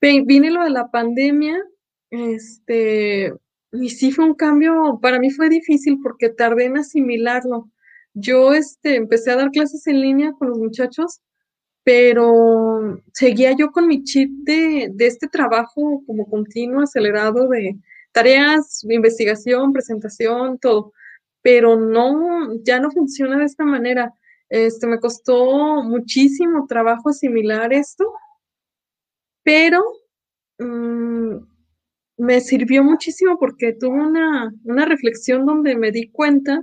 Vine 0.00 0.50
lo 0.50 0.64
de 0.64 0.70
la 0.70 0.90
pandemia, 0.90 1.62
este, 2.10 3.32
y 3.72 3.90
sí 3.90 4.12
fue 4.12 4.24
un 4.24 4.34
cambio, 4.34 4.98
para 5.00 5.18
mí 5.18 5.30
fue 5.30 5.48
difícil 5.48 5.98
porque 6.02 6.28
tardé 6.28 6.64
en 6.64 6.78
asimilarlo. 6.78 7.70
Yo 8.14 8.52
este, 8.52 8.96
empecé 8.96 9.30
a 9.30 9.36
dar 9.36 9.50
clases 9.50 9.86
en 9.86 10.00
línea 10.00 10.32
con 10.32 10.48
los 10.48 10.58
muchachos, 10.58 11.20
pero 11.84 13.00
seguía 13.12 13.52
yo 13.52 13.70
con 13.70 13.86
mi 13.86 14.04
chip 14.04 14.30
de, 14.44 14.90
de 14.92 15.06
este 15.06 15.28
trabajo 15.28 16.02
como 16.06 16.28
continuo, 16.28 16.82
acelerado 16.82 17.48
de 17.48 17.76
tareas, 18.12 18.84
investigación, 18.84 19.72
presentación, 19.72 20.58
todo. 20.58 20.92
Pero 21.42 21.76
no, 21.76 22.54
ya 22.62 22.78
no 22.80 22.90
funciona 22.90 23.38
de 23.38 23.44
esta 23.44 23.64
manera. 23.64 24.12
Este, 24.48 24.86
me 24.86 25.00
costó 25.00 25.82
muchísimo 25.82 26.66
trabajo 26.68 27.08
asimilar 27.08 27.72
esto, 27.72 28.12
pero 29.42 29.82
mm, 30.58 31.36
me 32.18 32.40
sirvió 32.40 32.84
muchísimo 32.84 33.38
porque 33.38 33.72
tuve 33.72 33.98
una, 34.00 34.52
reflexión 34.86 35.46
donde 35.46 35.76
me 35.76 35.90
di 35.90 36.10
cuenta 36.10 36.62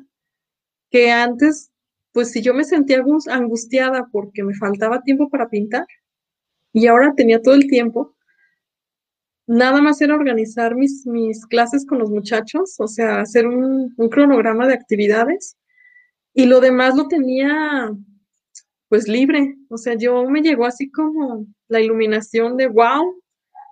que 0.91 1.11
antes, 1.11 1.71
pues 2.13 2.31
si 2.31 2.41
yo 2.41 2.53
me 2.53 2.63
sentía 2.63 3.03
angustiada 3.27 4.07
porque 4.11 4.43
me 4.43 4.55
faltaba 4.55 5.01
tiempo 5.01 5.29
para 5.29 5.49
pintar 5.49 5.85
y 6.71 6.87
ahora 6.87 7.13
tenía 7.15 7.41
todo 7.41 7.55
el 7.55 7.67
tiempo, 7.67 8.15
nada 9.49 9.81
más 9.81 9.99
era 9.99 10.13
organizar 10.13 10.75
mis, 10.75 11.07
mis 11.07 11.43
clases 11.47 11.83
con 11.83 11.97
los 11.97 12.11
muchachos, 12.11 12.75
o 12.77 12.87
sea, 12.87 13.21
hacer 13.21 13.47
un, 13.47 13.91
un 13.97 14.09
cronograma 14.09 14.67
de 14.67 14.75
actividades 14.75 15.57
y 16.35 16.45
lo 16.45 16.59
demás 16.59 16.95
lo 16.95 17.07
tenía 17.07 17.89
pues 18.89 19.07
libre, 19.07 19.55
o 19.69 19.77
sea, 19.77 19.95
yo 19.95 20.23
me 20.29 20.41
llegó 20.41 20.65
así 20.65 20.91
como 20.91 21.47
la 21.67 21.81
iluminación 21.81 22.57
de, 22.57 22.67
wow, 22.67 23.21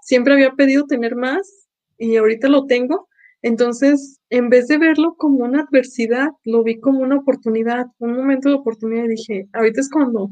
siempre 0.02 0.34
había 0.34 0.52
pedido 0.54 0.86
tener 0.86 1.16
más 1.16 1.68
y 1.98 2.16
ahorita 2.16 2.48
lo 2.50 2.66
tengo. 2.66 3.08
Entonces, 3.44 4.20
en 4.32 4.50
vez 4.50 4.68
de 4.68 4.80
verlo 4.80 5.16
como 5.16 5.46
una 5.46 5.62
adversidad, 5.62 6.30
lo 6.44 6.64
vi 6.64 6.80
como 6.80 7.02
una 7.02 7.18
oportunidad, 7.18 7.86
un 8.00 8.14
momento 8.14 8.50
de 8.50 8.56
oportunidad 8.56 9.06
y 9.06 9.10
dije, 9.10 9.48
ahorita 9.54 9.82
es 9.82 9.90
cuando 9.92 10.32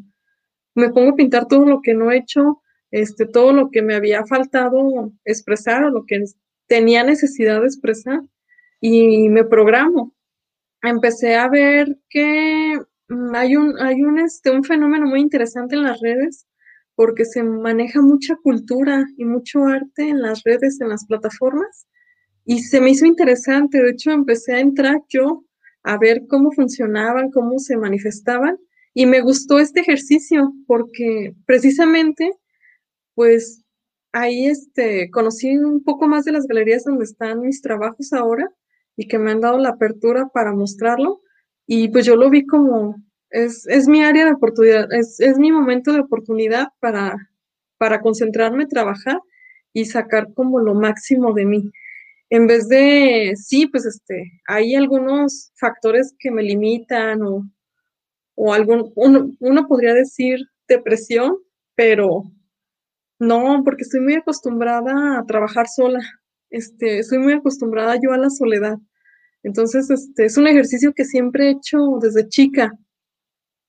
me 0.73 0.89
pongo 0.89 1.11
a 1.11 1.15
pintar 1.15 1.47
todo 1.47 1.65
lo 1.65 1.81
que 1.81 1.93
no 1.93 2.11
he 2.11 2.17
hecho, 2.17 2.61
este, 2.91 3.25
todo 3.25 3.53
lo 3.53 3.69
que 3.71 3.81
me 3.81 3.95
había 3.95 4.25
faltado 4.25 5.11
expresar 5.25 5.83
o 5.83 5.89
lo 5.89 6.05
que 6.05 6.23
tenía 6.67 7.03
necesidad 7.03 7.61
de 7.61 7.67
expresar 7.67 8.21
y 8.81 9.29
me 9.29 9.43
programo. 9.43 10.13
Empecé 10.81 11.35
a 11.35 11.49
ver 11.49 11.97
que 12.09 12.79
mm, 13.09 13.35
hay 13.35 13.55
un, 13.55 13.79
hay 13.79 14.03
un, 14.03 14.19
este, 14.19 14.51
un 14.51 14.63
fenómeno 14.63 15.07
muy 15.07 15.21
interesante 15.21 15.75
en 15.75 15.83
las 15.83 15.99
redes 16.01 16.47
porque 16.95 17.25
se 17.25 17.43
maneja 17.43 18.01
mucha 18.01 18.35
cultura 18.37 19.05
y 19.17 19.25
mucho 19.25 19.65
arte 19.65 20.07
en 20.09 20.21
las 20.21 20.43
redes, 20.43 20.79
en 20.81 20.89
las 20.89 21.05
plataformas, 21.05 21.87
y 22.45 22.59
se 22.59 22.79
me 22.79 22.91
hizo 22.91 23.05
interesante. 23.05 23.81
De 23.81 23.91
hecho, 23.91 24.11
empecé 24.11 24.53
a 24.55 24.59
entrar 24.59 25.01
yo 25.09 25.43
a 25.83 25.97
ver 25.97 26.23
cómo 26.27 26.51
funcionaban, 26.51 27.31
cómo 27.31 27.59
se 27.59 27.77
manifestaban, 27.77 28.57
y 28.93 29.05
me 29.05 29.19
gustó 29.19 29.59
este 29.59 29.81
ejercicio 29.81 30.53
porque 30.67 31.35
precisamente, 31.45 32.31
pues, 33.15 33.63
ahí 34.11 34.47
este, 34.47 35.09
conocí 35.11 35.57
un 35.57 35.83
poco 35.83 36.07
más 36.07 36.25
de 36.25 36.31
las 36.31 36.47
galerías 36.47 36.83
donde 36.85 37.05
están 37.05 37.41
mis 37.41 37.61
trabajos 37.61 38.13
ahora 38.13 38.49
y 38.95 39.07
que 39.07 39.19
me 39.19 39.31
han 39.31 39.41
dado 39.41 39.57
la 39.57 39.69
apertura 39.69 40.29
para 40.33 40.53
mostrarlo. 40.53 41.21
Y 41.67 41.89
pues 41.89 42.05
yo 42.05 42.15
lo 42.15 42.29
vi 42.29 42.45
como, 42.45 42.95
es, 43.29 43.67
es 43.67 43.87
mi 43.87 44.03
área 44.03 44.25
de 44.25 44.33
oportunidad, 44.33 44.91
es, 44.93 45.19
es 45.19 45.37
mi 45.37 45.51
momento 45.51 45.91
de 45.91 45.99
oportunidad 46.01 46.67
para, 46.79 47.15
para 47.77 47.99
concentrarme, 48.01 48.67
trabajar 48.67 49.19
y 49.73 49.85
sacar 49.85 50.33
como 50.33 50.59
lo 50.59 50.75
máximo 50.75 51.33
de 51.33 51.45
mí. 51.45 51.71
En 52.29 52.47
vez 52.47 52.67
de, 52.69 53.33
sí, 53.35 53.67
pues 53.67 53.85
este, 53.85 54.41
hay 54.47 54.75
algunos 54.75 55.51
factores 55.55 56.15
que 56.17 56.31
me 56.31 56.43
limitan 56.43 57.21
o, 57.23 57.43
o 58.35 58.53
algún, 58.53 58.91
uno, 58.95 59.31
uno 59.39 59.67
podría 59.67 59.93
decir 59.93 60.39
depresión, 60.67 61.37
pero 61.75 62.23
no, 63.19 63.61
porque 63.63 63.83
estoy 63.83 64.01
muy 64.01 64.15
acostumbrada 64.15 65.19
a 65.19 65.25
trabajar 65.25 65.67
sola. 65.67 65.99
Este, 66.49 66.99
estoy 66.99 67.19
muy 67.19 67.33
acostumbrada 67.33 67.97
yo 68.01 68.11
a 68.11 68.17
la 68.17 68.29
soledad. 68.29 68.77
Entonces, 69.43 69.89
este, 69.89 70.25
es 70.25 70.37
un 70.37 70.47
ejercicio 70.47 70.93
que 70.93 71.05
siempre 71.05 71.47
he 71.47 71.51
hecho 71.51 71.77
desde 72.01 72.27
chica. 72.27 72.71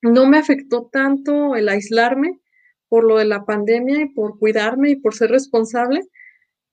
No 0.03 0.27
me 0.27 0.39
afectó 0.39 0.89
tanto 0.93 1.55
el 1.57 1.69
aislarme 1.69 2.41
por 2.89 3.05
lo 3.05 3.19
de 3.19 3.25
la 3.27 3.45
pandemia 3.45 4.01
y 4.03 4.09
por 4.09 4.39
cuidarme 4.39 4.91
y 4.91 4.97
por 4.97 5.15
ser 5.15 5.31
responsable, 5.31 6.01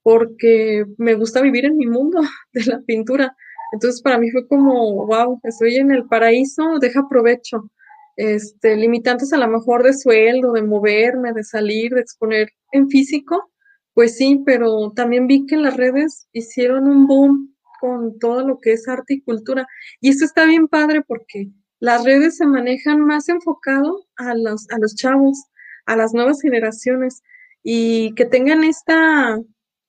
porque 0.04 0.86
me 0.98 1.16
gusta 1.16 1.42
vivir 1.42 1.66
en 1.66 1.78
mi 1.78 1.88
mundo 1.88 2.22
de 2.54 2.66
la 2.66 2.82
pintura. 2.82 3.36
Entonces, 3.74 4.02
para 4.02 4.20
mí 4.20 4.32
fue 4.32 4.48
como, 4.48 5.06
wow, 5.08 5.40
estoy 5.44 5.78
en 5.78 5.92
el 5.92 6.06
paraíso, 6.08 6.80
deja 6.80 7.08
provecho 7.10 7.70
este, 8.16 8.76
limitantes 8.76 9.34
a 9.34 9.38
lo 9.38 9.48
mejor 9.48 9.84
de 9.84 9.94
sueldo, 9.94 10.54
de 10.54 10.64
moverme, 10.64 11.34
de 11.34 11.44
salir, 11.44 11.94
de 11.94 12.02
exponer 12.02 12.50
en 12.74 12.90
físico, 12.90 13.52
pues 13.94 14.18
sí, 14.18 14.42
pero 14.46 14.92
también 14.96 15.28
vi 15.28 15.46
que 15.46 15.58
las 15.58 15.78
redes 15.78 16.28
hicieron 16.34 16.88
un 16.88 17.08
boom 17.08 17.56
con 17.80 18.20
todo 18.20 18.46
lo 18.46 18.60
que 18.60 18.74
es 18.74 18.88
arte 18.88 19.16
y 19.16 19.22
cultura. 19.22 19.68
Y 20.02 20.10
esto 20.10 20.26
está 20.26 20.46
bien 20.46 20.68
padre 20.68 21.02
porque 21.08 21.50
las 21.80 22.04
redes 22.04 22.38
se 22.38 22.46
manejan 22.46 23.02
más 23.02 23.30
enfocado 23.30 24.06
a 24.18 24.36
los, 24.36 24.70
a 24.72 24.78
los 24.80 24.96
chavos, 24.96 25.38
a 25.86 25.96
las 25.96 26.14
nuevas 26.14 26.42
generaciones 26.42 27.22
y 27.62 28.14
que 28.16 28.26
tengan 28.26 28.64
esta, 28.64 29.40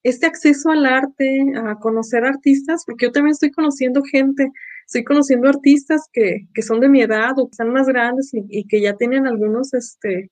este 0.02 0.26
acceso 0.26 0.70
al 0.70 0.86
arte, 0.86 1.44
a 1.56 1.76
conocer 1.76 2.24
artistas, 2.24 2.84
porque 2.86 3.06
yo 3.06 3.12
también 3.12 3.32
estoy 3.32 3.50
conociendo 3.50 4.02
gente 4.02 4.50
estoy 4.86 5.04
conociendo 5.04 5.48
artistas 5.48 6.08
que, 6.12 6.46
son 6.62 6.80
de 6.80 6.88
mi 6.88 7.02
edad 7.02 7.38
o 7.38 7.46
que 7.46 7.52
están 7.52 7.70
más 7.72 7.86
grandes 7.86 8.30
y, 8.32 8.66
que 8.66 8.80
ya 8.80 8.96
tienen 8.96 9.26
algunos, 9.26 9.74
este, 9.74 10.30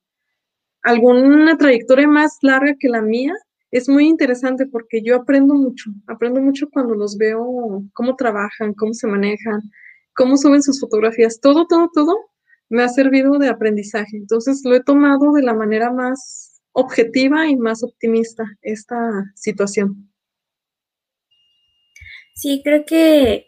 alguna 0.82 1.56
trayectoria 1.56 2.08
más 2.08 2.38
larga 2.42 2.74
que 2.78 2.88
la 2.88 3.02
mía. 3.02 3.32
Es 3.70 3.88
muy 3.88 4.06
interesante 4.06 4.66
porque 4.66 5.02
yo 5.02 5.16
aprendo 5.16 5.54
mucho, 5.54 5.90
aprendo 6.06 6.40
mucho 6.40 6.68
cuando 6.70 6.94
los 6.94 7.16
veo, 7.16 7.82
cómo 7.94 8.16
trabajan, 8.16 8.74
cómo 8.74 8.92
se 8.92 9.06
manejan, 9.06 9.62
cómo 10.14 10.36
suben 10.36 10.62
sus 10.62 10.78
fotografías, 10.78 11.40
todo, 11.40 11.66
todo, 11.66 11.90
todo 11.94 12.16
me 12.68 12.82
ha 12.82 12.88
servido 12.88 13.38
de 13.38 13.48
aprendizaje. 13.48 14.16
Entonces 14.16 14.62
lo 14.64 14.74
he 14.74 14.82
tomado 14.82 15.32
de 15.32 15.42
la 15.42 15.54
manera 15.54 15.90
más 15.90 16.62
objetiva 16.72 17.46
y 17.46 17.56
más 17.56 17.82
optimista 17.82 18.44
esta 18.62 18.96
situación. 19.34 20.10
Sí, 22.34 22.62
creo 22.64 22.84
que 22.84 23.46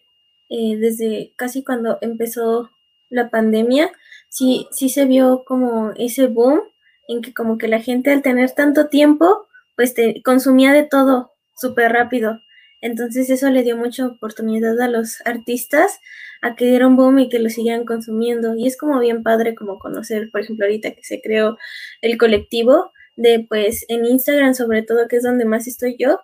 eh, 0.50 0.76
desde 0.78 1.32
casi 1.36 1.64
cuando 1.64 1.98
empezó 2.00 2.70
la 3.08 3.30
pandemia, 3.30 3.90
sí, 4.28 4.66
sí 4.70 4.88
se 4.88 5.06
vio 5.06 5.44
como 5.46 5.92
ese 5.96 6.26
boom 6.26 6.60
en 7.08 7.22
que 7.22 7.34
como 7.34 7.58
que 7.58 7.68
la 7.68 7.80
gente 7.80 8.10
al 8.10 8.22
tener 8.22 8.50
tanto 8.52 8.88
tiempo, 8.88 9.46
pues 9.76 9.94
te 9.94 10.22
consumía 10.22 10.72
de 10.72 10.84
todo 10.84 11.32
súper 11.56 11.92
rápido. 11.92 12.40
Entonces 12.80 13.30
eso 13.30 13.48
le 13.48 13.62
dio 13.62 13.76
mucha 13.76 14.06
oportunidad 14.06 14.78
a 14.80 14.88
los 14.88 15.20
artistas 15.24 15.98
a 16.42 16.54
que 16.54 16.66
dieron 16.66 16.96
boom 16.96 17.18
y 17.20 17.28
que 17.30 17.38
lo 17.38 17.48
siguieran 17.48 17.86
consumiendo. 17.86 18.54
Y 18.56 18.66
es 18.66 18.76
como 18.76 19.00
bien 19.00 19.22
padre 19.22 19.54
como 19.54 19.78
conocer, 19.78 20.30
por 20.30 20.42
ejemplo, 20.42 20.66
ahorita 20.66 20.90
que 20.90 21.02
se 21.02 21.22
creó 21.22 21.56
el 22.02 22.18
colectivo 22.18 22.92
de 23.16 23.46
pues 23.48 23.86
en 23.88 24.04
Instagram 24.04 24.54
sobre 24.54 24.82
todo, 24.82 25.08
que 25.08 25.16
es 25.16 25.22
donde 25.22 25.44
más 25.46 25.66
estoy 25.66 25.96
yo, 25.98 26.20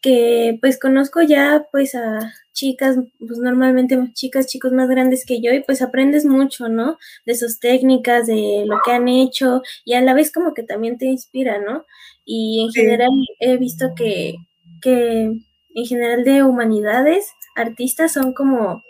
que 0.00 0.58
pues 0.60 0.78
conozco 0.80 1.22
ya 1.22 1.66
pues 1.70 1.94
a 1.94 2.32
chicas, 2.52 2.96
pues 3.18 3.38
normalmente 3.38 3.98
chicas, 4.14 4.46
chicos 4.46 4.72
más 4.72 4.88
grandes 4.88 5.24
que 5.26 5.40
yo 5.40 5.52
y 5.52 5.60
pues 5.62 5.82
aprendes 5.82 6.24
mucho, 6.24 6.68
¿no? 6.68 6.98
De 7.26 7.34
sus 7.34 7.60
técnicas, 7.60 8.26
de 8.26 8.64
lo 8.66 8.78
que 8.84 8.92
han 8.92 9.08
hecho 9.08 9.62
y 9.84 9.94
a 9.94 10.00
la 10.02 10.14
vez 10.14 10.32
como 10.32 10.54
que 10.54 10.62
también 10.62 10.98
te 10.98 11.06
inspira, 11.06 11.58
¿no? 11.58 11.84
Y 12.24 12.62
en 12.64 12.72
general 12.72 13.10
he 13.40 13.56
visto 13.56 13.94
que, 13.96 14.36
que 14.80 15.32
en 15.74 15.86
general 15.86 16.24
de 16.24 16.42
humanidades, 16.42 17.32
artistas 17.56 18.12
son 18.12 18.32
como 18.32 18.82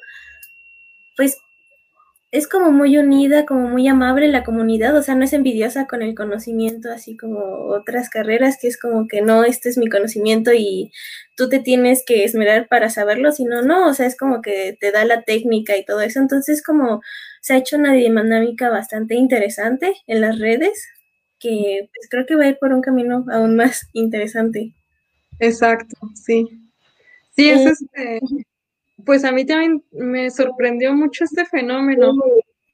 pues 1.16 1.38
es 2.33 2.49
como 2.49 2.72
muy 2.72 2.97
unida, 2.99 3.45
como 3.47 3.68
muy 3.68 3.87
amable 3.89 4.26
la 4.28 4.43
comunidad, 4.43 4.97
o 4.97 5.03
sea, 5.03 5.14
no 5.14 5.24
es 5.24 5.35
envidiosa 5.35 5.87
con 5.87 6.03
el 6.03 6.14
conocimiento, 6.14 6.91
así 6.91 7.16
como 7.16 7.39
otras 7.68 8.09
carreras, 8.11 8.57
que 8.61 8.68
es 8.68 8.78
como 8.80 9.07
que 9.07 9.20
no, 9.20 9.45
este 9.45 9.68
es 9.68 9.76
mi 9.78 9.89
conocimiento 9.89 10.51
y 10.55 10.93
tú 11.37 11.51
te 11.51 11.61
tienes 11.61 12.03
que 12.07 12.24
esmerar 12.24 12.68
para 12.68 12.89
saberlo, 12.91 13.33
sino 13.33 13.62
no, 13.62 13.87
o 13.89 13.95
sea, 13.95 14.07
es 14.07 14.16
como 14.16 14.41
que 14.43 14.76
te 14.80 14.93
da 14.93 15.05
la 15.05 15.22
técnica 15.24 15.76
y 15.76 15.85
todo 15.85 16.01
eso, 16.01 16.20
entonces 16.20 16.62
como 16.62 17.03
se 17.43 17.55
ha 17.55 17.59
hecho 17.59 17.76
una 17.76 17.93
dinámica 17.93 18.70
bastante 18.70 19.14
interesante 19.14 19.95
en 20.07 20.22
las 20.22 20.39
redes, 20.39 20.87
que 21.39 21.91
pues 21.95 22.09
creo 22.11 22.24
que 22.26 22.37
va 22.37 22.45
a 22.45 22.49
ir 22.49 22.59
por 22.59 22.72
un 22.72 22.80
camino 22.80 23.26
aún 23.30 23.57
más 23.57 23.89
interesante. 23.93 24.72
Exacto, 25.41 25.97
sí. 26.14 26.47
Sí, 27.37 27.49
es 27.51 27.61
eh, 27.66 27.72
este, 27.72 28.20
pues 29.05 29.24
a 29.24 29.32
mí 29.32 29.44
también 29.44 29.82
me 29.92 30.30
sorprendió 30.30 30.94
mucho 30.94 31.24
este 31.24 31.44
fenómeno, 31.44 32.12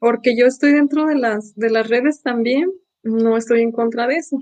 porque 0.00 0.36
yo 0.36 0.46
estoy 0.46 0.72
dentro 0.72 1.06
de 1.06 1.16
las, 1.16 1.54
de 1.54 1.70
las 1.70 1.88
redes 1.88 2.22
también, 2.22 2.70
no 3.02 3.36
estoy 3.36 3.62
en 3.62 3.72
contra 3.72 4.06
de 4.06 4.16
eso. 4.16 4.40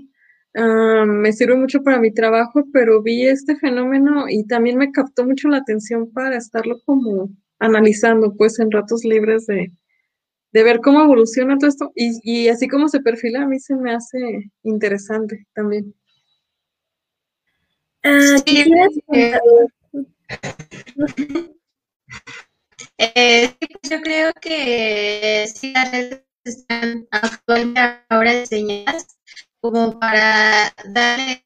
Ah, 0.55 1.05
me 1.05 1.33
sirve 1.33 1.55
mucho 1.55 1.83
para 1.83 1.99
mi 1.99 2.11
trabajo, 2.11 2.63
pero 2.73 3.01
vi 3.01 3.27
este 3.27 3.55
fenómeno 3.57 4.25
y 4.27 4.45
también 4.47 4.77
me 4.77 4.91
captó 4.91 5.25
mucho 5.25 5.49
la 5.49 5.57
atención 5.57 6.11
para 6.11 6.37
estarlo 6.37 6.81
como 6.85 7.29
analizando, 7.59 8.33
pues 8.35 8.59
en 8.59 8.71
ratos 8.71 9.03
libres 9.03 9.45
de, 9.47 9.71
ver 10.53 10.79
cómo 10.79 11.01
evoluciona 11.03 11.57
todo 11.57 11.69
esto 11.69 11.91
y, 11.95 12.19
y, 12.23 12.47
así 12.49 12.67
como 12.67 12.87
se 12.87 12.99
perfila, 13.01 13.43
a 13.43 13.47
mí 13.47 13.59
se 13.59 13.75
me 13.75 13.93
hace 13.93 14.51
interesante 14.63 15.45
también. 15.53 15.93
Ah, 18.03 18.37
eh, 22.97 23.55
pues 23.59 23.91
yo 23.91 24.01
creo 24.01 24.31
que 24.41 25.47
sí 25.53 25.71
las 25.73 25.91
redes 25.91 26.23
están 26.43 27.07
actualmente 27.11 27.81
ahora 28.09 28.33
diseñadas 28.33 29.17
como 29.59 29.99
para 29.99 30.73
darle 30.85 31.43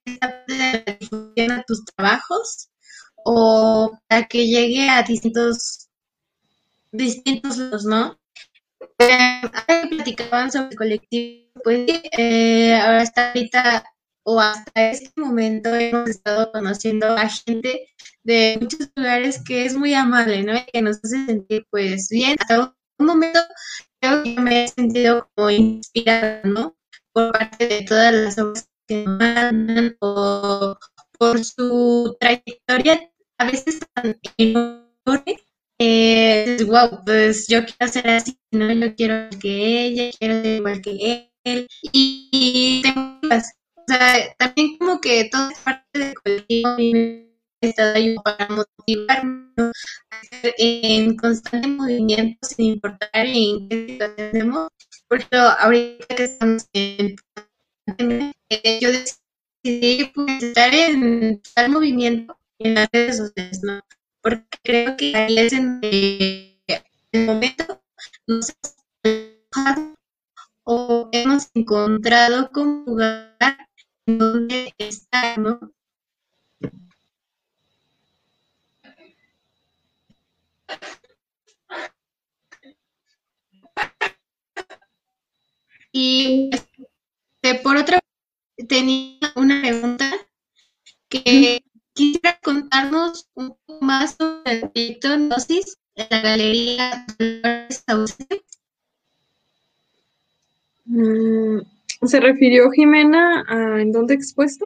difusión 0.99 1.51
a 1.51 1.63
tus 1.63 1.84
trabajos 1.86 2.69
o 3.24 3.97
para 4.07 4.28
que 4.28 4.47
llegue 4.47 4.89
a 4.89 5.03
distintos 5.03 5.89
distintos 6.91 7.57
lados, 7.57 7.86
¿no? 7.86 8.19
Eh, 8.99 9.41
platicaban 9.89 10.51
sobre 10.51 10.69
el 10.72 10.78
colectivo, 10.78 11.51
pues 11.63 11.89
eh, 12.17 12.76
ahora 12.76 13.03
está 13.03 13.30
ahorita 13.30 13.84
o 14.24 14.39
hasta 14.39 14.91
este 14.91 15.19
momento 15.19 15.74
hemos 15.74 16.09
estado 16.09 16.51
conociendo 16.51 17.07
a 17.07 17.28
gente 17.28 17.88
de 18.24 18.57
muchos 18.61 18.91
lugares 18.95 19.41
que 19.43 19.65
es 19.65 19.76
muy 19.76 19.93
amable, 19.93 20.43
¿no? 20.43 20.55
Y 20.55 20.65
que 20.72 20.82
nos 20.82 20.97
hace 20.97 21.26
sentir 21.26 21.65
pues 21.69 22.09
bien. 22.09 22.36
Hasta 22.39 22.76
un 22.99 23.05
momento 23.05 23.39
creo 23.99 24.24
que 24.24 24.39
me 24.39 24.65
he 24.65 24.67
sentido 24.67 25.30
como 25.36 25.49
inspirada, 25.49 26.41
¿no? 26.43 26.76
Por 27.13 27.32
parte 27.32 27.67
de 27.67 27.82
todas 27.84 28.13
las 28.13 28.38
obras 28.38 28.69
que 28.88 29.05
mandan 29.05 29.95
o 29.99 30.78
por 31.17 31.43
su 31.43 32.15
trayectoria 32.19 33.11
a 33.38 33.45
veces 33.45 33.80
tan 33.93 34.19
enorme. 34.38 35.38
Eh, 35.80 36.57
wow, 36.67 37.03
pues 37.05 37.47
yo 37.47 37.65
quiero 37.65 37.91
ser 37.91 38.07
así, 38.09 38.38
¿no? 38.51 38.72
Yo 38.72 38.95
quiero 38.95 39.30
que 39.39 39.86
ella, 39.86 40.11
quiero 40.19 40.41
ser 40.41 40.55
igual 40.57 40.82
que 40.82 41.28
él. 41.43 41.67
Y, 41.91 42.30
y 42.32 42.82
tengo 42.84 43.19
o 43.24 43.84
sea, 43.88 44.36
también 44.38 44.78
como 44.78 45.01
que 45.01 45.30
toda 45.32 45.51
parte 45.63 45.99
del 45.99 46.13
colectivo 46.13 47.30
está 47.62 47.93
ayudando 47.93 48.22
para 48.24 48.47
motivarnos 48.49 49.72
a 50.09 50.22
estar 50.22 50.53
en 50.57 51.16
constante 51.16 51.68
movimiento 51.68 52.47
sin 52.47 52.66
importar 52.74 53.09
en 53.14 53.70
qué 53.70 53.88
situación 53.88 54.28
estemos. 54.28 54.68
Por 55.07 55.18
ejemplo, 55.20 55.39
ahorita 55.39 56.16
que 56.16 56.24
estamos 56.24 56.66
en 56.74 57.16
eh, 58.49 58.80
yo 58.82 58.89
decidí 58.91 60.05
pues, 60.14 60.43
estar 60.43 60.74
en 60.74 61.41
tal 61.55 61.72
movimiento 61.72 62.38
en 62.59 62.76
las 62.76 62.89
redes 62.91 63.18
sociales, 63.18 63.62
¿no? 63.64 63.82
Porque 64.22 64.57
creo 64.64 64.97
que 64.97 65.16
ahí 65.16 65.38
es 65.39 65.53
en 65.53 65.80
el 65.84 67.26
momento 67.26 67.82
nos 68.28 68.53
o 70.64 71.09
hemos 71.12 71.49
encontrado 71.53 72.49
con 72.51 72.86
jugar 72.86 73.36
dónde 74.05 74.74
está, 74.78 75.38
¿no? 75.38 75.59
Y 85.91 86.49
este, 86.53 87.55
por 87.61 87.76
otra 87.76 87.99
tenía 88.67 89.19
una 89.36 89.61
pregunta 89.61 90.09
que 91.09 91.63
quisiera 91.93 92.39
contarnos 92.41 93.28
un 93.34 93.49
poco 93.49 93.86
más 93.86 94.15
sobre 94.15 94.51
el 94.51 94.69
proyecto 94.69 95.09
Gnosis 95.17 95.78
en 95.95 96.07
la 96.09 96.22
Galería 96.22 97.05
Sauce. 97.69 98.15
Mm, 100.86 101.59
¿Se 102.07 102.19
refirió 102.19 102.72
Jimena 102.72 103.43
a 103.47 103.82
en 103.82 103.91
dónde 103.91 104.13
expuesto? 104.13 104.65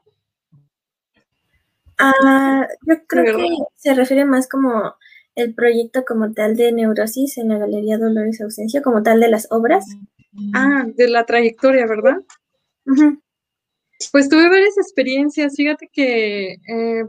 Ah, 1.97 2.67
yo 2.85 3.05
creo 3.07 3.37
que 3.37 3.49
se 3.75 3.93
refiere 3.93 4.25
más 4.25 4.47
como 4.47 4.95
el 5.35 5.53
proyecto 5.53 6.03
como 6.05 6.33
tal 6.33 6.55
de 6.55 6.71
Neurosis 6.71 7.37
en 7.37 7.49
la 7.49 7.57
Galería 7.57 7.97
Dolores 7.97 8.41
Ausencia, 8.41 8.81
como 8.81 9.03
tal 9.03 9.19
de 9.19 9.29
las 9.29 9.47
obras. 9.51 9.85
Ah, 10.53 10.85
de 10.95 11.07
la 11.07 11.25
trayectoria, 11.25 11.85
¿verdad? 11.87 12.17
Pues 14.11 14.29
tuve 14.29 14.49
varias 14.49 14.77
experiencias. 14.77 15.55
Fíjate 15.55 15.89
que 15.91 16.53
eh, 16.67 17.05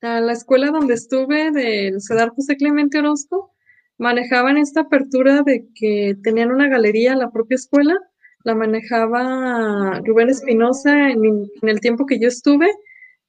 a 0.00 0.20
la 0.20 0.32
escuela 0.32 0.70
donde 0.70 0.94
estuve 0.94 1.50
del 1.50 2.00
CEDAR 2.00 2.30
José 2.30 2.56
Clemente 2.56 2.98
Orozco 2.98 3.52
manejaban 3.98 4.56
esta 4.56 4.82
apertura 4.82 5.42
de 5.42 5.66
que 5.74 6.16
tenían 6.22 6.50
una 6.50 6.68
galería 6.68 7.14
la 7.16 7.30
propia 7.30 7.56
escuela. 7.56 7.94
La 8.42 8.54
manejaba 8.54 10.00
Rubén 10.02 10.30
Espinosa 10.30 11.10
en, 11.10 11.50
el 11.60 11.80
tiempo 11.80 12.06
que 12.06 12.18
yo 12.18 12.28
estuve 12.28 12.70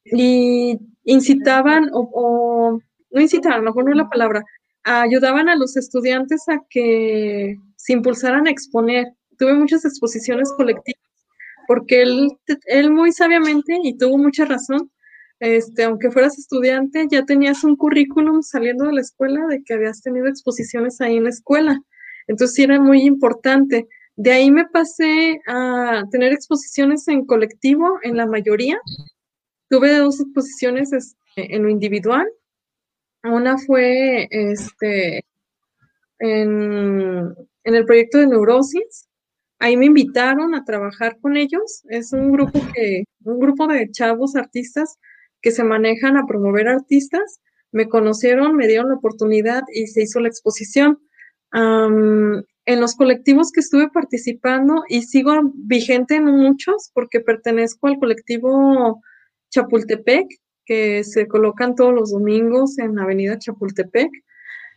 y 0.06 0.80
incitaban 1.04 1.90
o, 1.92 2.80
no 3.12 3.22
incitaban, 3.22 3.68
a 3.68 3.72
lo 3.72 3.74
no 3.74 3.92
es 3.92 3.98
la 3.98 4.10
palabra, 4.10 4.44
ayudaban 4.84 5.50
a 5.50 5.56
los 5.56 5.78
estudiantes 5.78 6.48
a 6.50 6.60
que 6.70 7.56
se 7.76 7.94
impulsaran 7.94 8.48
a 8.48 8.52
exponer. 8.52 9.08
Tuve 9.38 9.54
muchas 9.54 9.86
exposiciones 9.86 10.52
colectivas 10.56 11.02
porque 11.72 12.02
él, 12.02 12.28
él 12.66 12.92
muy 12.92 13.14
sabiamente, 13.14 13.78
y 13.82 13.98
tuvo 13.98 14.18
mucha 14.18 14.44
razón, 14.44 14.92
este, 15.40 15.86
aunque 15.86 16.12
fueras 16.12 16.38
estudiante, 16.38 17.08
ya 17.10 17.24
tenías 17.24 17.64
un 17.64 17.78
currículum 17.78 18.42
saliendo 18.42 18.88
de 18.88 18.94
la 18.94 19.00
escuela 19.00 19.48
de 19.48 19.64
que 19.64 19.76
habías 19.76 20.02
tenido 20.02 20.28
exposiciones 20.28 21.00
ahí 21.00 21.16
en 21.16 21.24
la 21.24 21.30
escuela. 21.30 21.80
Entonces 22.28 22.60
era 22.60 22.78
muy 22.78 23.04
importante. 23.04 23.88
De 24.18 24.32
ahí 24.34 24.52
me 24.52 24.66
pasé 24.66 25.40
a 25.48 26.04
tener 26.12 26.34
exposiciones 26.34 27.08
en 27.08 27.26
colectivo 27.26 28.00
en 28.04 28.18
la 28.18 28.26
mayoría. 28.26 28.78
Tuve 29.70 29.98
dos 29.98 30.20
exposiciones 30.20 30.92
este, 30.92 31.56
en 31.56 31.64
lo 31.64 31.70
individual. 31.70 32.28
Una 33.24 33.58
fue 33.58 34.28
este, 34.32 35.24
en, 36.20 37.36
el 37.64 37.86
proyecto 37.86 38.18
de 38.18 38.28
neurosis, 38.28 39.08
Ahí 39.62 39.78
me 39.78 39.86
invitaron 39.86 40.56
a 40.56 40.66
trabajar 40.66 41.20
con 41.22 41.38
ellos. 41.38 41.84
Es 41.90 42.14
un 42.14 42.32
grupo 42.32 42.60
que, 42.74 43.04
un 43.24 43.40
grupo 43.40 43.68
de 43.68 43.92
chavos 43.92 44.36
artistas 44.36 44.98
que 45.40 45.52
se 45.52 45.64
manejan 45.64 46.18
a 46.18 46.26
promover 46.26 46.68
artistas. 46.68 47.40
Me 47.72 47.88
conocieron, 47.88 48.56
me 48.56 48.68
dieron 48.68 48.90
la 48.90 48.96
oportunidad 48.96 49.62
y 49.72 49.86
se 49.86 50.02
hizo 50.02 50.20
la 50.20 50.30
exposición. 50.30 50.98
en 51.54 52.80
los 52.82 52.96
colectivos 52.96 53.52
que 53.52 53.60
estuve 53.60 53.92
participando 53.92 54.84
y 54.90 55.04
sigo 55.04 55.34
vigente 55.54 56.16
en 56.16 56.26
muchos 56.26 56.90
porque 56.96 57.20
pertenezco 57.20 57.86
al 57.86 58.00
colectivo 58.00 59.00
Chapultepec, 59.52 60.28
que 60.72 61.04
se 61.04 61.28
colocan 61.28 61.76
todos 61.76 61.94
los 61.94 62.12
domingos 62.12 62.80
en 62.80 62.98
Avenida 62.98 63.38
Chapultepec, 63.38 64.10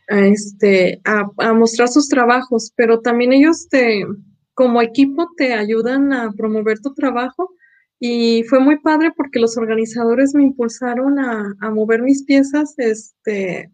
este, 0.09 0.99
a, 1.05 1.31
a 1.37 1.53
mostrar 1.53 1.87
sus 1.87 2.09
trabajos, 2.09 2.73
pero 2.75 2.99
también 2.99 3.31
ellos 3.31 3.69
te, 3.69 4.03
como 4.53 4.81
equipo 4.81 5.29
te 5.37 5.53
ayudan 5.53 6.11
a 6.11 6.33
promover 6.33 6.81
tu 6.81 6.93
trabajo. 6.93 7.55
Y 7.97 8.43
fue 8.49 8.59
muy 8.59 8.77
padre 8.81 9.13
porque 9.15 9.39
los 9.39 9.55
organizadores 9.55 10.35
me 10.35 10.43
impulsaron 10.43 11.17
a, 11.17 11.55
mover 11.71 12.01
mis 12.01 12.25
piezas 12.25 12.73
este, 12.77 13.71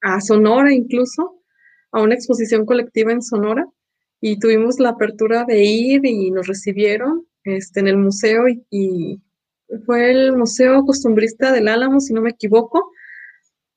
a 0.00 0.20
Sonora 0.20 0.74
incluso, 0.74 1.40
a 1.92 2.02
una 2.02 2.16
exposición 2.16 2.66
colectiva 2.66 3.12
en 3.12 3.22
Sonora. 3.22 3.68
Y 4.20 4.40
tuvimos 4.40 4.80
la 4.80 4.90
apertura 4.90 5.44
de 5.44 5.62
ir 5.62 6.04
y 6.04 6.32
nos 6.32 6.48
recibieron 6.48 7.24
este, 7.44 7.78
en 7.78 7.86
el 7.86 7.98
museo 7.98 8.46
y 8.68 9.20
fue 9.86 10.10
el 10.10 10.36
Museo 10.36 10.84
Costumbrista 10.84 11.52
del 11.52 11.68
Álamo, 11.68 12.00
si 12.00 12.12
no 12.12 12.22
me 12.22 12.30
equivoco, 12.30 12.90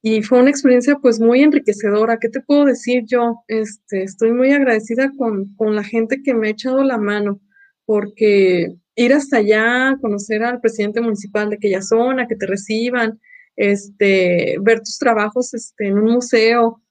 y 0.01 0.21
fue 0.21 0.39
una 0.39 0.51
experiencia 0.51 0.97
pues 1.01 1.19
muy 1.19 1.41
enriquecedora. 1.41 2.19
¿Qué 2.19 2.29
te 2.29 2.41
puedo 2.41 2.65
decir 2.65 3.03
yo? 3.07 3.43
Este, 3.47 4.03
estoy 4.03 4.31
muy 4.31 4.51
agradecida 4.51 5.11
con, 5.17 5.55
la 5.57 5.83
gente 5.83 6.21
que 6.23 6.33
me 6.33 6.47
ha 6.47 6.51
echado 6.51 6.83
la 6.83 6.97
mano, 6.97 7.41
porque 7.85 8.75
ir 8.95 9.13
hasta 9.13 9.37
allá, 9.37 9.97
conocer 10.01 10.43
al 10.43 10.61
presidente 10.61 11.01
municipal 11.01 11.49
de 11.49 11.55
aquella 11.55 11.81
zona, 11.81 12.27
que 12.27 12.35
te 12.35 12.45
reciban, 12.45 13.19
este, 13.55 14.57
ver 14.61 14.79
tus 14.79 14.99
trabajos 14.99 15.53
este, 15.53 15.87
en 15.87 15.97
un 15.97 16.13
museo, 16.13 16.81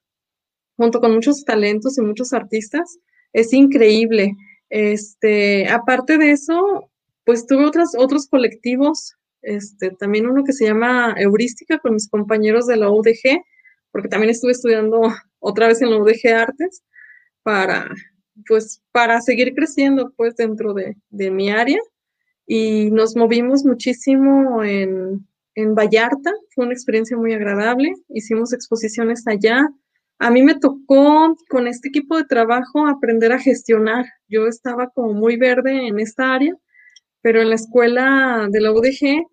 junto 0.75 0.99
con 0.99 1.13
muchos 1.13 1.45
talentos 1.45 1.97
y 1.97 2.01
muchos 2.01 2.33
artistas, 2.33 2.99
es 3.31 3.53
increíble. 3.53 4.33
Este, 4.69 5.69
aparte 5.69 6.17
de 6.17 6.31
eso, 6.31 6.91
pues 7.25 7.45
tuve 7.47 7.65
otros, 7.65 7.91
otros 7.97 8.27
colectivos 8.27 9.15
este, 9.45 9.91
también 9.91 10.27
uno 10.27 10.43
que 10.43 10.53
se 10.53 10.65
llama 10.65 11.13
Heurística 11.17 11.77
con 11.77 11.93
mis 11.93 12.09
compañeros 12.09 12.65
de 12.65 12.77
la 12.77 12.89
UDG, 12.89 13.43
porque 13.91 14.09
también 14.09 14.31
estuve 14.31 14.51
estudiando 14.51 15.01
otra 15.39 15.67
vez 15.67 15.81
en 15.81 15.91
la 15.91 15.97
UDG 15.97 16.27
Artes 16.35 16.83
para, 17.43 17.87
pues, 18.47 18.81
para 18.91 19.21
seguir 19.21 19.53
creciendo, 19.53 20.11
pues, 20.17 20.35
dentro 20.35 20.73
de, 20.73 20.95
mi 21.31 21.51
área. 21.51 21.79
Y 22.47 22.89
nos 22.91 23.15
movimos 23.15 23.63
muchísimo 23.65 24.63
en, 24.63 25.27
en 25.53 25.75
Vallarta, 25.75 26.31
fue 26.53 26.65
una 26.65 26.73
experiencia 26.73 27.15
muy 27.15 27.33
agradable, 27.33 27.93
hicimos 28.09 28.51
exposiciones 28.51 29.27
allá. 29.27 29.67
A 30.17 30.31
mí 30.31 30.41
me 30.41 30.55
tocó 30.55 31.35
con 31.49 31.67
este 31.67 31.89
equipo 31.89 32.17
de 32.17 32.25
trabajo 32.25 32.87
aprender 32.87 33.31
a 33.31 33.39
gestionar. 33.39 34.05
Yo 34.27 34.47
estaba 34.47 34.89
como 34.89 35.13
muy 35.13 35.37
verde 35.37 35.87
en 35.87 35.99
esta 35.99 36.33
área, 36.33 36.55
pero 37.25 37.41
en 37.41 37.49
la 37.49 37.55
escuela 37.55 38.47
de 38.51 38.61
la 38.61 38.71
UDG 38.71 39.25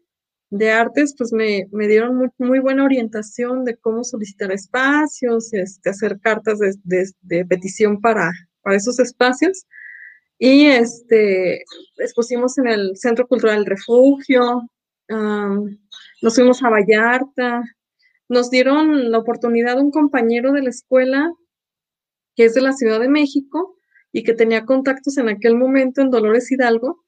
de 0.49 0.71
artes, 0.71 1.15
pues 1.19 1.31
me, 1.31 1.67
dieron 1.87 2.33
muy, 2.39 2.59
buena 2.59 2.85
orientación 2.85 3.67
de 3.67 3.77
cómo 3.77 4.03
solicitar 4.03 4.51
espacios, 4.51 5.53
este, 5.53 5.91
hacer 5.91 6.19
cartas 6.19 6.59
de, 6.59 7.45
petición 7.45 8.01
para, 8.01 8.33
para, 8.63 8.77
esos 8.77 8.99
espacios. 8.99 9.67
Y 10.39 10.69
este, 10.69 11.65
expusimos 11.99 12.57
en 12.57 12.69
el 12.69 12.97
Centro 12.97 13.27
Cultural 13.27 13.67
Refugio, 13.67 14.63
nos 15.11 16.35
fuimos 16.35 16.63
a 16.63 16.71
Vallarta, 16.71 17.63
nos 18.27 18.49
dieron 18.49 19.11
la 19.11 19.19
oportunidad 19.19 19.79
un 19.79 19.91
compañero 19.91 20.53
de 20.53 20.63
la 20.63 20.71
escuela 20.71 21.31
que 22.37 22.47
es 22.47 22.55
de 22.55 22.63
la 22.63 22.73
Ciudad 22.73 23.01
de 23.01 23.11
México 23.11 23.77
y 24.13 24.23
que 24.23 24.33
tenía 24.33 24.65
contactos 24.65 25.19
en 25.19 25.29
aquel 25.29 25.57
momento 25.57 26.01
en 26.01 26.09
Dolores 26.09 26.51
Hidalgo 26.51 27.02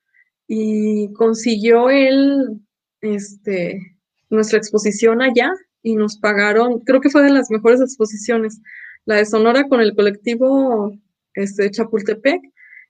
y 0.47 1.13
consiguió 1.15 1.91
él 1.91 2.61
este, 3.01 3.81
nuestra 4.31 4.59
exposición 4.59 5.23
allá 5.23 5.51
y 5.83 5.97
nos 5.97 6.19
pagaron, 6.19 6.81
creo 6.81 7.01
que 7.01 7.11
fue 7.11 7.23
de 7.23 7.31
las 7.31 7.51
mejores 7.51 7.81
exposiciones, 7.81 8.61
la 9.05 9.17
de 9.17 9.27
Sonora 9.27 9.69
con 9.69 9.81
el 9.81 9.95
colectivo 9.95 10.93
este, 11.35 11.71
Chapultepec 11.71 12.41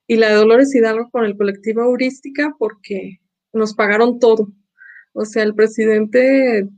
y 0.07 0.17
la 0.17 0.29
de 0.29 0.35
Dolores 0.35 0.75
Hidalgo 0.75 1.11
con 1.11 1.25
el 1.25 1.37
colectivo 1.37 1.83
Heurística 1.83 2.55
porque 2.59 3.21
nos 3.53 3.75
pagaron 3.75 4.19
todo. 4.19 4.49
O 5.13 5.25
sea, 5.25 5.43
el 5.43 5.55
presidente 5.55 6.69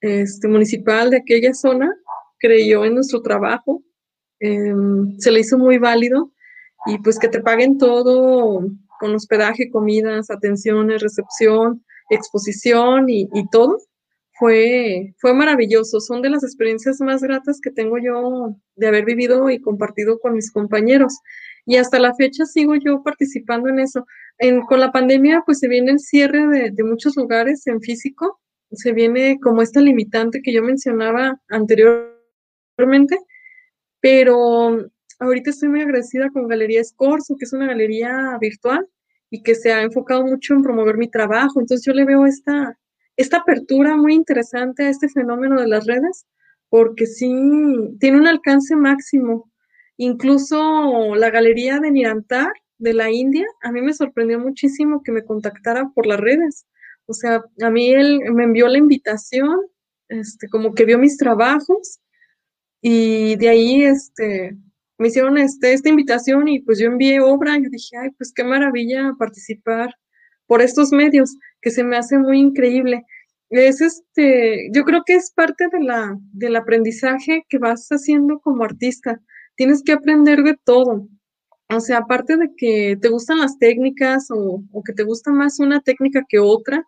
este, 0.00 0.48
municipal 0.48 1.10
de 1.10 1.18
aquella 1.18 1.52
zona 1.54 1.90
creyó 2.38 2.84
en 2.84 2.94
nuestro 2.94 3.22
trabajo, 3.22 3.82
em, 4.38 5.18
se 5.18 5.30
le 5.30 5.40
hizo 5.40 5.58
muy 5.58 5.78
válido 5.78 6.32
y 6.86 6.98
pues 6.98 7.18
que 7.18 7.28
te 7.28 7.40
paguen 7.40 7.78
todo 7.78 8.70
con 8.98 9.14
hospedaje, 9.14 9.70
comidas, 9.70 10.30
atenciones, 10.30 11.02
recepción, 11.02 11.84
exposición 12.10 13.08
y, 13.08 13.28
todo, 13.50 13.78
fue, 14.38 15.14
fue 15.18 15.34
maravilloso. 15.34 16.00
Son 16.00 16.22
de 16.22 16.30
las 16.30 16.44
experiencias 16.44 17.00
más 17.00 17.22
gratas 17.22 17.60
que 17.60 17.70
tengo 17.70 17.98
yo 17.98 18.56
de 18.76 18.86
haber 18.86 19.04
vivido 19.04 19.50
y 19.50 19.60
compartido 19.60 20.18
con 20.18 20.34
mis 20.34 20.52
compañeros. 20.52 21.14
Y 21.64 21.76
hasta 21.76 21.98
la 21.98 22.14
fecha 22.14 22.44
sigo 22.46 22.74
yo 22.76 23.02
participando 23.02 23.68
en 23.68 23.80
eso. 23.80 24.06
En, 24.38 24.62
con 24.62 24.80
la 24.80 24.92
pandemia, 24.92 25.42
pues 25.46 25.58
se 25.58 25.68
viene 25.68 25.92
el 25.92 26.00
cierre 26.00 26.46
de, 26.46 26.70
de 26.70 26.84
muchos 26.84 27.16
lugares 27.16 27.66
en 27.66 27.80
físico, 27.80 28.40
se 28.72 28.92
viene 28.92 29.38
como 29.40 29.62
esta 29.62 29.80
limitante 29.80 30.42
que 30.42 30.52
yo 30.52 30.62
mencionaba 30.62 31.40
anteriormente, 31.48 33.18
pero 34.00 34.90
ahorita 35.18 35.50
estoy 35.50 35.68
muy 35.68 35.82
agradecida 35.82 36.30
con 36.30 36.48
Galería 36.48 36.80
Escorzo, 36.80 37.36
que 37.36 37.44
es 37.44 37.52
una 37.52 37.66
galería 37.66 38.36
virtual 38.40 38.86
y 39.30 39.42
que 39.42 39.54
se 39.54 39.72
ha 39.72 39.82
enfocado 39.82 40.24
mucho 40.24 40.54
en 40.54 40.62
promover 40.62 40.96
mi 40.96 41.08
trabajo. 41.08 41.60
Entonces 41.60 41.84
yo 41.84 41.92
le 41.92 42.04
veo 42.04 42.26
esta, 42.26 42.78
esta 43.16 43.38
apertura 43.38 43.96
muy 43.96 44.14
interesante 44.14 44.84
a 44.84 44.90
este 44.90 45.08
fenómeno 45.08 45.60
de 45.60 45.68
las 45.68 45.86
redes, 45.86 46.26
porque 46.68 47.06
sí, 47.06 47.30
tiene 48.00 48.18
un 48.18 48.26
alcance 48.26 48.76
máximo. 48.76 49.50
Incluso 49.96 51.14
la 51.14 51.30
galería 51.30 51.80
de 51.80 51.90
Nirantar 51.90 52.52
de 52.78 52.92
la 52.92 53.10
India, 53.10 53.46
a 53.62 53.72
mí 53.72 53.80
me 53.80 53.94
sorprendió 53.94 54.38
muchísimo 54.38 55.02
que 55.02 55.12
me 55.12 55.24
contactara 55.24 55.90
por 55.94 56.06
las 56.06 56.20
redes. 56.20 56.66
O 57.06 57.14
sea, 57.14 57.42
a 57.62 57.70
mí 57.70 57.90
él 57.90 58.20
me 58.32 58.44
envió 58.44 58.68
la 58.68 58.78
invitación, 58.78 59.58
este, 60.08 60.48
como 60.48 60.74
que 60.74 60.84
vio 60.84 60.98
mis 60.98 61.16
trabajos 61.16 62.00
y 62.80 63.36
de 63.36 63.48
ahí, 63.48 63.82
este, 63.82 64.56
me 64.98 65.08
hicieron 65.08 65.38
este, 65.38 65.72
esta 65.72 65.88
invitación 65.88 66.48
y 66.48 66.60
pues 66.60 66.78
yo 66.78 66.86
envié 66.86 67.20
obra 67.20 67.56
y 67.58 67.68
dije, 67.68 67.96
ay, 67.96 68.10
pues 68.16 68.32
qué 68.32 68.44
maravilla 68.44 69.14
participar 69.18 69.94
por 70.46 70.62
estos 70.62 70.92
medios, 70.92 71.36
que 71.60 71.70
se 71.70 71.84
me 71.84 71.96
hace 71.96 72.18
muy 72.18 72.38
increíble. 72.38 73.04
Es 73.50 73.80
este, 73.80 74.70
yo 74.72 74.84
creo 74.84 75.02
que 75.04 75.14
es 75.14 75.32
parte 75.32 75.66
de 75.72 75.80
la, 75.80 76.16
del 76.32 76.56
aprendizaje 76.56 77.44
que 77.48 77.58
vas 77.58 77.88
haciendo 77.88 78.40
como 78.40 78.64
artista. 78.64 79.20
Tienes 79.56 79.82
que 79.82 79.92
aprender 79.92 80.42
de 80.42 80.56
todo. 80.64 81.08
O 81.68 81.80
sea, 81.80 81.98
aparte 81.98 82.36
de 82.36 82.50
que 82.56 82.96
te 83.00 83.08
gustan 83.08 83.38
las 83.38 83.58
técnicas 83.58 84.30
o, 84.30 84.62
o 84.72 84.82
que 84.84 84.92
te 84.92 85.02
gusta 85.02 85.32
más 85.32 85.58
una 85.58 85.80
técnica 85.80 86.24
que 86.28 86.38
otra 86.38 86.84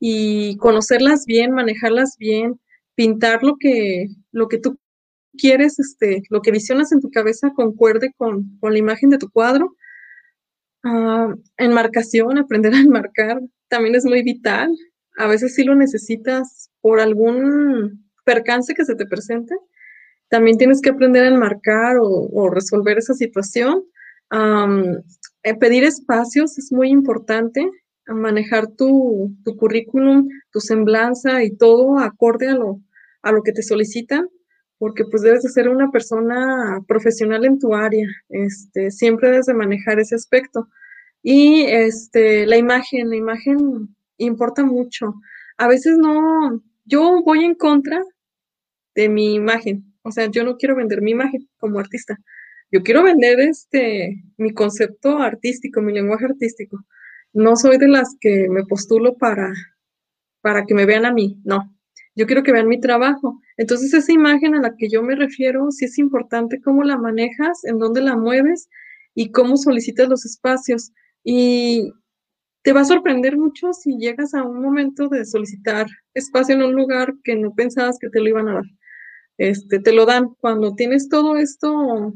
y 0.00 0.56
conocerlas 0.56 1.26
bien, 1.26 1.52
manejarlas 1.52 2.16
bien, 2.18 2.58
pintar 2.94 3.42
lo 3.42 3.56
que, 3.58 4.06
lo 4.32 4.48
que 4.48 4.58
tú 4.58 4.78
quieres, 5.36 5.78
este, 5.78 6.22
lo 6.30 6.42
que 6.42 6.50
visionas 6.50 6.92
en 6.92 7.00
tu 7.00 7.10
cabeza 7.10 7.52
concuerde 7.54 8.12
con, 8.16 8.58
la 8.62 8.78
imagen 8.78 9.10
de 9.10 9.18
tu 9.18 9.30
cuadro. 9.30 9.76
Uh, 10.84 11.40
enmarcación, 11.58 12.38
aprender 12.38 12.74
a 12.74 12.80
enmarcar 12.80 13.40
también 13.68 13.94
es 13.94 14.04
muy 14.04 14.22
vital. 14.22 14.70
A 15.16 15.26
veces 15.26 15.54
sí 15.54 15.64
lo 15.64 15.74
necesitas 15.74 16.70
por 16.80 17.00
algún 17.00 18.10
percance 18.24 18.74
que 18.74 18.84
se 18.84 18.94
te 18.94 19.06
presente. 19.06 19.54
También 20.28 20.58
tienes 20.58 20.80
que 20.80 20.90
aprender 20.90 21.24
a 21.24 21.28
enmarcar 21.28 21.96
o, 22.00 22.50
resolver 22.50 22.98
esa 22.98 23.14
situación. 23.14 23.84
Eh, 25.42 25.54
pedir 25.54 25.84
espacios 25.84 26.58
es 26.58 26.72
muy 26.72 26.88
importante. 26.88 27.68
Manejar 28.06 28.66
tu, 28.68 29.34
tu 29.44 29.56
currículum, 29.56 30.28
tu 30.50 30.60
semblanza 30.60 31.44
y 31.44 31.56
todo 31.56 31.98
acorde 31.98 32.48
a 32.48 32.54
lo, 32.54 32.80
a 33.22 33.32
lo 33.32 33.42
que 33.42 33.52
te 33.52 33.62
solicitan 33.62 34.28
porque 34.82 35.04
pues 35.04 35.22
debes 35.22 35.44
de 35.44 35.48
ser 35.48 35.68
una 35.68 35.92
persona 35.92 36.82
profesional 36.88 37.44
en 37.44 37.60
tu 37.60 37.72
área, 37.72 38.04
este, 38.28 38.90
siempre 38.90 39.30
debes 39.30 39.46
de 39.46 39.54
manejar 39.54 40.00
ese 40.00 40.16
aspecto. 40.16 40.68
Y 41.22 41.62
este, 41.66 42.46
la 42.46 42.56
imagen, 42.56 43.10
la 43.10 43.14
imagen 43.14 43.94
importa 44.16 44.64
mucho. 44.64 45.14
A 45.56 45.68
veces 45.68 45.98
no, 45.98 46.60
yo 46.84 47.22
voy 47.24 47.44
en 47.44 47.54
contra 47.54 48.02
de 48.96 49.08
mi 49.08 49.34
imagen, 49.34 49.84
o 50.02 50.10
sea, 50.10 50.26
yo 50.26 50.42
no 50.42 50.56
quiero 50.56 50.74
vender 50.74 51.00
mi 51.00 51.12
imagen 51.12 51.48
como 51.58 51.78
artista. 51.78 52.18
Yo 52.72 52.82
quiero 52.82 53.04
vender 53.04 53.38
este, 53.38 54.20
mi 54.36 54.52
concepto 54.52 55.18
artístico, 55.18 55.80
mi 55.80 55.92
lenguaje 55.92 56.24
artístico. 56.24 56.84
No 57.32 57.54
soy 57.54 57.78
de 57.78 57.86
las 57.86 58.16
que 58.20 58.48
me 58.48 58.64
postulo 58.64 59.14
para, 59.14 59.52
para 60.40 60.66
que 60.66 60.74
me 60.74 60.86
vean 60.86 61.06
a 61.06 61.12
mí, 61.12 61.40
no. 61.44 61.72
Yo 62.14 62.26
quiero 62.26 62.42
que 62.42 62.52
vean 62.52 62.68
mi 62.68 62.80
trabajo. 62.80 63.40
Entonces, 63.62 63.94
esa 63.94 64.12
imagen 64.12 64.56
a 64.56 64.60
la 64.60 64.74
que 64.76 64.88
yo 64.88 65.04
me 65.04 65.14
refiero, 65.14 65.70
sí 65.70 65.84
es 65.84 65.96
importante 65.96 66.60
cómo 66.60 66.82
la 66.82 66.98
manejas, 66.98 67.64
en 67.64 67.78
dónde 67.78 68.00
la 68.00 68.16
mueves 68.16 68.68
y 69.14 69.30
cómo 69.30 69.56
solicitas 69.56 70.08
los 70.08 70.24
espacios. 70.24 70.90
Y 71.22 71.92
te 72.62 72.72
va 72.72 72.80
a 72.80 72.84
sorprender 72.84 73.38
mucho 73.38 73.72
si 73.72 73.96
llegas 73.98 74.34
a 74.34 74.42
un 74.42 74.60
momento 74.60 75.08
de 75.08 75.24
solicitar 75.24 75.86
espacio 76.12 76.56
en 76.56 76.64
un 76.64 76.72
lugar 76.72 77.14
que 77.22 77.36
no 77.36 77.54
pensabas 77.54 77.98
que 78.00 78.08
te 78.08 78.18
lo 78.18 78.30
iban 78.30 78.48
a 78.48 78.54
dar. 78.54 78.64
Este, 79.38 79.78
te 79.78 79.92
lo 79.92 80.06
dan. 80.06 80.34
Cuando 80.40 80.74
tienes 80.74 81.08
todo 81.08 81.36
esto 81.36 82.14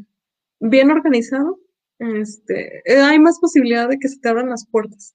bien 0.59 0.90
organizado, 0.90 1.61
este, 2.01 2.82
eh, 2.92 3.03
hay 3.03 3.20
más 3.20 3.38
posibilidad 3.38 3.88
de 3.88 4.01
que 4.01 4.09
se 4.09 4.18
te 4.18 4.28
abran 4.28 4.51
las 4.51 4.66
puertas. 4.66 5.14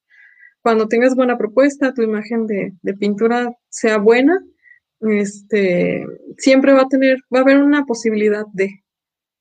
Cuando 0.61 0.87
tengas 0.87 1.13
buena 1.13 1.37
propuesta, 1.37 1.93
tu 1.93 2.03
imagen 2.03 2.47
de, 2.47 2.71
de 2.83 2.93
pintura 2.93 3.53
sea 3.67 3.97
buena, 3.97 4.41
este, 5.01 6.05
siempre 6.37 6.73
va 6.73 6.83
a 6.83 6.87
tener, 6.87 7.17
va 7.33 7.39
a 7.39 7.41
haber 7.41 7.57
una 7.57 7.85
posibilidad 7.85 8.45
de 8.53 8.83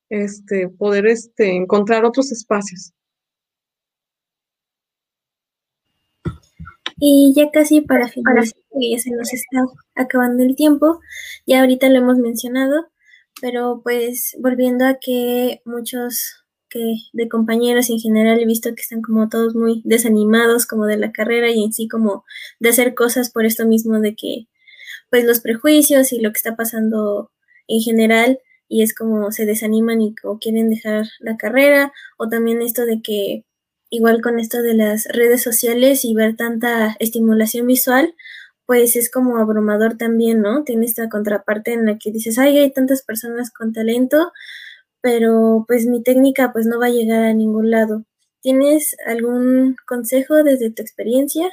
este, 0.09 0.69
poder 0.69 1.07
este, 1.07 1.55
encontrar 1.55 2.05
otros 2.05 2.33
espacios. 2.33 2.93
Y 6.99 7.33
ya 7.35 7.51
casi 7.51 7.81
para 7.81 8.09
finalizar, 8.09 8.61
ya 8.73 8.99
se 8.99 9.11
nos 9.11 9.33
está 9.33 9.65
acabando 9.95 10.43
el 10.43 10.55
tiempo, 10.55 11.01
ya 11.47 11.61
ahorita 11.61 11.89
lo 11.89 11.97
hemos 11.97 12.19
mencionado, 12.19 12.89
pero 13.41 13.81
pues 13.83 14.37
volviendo 14.39 14.87
a 14.87 14.99
que 15.01 15.63
muchos 15.65 16.45
que 16.69 16.97
de 17.13 17.29
compañeros 17.29 17.91
en 17.91 17.99
general 17.99 18.39
he 18.41 18.47
visto 18.47 18.75
que 18.75 18.83
están 18.83 19.03
como 19.03 19.29
todos 19.29 19.55
muy 19.55 19.83
desanimados 19.85 20.67
como 20.67 20.87
de 20.87 20.99
la 20.99 21.11
carrera 21.11 21.51
y 21.51 21.65
en 21.65 21.73
sí 21.73 21.89
como 21.89 22.25
de 22.61 22.69
hacer 22.69 22.95
cosas 22.95 23.31
por 23.31 23.45
esto 23.45 23.67
mismo 23.67 23.99
de 24.01 24.15
que 24.15 24.47
pues 25.11 25.25
los 25.25 25.41
prejuicios 25.41 26.13
y 26.13 26.21
lo 26.21 26.31
que 26.33 26.39
está 26.39 26.57
pasando 26.57 27.31
en 27.69 27.81
general 27.81 28.41
y 28.69 28.83
es 28.83 28.95
como 28.95 29.33
se 29.33 29.47
desaniman 29.47 30.01
y 30.01 30.15
o 30.25 30.39
quieren 30.39 30.71
dejar 30.71 31.07
la 31.21 31.37
carrera 31.37 31.93
o 32.19 32.29
también 32.29 32.63
esto 32.63 32.87
de 32.87 33.03
que 33.03 33.45
igual 33.91 34.23
con 34.23 34.39
esto 34.41 34.63
de 34.63 34.75
las 34.75 35.07
redes 35.07 35.43
sociales 35.43 36.05
y 36.05 36.15
ver 36.15 36.37
tanta 36.37 36.97
estimulación 37.01 37.67
visual, 37.67 38.15
pues 38.67 38.95
es 38.97 39.11
como 39.11 39.39
abrumador 39.39 39.97
también, 39.99 40.41
¿no? 40.43 40.63
Tiene 40.65 40.87
esta 40.87 41.09
contraparte 41.09 41.73
en 41.73 41.87
la 41.87 41.99
que 41.99 42.13
dices, 42.13 42.39
ay, 42.39 42.59
hay 42.59 42.73
tantas 42.73 43.03
personas 43.03 43.51
con 43.51 43.73
talento, 43.73 44.33
pero 45.01 45.65
pues 45.69 45.87
mi 45.87 46.03
técnica 46.03 46.53
pues 46.53 46.67
no 46.67 46.79
va 46.79 46.87
a 46.87 46.91
llegar 46.91 47.25
a 47.25 47.35
ningún 47.35 47.71
lado. 47.71 48.05
¿Tienes 48.43 48.97
algún 49.07 49.77
consejo 49.87 50.45
desde 50.45 50.71
tu 50.71 50.83
experiencia? 50.83 51.51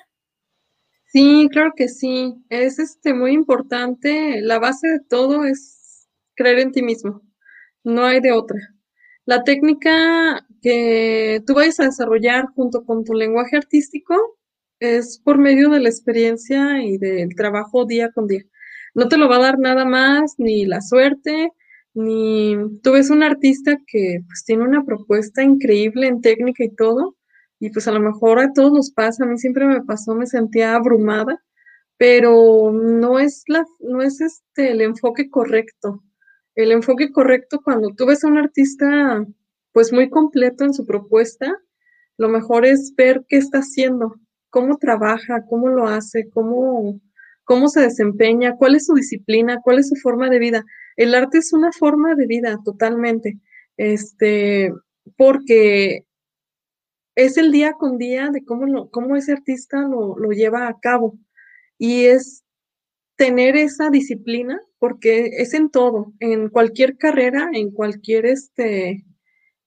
Sí, 1.09 1.47
claro 1.51 1.71
que 1.75 1.87
sí. 1.87 2.35
Es 2.49 2.79
este 2.79 3.13
muy 3.13 3.31
importante. 3.31 4.41
La 4.41 4.59
base 4.59 4.87
de 4.89 4.99
todo 4.99 5.45
es 5.45 6.07
creer 6.35 6.59
en 6.59 6.71
ti 6.73 6.81
mismo. 6.81 7.21
No 7.83 8.05
hay 8.05 8.19
de 8.19 8.33
otra. 8.33 8.59
La 9.25 9.43
técnica 9.43 10.45
que 10.61 11.41
tú 11.47 11.53
vayas 11.55 11.79
a 11.79 11.85
desarrollar 11.85 12.47
junto 12.55 12.83
con 12.85 13.03
tu 13.05 13.13
lenguaje 13.13 13.57
artístico 13.57 14.15
es 14.79 15.19
por 15.23 15.37
medio 15.37 15.69
de 15.69 15.79
la 15.79 15.89
experiencia 15.89 16.83
y 16.83 16.97
del 16.97 17.35
trabajo 17.35 17.85
día 17.85 18.11
con 18.11 18.27
día. 18.27 18.43
No 18.93 19.07
te 19.07 19.17
lo 19.17 19.29
va 19.29 19.37
a 19.37 19.39
dar 19.41 19.59
nada 19.59 19.85
más, 19.85 20.35
ni 20.37 20.65
la 20.65 20.81
suerte, 20.81 21.51
ni 21.93 22.55
tú 22.83 22.93
ves 22.93 23.09
un 23.09 23.23
artista 23.23 23.77
que 23.87 24.19
pues 24.27 24.43
tiene 24.45 24.63
una 24.63 24.83
propuesta 24.85 25.43
increíble 25.43 26.07
en 26.07 26.21
técnica 26.21 26.63
y 26.65 26.75
todo, 26.75 27.15
y 27.59 27.69
pues 27.71 27.87
a 27.87 27.91
lo 27.91 27.99
mejor 27.99 28.39
a 28.39 28.53
todos 28.53 28.71
nos 28.71 28.91
pasa, 28.91 29.23
a 29.23 29.27
mí 29.27 29.37
siempre 29.37 29.65
me 29.65 29.83
pasó, 29.83 30.15
me 30.15 30.27
sentía 30.27 30.75
abrumada, 30.75 31.43
pero 31.97 32.71
no 32.71 33.19
es 33.19 33.43
la, 33.47 33.65
no 33.79 34.01
es 34.01 34.21
este 34.21 34.71
el 34.71 34.81
enfoque 34.81 35.29
correcto. 35.29 36.03
El 36.55 36.71
enfoque 36.71 37.11
correcto 37.11 37.61
cuando 37.63 37.93
tú 37.95 38.05
ves 38.05 38.23
a 38.23 38.27
un 38.27 38.37
artista 38.37 39.25
pues 39.71 39.93
muy 39.93 40.09
completo 40.09 40.63
en 40.63 40.73
su 40.73 40.85
propuesta, 40.85 41.55
lo 42.17 42.29
mejor 42.29 42.65
es 42.65 42.93
ver 42.95 43.25
qué 43.27 43.37
está 43.37 43.59
haciendo, 43.59 44.15
cómo 44.49 44.77
trabaja, 44.77 45.45
cómo 45.47 45.69
lo 45.69 45.87
hace, 45.87 46.29
cómo, 46.31 46.99
cómo 47.43 47.67
se 47.67 47.81
desempeña, 47.81 48.55
cuál 48.57 48.75
es 48.75 48.87
su 48.87 48.95
disciplina, 48.95 49.61
cuál 49.63 49.79
es 49.79 49.89
su 49.89 49.95
forma 49.95 50.29
de 50.29 50.39
vida. 50.39 50.65
El 50.95 51.13
arte 51.13 51.37
es 51.37 51.53
una 51.53 51.71
forma 51.71 52.15
de 52.15 52.25
vida 52.25 52.57
totalmente, 52.65 53.39
este, 53.77 54.73
porque 55.15 56.06
es 57.17 57.35
el 57.37 57.51
día 57.51 57.73
con 57.73 57.97
día 57.97 58.29
de 58.29 58.45
cómo, 58.45 58.91
cómo 58.91 59.15
ese 59.15 59.31
artista 59.31 59.81
lo, 59.81 60.15
lleva 60.31 60.67
a 60.67 60.79
cabo. 60.79 61.17
Y 61.79 62.05
es 62.05 62.43
tener 63.15 63.57
esa 63.57 63.89
disciplina, 63.89 64.61
porque 64.77 65.31
es 65.39 65.55
en 65.55 65.71
todo, 65.71 66.13
en 66.19 66.49
cualquier 66.49 66.95
carrera, 66.95 67.49
en 67.53 67.71
cualquier 67.71 68.27
este, 68.27 69.03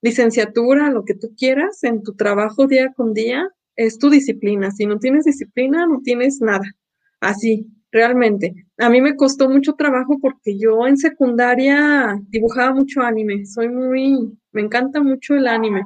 licenciatura, 0.00 0.90
lo 0.90 1.04
que 1.04 1.14
tú 1.14 1.34
quieras, 1.36 1.82
en 1.82 2.04
tu 2.04 2.14
trabajo 2.14 2.68
día 2.68 2.92
con 2.92 3.14
día, 3.14 3.48
es 3.74 3.98
tu 3.98 4.10
disciplina. 4.10 4.70
Si 4.70 4.86
no 4.86 5.00
tienes 5.00 5.24
disciplina, 5.24 5.86
no 5.88 6.02
tienes 6.04 6.40
nada. 6.40 6.70
Así, 7.18 7.66
realmente. 7.90 8.54
A 8.78 8.88
mí 8.88 9.00
me 9.00 9.16
costó 9.16 9.50
mucho 9.50 9.72
trabajo 9.72 10.18
porque 10.20 10.56
yo 10.56 10.86
en 10.86 10.96
secundaria 10.96 12.16
dibujaba 12.28 12.72
mucho 12.72 13.00
anime. 13.00 13.44
Soy 13.44 13.68
muy, 13.68 14.38
me 14.52 14.60
encanta 14.60 15.02
mucho 15.02 15.34
el 15.34 15.48
anime 15.48 15.82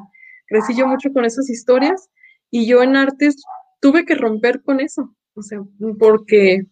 crecí 0.47 0.75
yo 0.77 0.87
mucho 0.87 1.13
con 1.13 1.25
esas 1.25 1.49
historias 1.51 2.09
y 2.51 2.67
yo 2.67 2.83
en 2.83 2.97
artes 2.97 3.37
tuve 3.81 4.05
que 4.05 4.15
romper 4.15 4.63
con 4.63 4.81
eso, 4.81 5.15
o 5.35 5.43
sea, 5.43 5.61
porque 5.99 6.67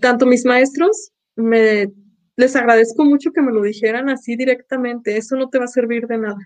tanto 0.00 0.26
mis 0.26 0.44
maestros 0.44 1.12
me 1.36 1.92
les 2.36 2.54
agradezco 2.54 3.04
mucho 3.04 3.32
que 3.32 3.42
me 3.42 3.52
lo 3.52 3.62
dijeran 3.62 4.08
así 4.08 4.36
directamente, 4.36 5.16
eso 5.16 5.36
no 5.36 5.48
te 5.48 5.58
va 5.58 5.64
a 5.64 5.68
servir 5.68 6.06
de 6.06 6.18
nada. 6.18 6.38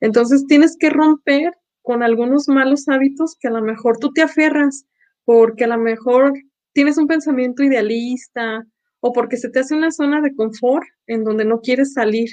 Entonces 0.00 0.44
tienes 0.46 0.76
que 0.78 0.90
romper 0.90 1.52
con 1.80 2.02
algunos 2.02 2.46
malos 2.48 2.88
hábitos 2.88 3.36
que 3.40 3.48
a 3.48 3.52
lo 3.52 3.62
mejor 3.62 3.98
tú 3.98 4.12
te 4.12 4.22
aferras 4.22 4.84
porque 5.24 5.64
a 5.64 5.68
lo 5.68 5.78
mejor 5.78 6.34
tienes 6.74 6.98
un 6.98 7.06
pensamiento 7.06 7.62
idealista 7.62 8.66
o 9.00 9.12
porque 9.12 9.36
se 9.38 9.48
te 9.48 9.60
hace 9.60 9.74
una 9.74 9.90
zona 9.90 10.20
de 10.20 10.34
confort 10.34 10.86
en 11.06 11.24
donde 11.24 11.44
no 11.44 11.60
quieres 11.60 11.94
salir 11.94 12.28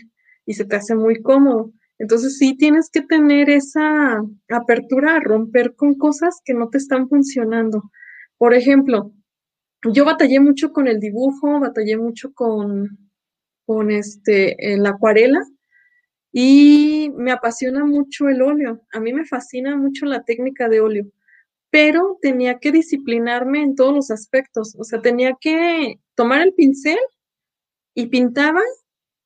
y 0.46 0.54
se 0.54 0.66
te 0.66 0.76
hace 0.76 0.96
muy 0.96 1.22
cómodo. 1.22 1.72
Entonces 2.02 2.40
sí 2.40 2.58
tienes 2.58 2.90
que 2.90 3.02
tener 3.04 3.48
esa 3.52 4.24
apertura 4.50 5.18
a 5.18 5.20
romper 5.20 5.76
con 5.76 5.94
cosas 5.94 6.42
que 6.44 6.56
no 6.56 6.68
te 6.70 6.80
están 6.80 7.08
funcionando. 7.08 7.92
Por 8.40 8.56
ejemplo, 8.56 9.14
yo 9.84 10.04
batallé 10.04 10.40
mucho 10.40 10.74
con 10.74 10.88
el 10.88 11.00
dibujo, 11.00 11.60
batallé 11.60 11.98
mucho 11.98 12.34
con, 12.34 12.98
con 13.68 13.92
este, 13.92 14.58
la 14.78 14.90
acuarela 14.90 15.42
y 16.32 17.12
me 17.18 17.32
apasiona 17.32 17.86
mucho 17.86 18.30
el 18.30 18.42
óleo. 18.42 18.82
A 18.92 19.00
mí 19.00 19.14
me 19.14 19.26
fascina 19.26 19.78
mucho 19.78 20.08
la 20.08 20.24
técnica 20.24 20.70
de 20.70 20.82
óleo, 20.82 21.06
pero 21.70 22.18
tenía 22.20 22.58
que 22.58 22.72
disciplinarme 22.72 23.62
en 23.62 23.76
todos 23.76 23.94
los 23.94 24.10
aspectos. 24.10 24.76
O 24.80 24.84
sea, 24.84 25.04
tenía 25.04 25.38
que 25.40 26.00
tomar 26.16 26.42
el 26.42 26.56
pincel 26.56 26.98
y 27.94 28.08
pintaba, 28.08 28.62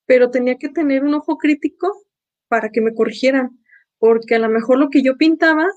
pero 0.06 0.30
tenía 0.30 0.58
que 0.58 0.68
tener 0.68 1.06
un 1.06 1.14
ojo 1.14 1.38
crítico 1.38 2.05
para 2.48 2.70
que 2.70 2.82
me 2.82 2.94
corrigieran, 2.94 3.60
porque 4.00 4.36
a 4.36 4.40
lo 4.40 4.50
mejor 4.50 4.78
lo 4.78 4.90
que 4.90 5.02
yo 5.02 5.18
pintaba 5.18 5.68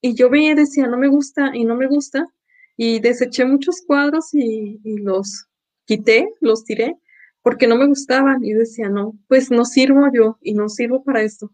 y 0.00 0.14
yo 0.14 0.28
veía 0.28 0.54
decía, 0.54 0.86
no 0.86 0.98
me 0.98 1.08
gusta 1.08 1.52
y 1.54 1.64
no 1.64 1.76
me 1.76 1.86
gusta, 1.86 2.28
y 2.76 3.00
deseché 3.00 3.44
muchos 3.44 3.82
cuadros 3.86 4.34
y, 4.34 4.80
y 4.84 4.98
los 4.98 5.46
quité, 5.86 6.28
los 6.40 6.64
tiré, 6.64 6.96
porque 7.42 7.66
no 7.66 7.76
me 7.76 7.86
gustaban 7.86 8.44
y 8.44 8.52
decía, 8.52 8.88
no, 8.88 9.18
pues 9.28 9.50
no 9.50 9.64
sirvo 9.64 10.08
yo 10.12 10.38
y 10.40 10.54
no 10.54 10.68
sirvo 10.68 11.04
para 11.04 11.22
esto. 11.22 11.52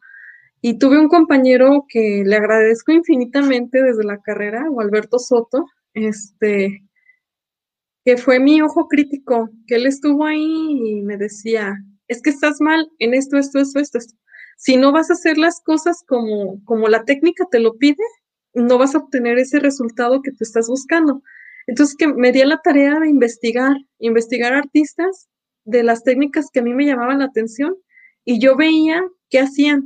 Y 0.63 0.79
tuve 0.79 0.99
un 0.99 1.09
compañero 1.09 1.87
que 1.89 2.23
le 2.25 2.37
agradezco 2.37 2.93
infinitamente 2.93 3.83
desde 3.83 4.05
la 4.05 4.21
carrera, 4.21 4.67
o 4.71 4.81
Alberto 4.81 5.19
Soto, 5.19 5.67
este, 5.95 6.85
que 8.05 8.17
fue 8.17 8.41
mi 8.41 8.63
ojo 8.63 8.89
crítico, 8.89 9.51
que 9.67 9.77
él 9.77 9.87
estuvo 9.87 10.25
ahí 10.25 10.99
y 10.99 11.03
me 11.03 11.17
decía, 11.17 11.75
es 12.09 12.23
que 12.23 12.31
estás 12.31 12.61
mal 12.61 12.91
en 12.99 13.15
esto, 13.15 13.39
esto, 13.39 13.59
esto, 13.61 13.81
esto, 13.81 13.99
esto 13.99 14.17
si 14.61 14.77
no 14.77 14.93
vas 14.93 15.09
a 15.09 15.15
hacer 15.15 15.39
las 15.39 15.63
cosas 15.63 16.05
como, 16.07 16.63
como 16.67 16.89
la 16.89 17.05
técnica 17.07 17.47
te 17.51 17.61
lo 17.61 17.79
pide, 17.79 18.05
no 18.53 18.77
vas 18.77 18.95
a 18.95 18.99
obtener 18.99 19.39
ese 19.39 19.59
resultado 19.59 20.21
que 20.21 20.33
tú 20.33 20.39
estás 20.41 20.69
buscando. 20.69 21.23
Entonces, 21.67 21.97
que 21.97 22.09
me 22.09 22.31
di 22.31 22.43
a 22.43 22.47
la 22.47 22.59
tarea 22.59 23.01
de 23.01 23.09
investigar, 23.09 23.75
investigar 24.01 24.53
artistas 24.53 25.31
de 25.65 25.83
las 25.83 26.05
técnicas 26.05 26.51
que 26.53 26.61
a 26.61 26.63
mí 26.63 26.75
me 26.75 26.85
llamaban 26.85 27.21
la 27.21 27.25
atención 27.25 27.75
y 28.27 28.39
yo 28.39 28.55
veía 28.55 29.03
qué 29.31 29.39
hacían. 29.39 29.83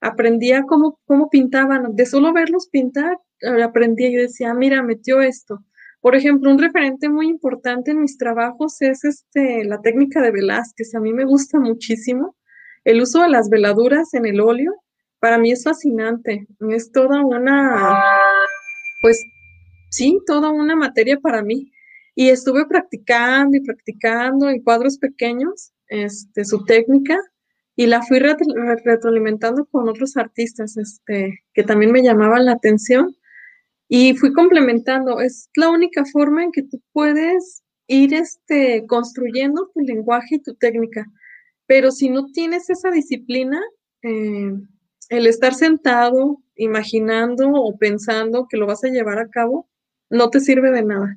Aprendía 0.00 0.64
cómo, 0.64 0.98
cómo 1.04 1.30
pintaban. 1.30 1.94
De 1.94 2.04
solo 2.04 2.32
verlos 2.32 2.68
pintar, 2.72 3.16
eh, 3.40 3.62
aprendía. 3.62 4.10
Yo 4.10 4.20
decía, 4.20 4.50
ah, 4.50 4.54
mira, 4.54 4.82
metió 4.82 5.20
esto. 5.20 5.64
Por 6.00 6.16
ejemplo, 6.16 6.50
un 6.50 6.58
referente 6.58 7.08
muy 7.08 7.28
importante 7.28 7.92
en 7.92 8.00
mis 8.00 8.18
trabajos 8.18 8.82
es 8.82 9.04
este, 9.04 9.62
la 9.64 9.80
técnica 9.80 10.20
de 10.20 10.32
Velázquez. 10.32 10.92
A 10.96 11.00
mí 11.00 11.12
me 11.12 11.24
gusta 11.24 11.60
muchísimo 11.60 12.34
el 12.84 13.00
uso 13.00 13.22
de 13.22 13.28
las 13.28 13.48
veladuras 13.48 14.14
en 14.14 14.26
el 14.26 14.40
óleo 14.40 14.72
para 15.22 15.38
mí 15.38 15.52
es 15.52 15.62
fascinante. 15.62 16.46
Es 16.70 16.90
toda 16.90 17.24
una, 17.24 17.96
pues 19.02 19.18
sí, 19.90 20.20
toda 20.26 20.50
una 20.50 20.74
materia 20.74 21.18
para 21.20 21.42
mí. 21.42 21.70
Y 22.14 22.28
estuve 22.28 22.66
practicando 22.66 23.56
y 23.56 23.60
practicando 23.60 24.50
en 24.50 24.62
cuadros 24.62 24.98
pequeños 24.98 25.72
este, 25.86 26.44
su 26.44 26.64
técnica 26.64 27.16
y 27.76 27.86
la 27.86 28.02
fui 28.02 28.18
retroalimentando 28.18 29.64
con 29.66 29.88
otros 29.88 30.16
artistas 30.16 30.76
este, 30.76 31.44
que 31.54 31.62
también 31.62 31.92
me 31.92 32.02
llamaban 32.02 32.44
la 32.44 32.52
atención 32.52 33.16
y 33.88 34.14
fui 34.16 34.32
complementando. 34.32 35.20
Es 35.20 35.48
la 35.54 35.70
única 35.70 36.04
forma 36.04 36.42
en 36.42 36.52
que 36.52 36.64
tú 36.64 36.82
puedes 36.92 37.62
ir 37.86 38.12
este, 38.14 38.86
construyendo 38.86 39.70
tu 39.72 39.80
lenguaje 39.80 40.36
y 40.36 40.42
tu 40.42 40.54
técnica. 40.54 41.06
Pero 41.72 41.90
si 41.90 42.10
no 42.10 42.26
tienes 42.26 42.68
esa 42.68 42.90
disciplina, 42.90 43.58
eh, 44.02 44.52
el 45.08 45.26
estar 45.26 45.54
sentado, 45.54 46.36
imaginando 46.54 47.48
o 47.50 47.78
pensando 47.78 48.46
que 48.46 48.58
lo 48.58 48.66
vas 48.66 48.84
a 48.84 48.90
llevar 48.90 49.18
a 49.18 49.30
cabo, 49.30 49.70
no 50.10 50.28
te 50.28 50.40
sirve 50.40 50.70
de 50.70 50.84
nada. 50.84 51.16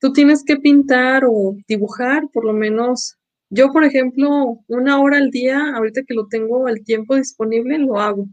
Tú 0.00 0.14
tienes 0.14 0.42
que 0.42 0.56
pintar 0.56 1.24
o 1.28 1.54
dibujar, 1.68 2.30
por 2.32 2.46
lo 2.46 2.54
menos 2.54 3.18
yo, 3.50 3.74
por 3.74 3.84
ejemplo, 3.84 4.58
una 4.68 5.02
hora 5.02 5.18
al 5.18 5.28
día, 5.28 5.74
ahorita 5.76 6.04
que 6.04 6.14
lo 6.14 6.28
tengo 6.28 6.66
el 6.66 6.82
tiempo 6.82 7.16
disponible, 7.16 7.76
lo 7.76 8.00
hago, 8.00 8.26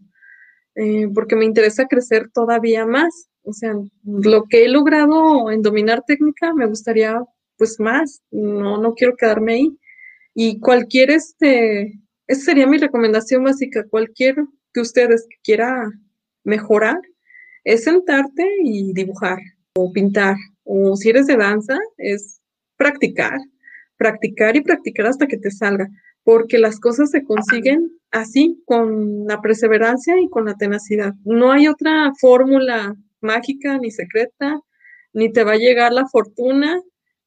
eh, 0.75 1.09
porque 1.13 1.35
me 1.35 1.43
interesa 1.43 1.85
crecer 1.85 2.29
todavía 2.33 2.85
más. 2.85 3.27
O 3.43 3.51
sea, 3.51 3.73
lo 4.05 4.45
que 4.45 4.63
he 4.63 4.69
logrado 4.69 5.51
en 5.51 5.61
dominar 5.63 6.03
técnica, 6.07 6.53
me 6.53 6.67
gustaría 6.67 7.21
pues 7.57 7.77
más, 7.77 8.21
no, 8.31 8.81
no 8.81 8.93
quiero 8.93 9.17
quedarme 9.17 9.53
ahí. 9.55 9.77
Y 10.33 10.59
cualquier, 10.59 11.11
este, 11.11 11.99
esa 12.27 12.41
sería 12.41 12.67
mi 12.67 12.77
recomendación 12.77 13.43
básica, 13.43 13.85
cualquier 13.89 14.35
que 14.73 14.81
ustedes 14.81 15.27
quiera 15.43 15.89
mejorar, 16.43 16.99
es 17.63 17.83
sentarte 17.83 18.47
y 18.63 18.93
dibujar 18.93 19.39
o 19.75 19.91
pintar. 19.91 20.35
O 20.63 20.95
si 20.95 21.09
eres 21.09 21.27
de 21.27 21.37
danza, 21.37 21.77
es 21.97 22.41
practicar, 22.77 23.37
practicar 23.97 24.55
y 24.55 24.61
practicar 24.61 25.07
hasta 25.07 25.27
que 25.27 25.37
te 25.37 25.51
salga, 25.51 25.87
porque 26.23 26.57
las 26.57 26.79
cosas 26.79 27.11
se 27.11 27.23
consiguen 27.23 27.91
así, 28.11 28.61
con 28.65 29.25
la 29.25 29.41
perseverancia 29.41 30.19
y 30.19 30.29
con 30.29 30.45
la 30.45 30.55
tenacidad. 30.55 31.13
No 31.23 31.51
hay 31.51 31.67
otra 31.67 32.11
fórmula 32.19 32.95
mágica 33.21 33.77
ni 33.77 33.91
secreta, 33.91 34.59
ni 35.13 35.31
te 35.31 35.43
va 35.43 35.53
a 35.53 35.57
llegar 35.57 35.93
la 35.93 36.07
fortuna, 36.07 36.81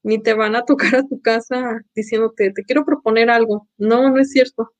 ni 0.05 0.23
te 0.23 0.35
van 0.35 0.55
a 0.55 0.65
tocar 0.65 0.97
a 0.97 1.03
tu 1.09 1.21
casa 1.21 1.81
diciéndote, 1.95 2.53
te 2.53 2.63
quiero 2.65 2.85
proponer 2.85 3.31
algo. 3.31 3.69
No, 3.79 4.11
no 4.11 4.19
es 4.21 4.31
cierto. 4.31 4.71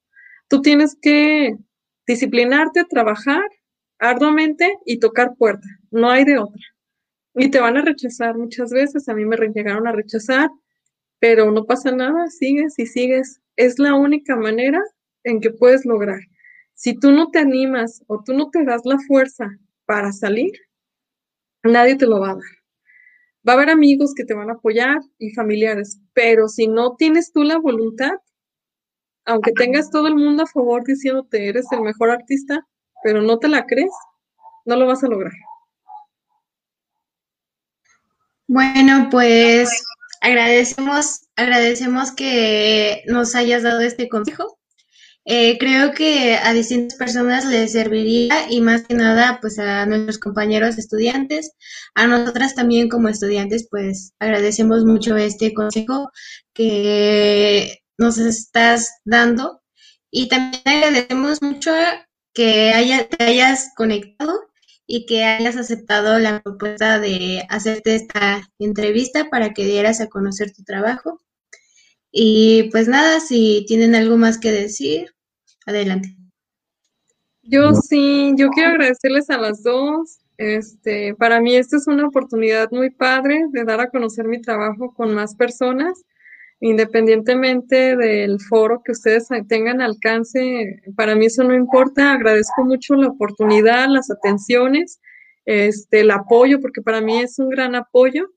Tú 0.49 0.63
tienes 0.63 0.97
que 1.01 1.57
disciplinarte, 2.07 2.85
trabajar 2.85 3.43
arduamente 3.99 4.77
y 4.85 5.01
tocar 5.01 5.35
puerta. 5.37 5.67
No 5.91 6.11
hay 6.11 6.25
de 6.25 6.39
otra. 6.39 6.63
Y 7.35 7.51
te 7.51 7.59
van 7.59 7.77
a 7.79 7.83
rechazar 7.83 8.37
muchas 8.37 8.71
veces. 8.71 9.09
A 9.09 9.15
mí 9.15 9.25
me 9.25 9.37
llegaron 9.37 9.89
a 9.89 9.93
rechazar, 9.93 10.51
pero 11.19 11.51
no 11.51 11.65
pasa 11.65 11.91
nada. 11.91 12.29
Sigues 12.29 12.79
y 12.79 12.87
sigues. 12.87 13.41
Es 13.57 13.79
la 13.79 13.95
única 13.95 14.37
manera 14.37 14.83
en 15.25 15.41
que 15.41 15.51
puedes 15.51 15.87
lograr. 15.87 16.21
Si 16.75 16.99
tú 16.99 17.13
no 17.13 17.31
te 17.31 17.39
animas 17.39 18.03
o 18.09 18.23
tú 18.23 18.35
no 18.35 18.51
te 18.51 18.65
das 18.65 18.83
la 18.85 18.99
fuerza 19.09 19.49
para 19.87 20.13
salir, 20.13 20.53
nadie 21.63 21.97
te 21.97 22.07
lo 22.07 22.21
va 22.21 22.33
a 22.33 22.35
dar. 22.35 22.64
Va 23.47 23.53
a 23.53 23.57
haber 23.57 23.71
amigos 23.71 24.15
que 24.15 24.25
te 24.25 24.35
van 24.35 24.51
a 24.51 24.55
apoyar 24.55 24.99
y 25.19 25.31
familiares, 25.31 26.01
pero 26.15 26.49
si 26.49 26.67
no 26.67 26.97
tienes 26.97 27.33
tú 27.33 27.43
la 27.45 27.59
voluntad, 27.59 28.13
aunque 29.27 29.53
tengas 29.53 29.91
todo 29.91 30.07
el 30.07 30.17
mundo 30.17 30.45
a 30.45 30.47
favor 30.47 30.85
diciéndote 30.85 31.49
eres 31.49 31.67
el 31.73 31.83
mejor 31.83 32.11
artista, 32.11 32.67
pero 33.03 33.23
no 33.23 33.39
te 33.39 33.49
la 33.49 33.67
crees, 33.67 33.93
no 34.65 34.77
lo 34.77 34.87
vas 34.87 35.05
a 35.05 35.09
lograr. 35.09 35.33
Bueno, 38.47 39.09
pues 39.11 39.71
agradecemos, 40.21 41.27
agradecemos 41.37 42.13
que 42.13 43.03
nos 43.07 43.35
hayas 43.35 43.63
dado 43.63 43.81
este 43.81 44.09
consejo. 44.09 44.59
Eh, 45.27 45.57
creo 45.59 45.93
que 45.93 46.37
a 46.37 46.53
distintas 46.53 46.99
personas 46.99 47.47
les 47.47 47.73
serviría 47.73 48.51
y 48.51 48.61
más 48.61 48.83
que 48.83 48.95
nada 48.95 49.39
pues 49.41 49.59
a 49.59 49.87
nuestros 49.87 50.19
compañeros 50.19 50.77
estudiantes, 50.77 51.53
a 51.95 52.07
nosotras 52.07 52.55
también 52.55 52.91
como 52.91 53.09
estudiantes 53.09 53.67
pues 53.71 54.13
agradecemos 54.19 54.85
mucho 54.85 55.17
este 55.17 55.55
consejo 55.55 56.11
que 56.53 57.79
nos 57.97 58.19
estás 58.19 58.91
dando 59.05 59.63
y 60.11 60.29
también 60.29 60.63
agradecemos 60.67 61.41
mucho 61.43 61.73
que 62.35 63.07
te 63.17 63.25
hayas 63.25 63.71
conectado 63.77 64.33
y 64.87 65.07
que 65.07 65.25
hayas 65.25 65.57
aceptado 65.57 66.19
la 66.19 66.43
propuesta 66.43 66.99
de 66.99 67.47
hacerte 67.49 67.95
esta 67.95 68.49
entrevista 68.59 69.31
para 69.31 69.55
que 69.55 69.65
dieras 69.65 70.01
a 70.01 70.09
conocer 70.09 70.53
tu 70.53 70.65
trabajo. 70.65 71.21
Y 72.17 72.71
pues 72.71 72.87
nada, 72.87 73.19
si 73.19 73.65
tienen 73.67 73.97
algo 73.97 74.17
más 74.17 74.39
que 74.39 74.53
decir, 74.53 75.13
adelante. 75.67 76.17
Yo 77.43 77.75
sí, 77.75 78.33
yo 78.37 78.51
quiero 78.51 78.71
agradecerles 78.71 79.31
a 79.31 79.37
las 79.37 79.65
dos. 79.65 80.21
Este, 80.39 81.17
para 81.17 81.41
mí 81.41 81.57
esta 81.57 81.77
es 81.77 81.89
una 81.89 82.07
oportunidad 82.07 82.71
muy 82.71 82.91
padre 82.91 83.47
de 83.51 83.65
dar 83.65 83.81
a 83.81 83.91
conocer 83.91 84.29
mi 84.29 84.41
trabajo 84.41 84.95
con 84.95 85.13
más 85.13 85.35
personas, 85.35 86.05
independientemente 86.61 87.97
del 87.97 88.41
foro 88.41 88.81
que 88.85 88.93
ustedes 88.93 89.27
tengan 89.49 89.81
alcance. 89.81 90.83
Para 90.95 91.17
mí 91.17 91.27
eso 91.27 91.43
no 91.43 91.53
importa. 91.53 92.13
Agradezco 92.13 92.65
mucho 92.65 92.95
la 92.95 93.09
oportunidad, 93.09 93.89
las 93.89 94.09
atenciones, 94.13 95.01
este, 95.47 96.03
el 96.03 96.13
apoyo, 96.13 96.61
porque 96.61 96.81
para 96.81 97.01
mí 97.01 97.19
es 97.19 97.41
un 97.41 97.49
gran 97.49 97.75
apoyo 97.75 98.29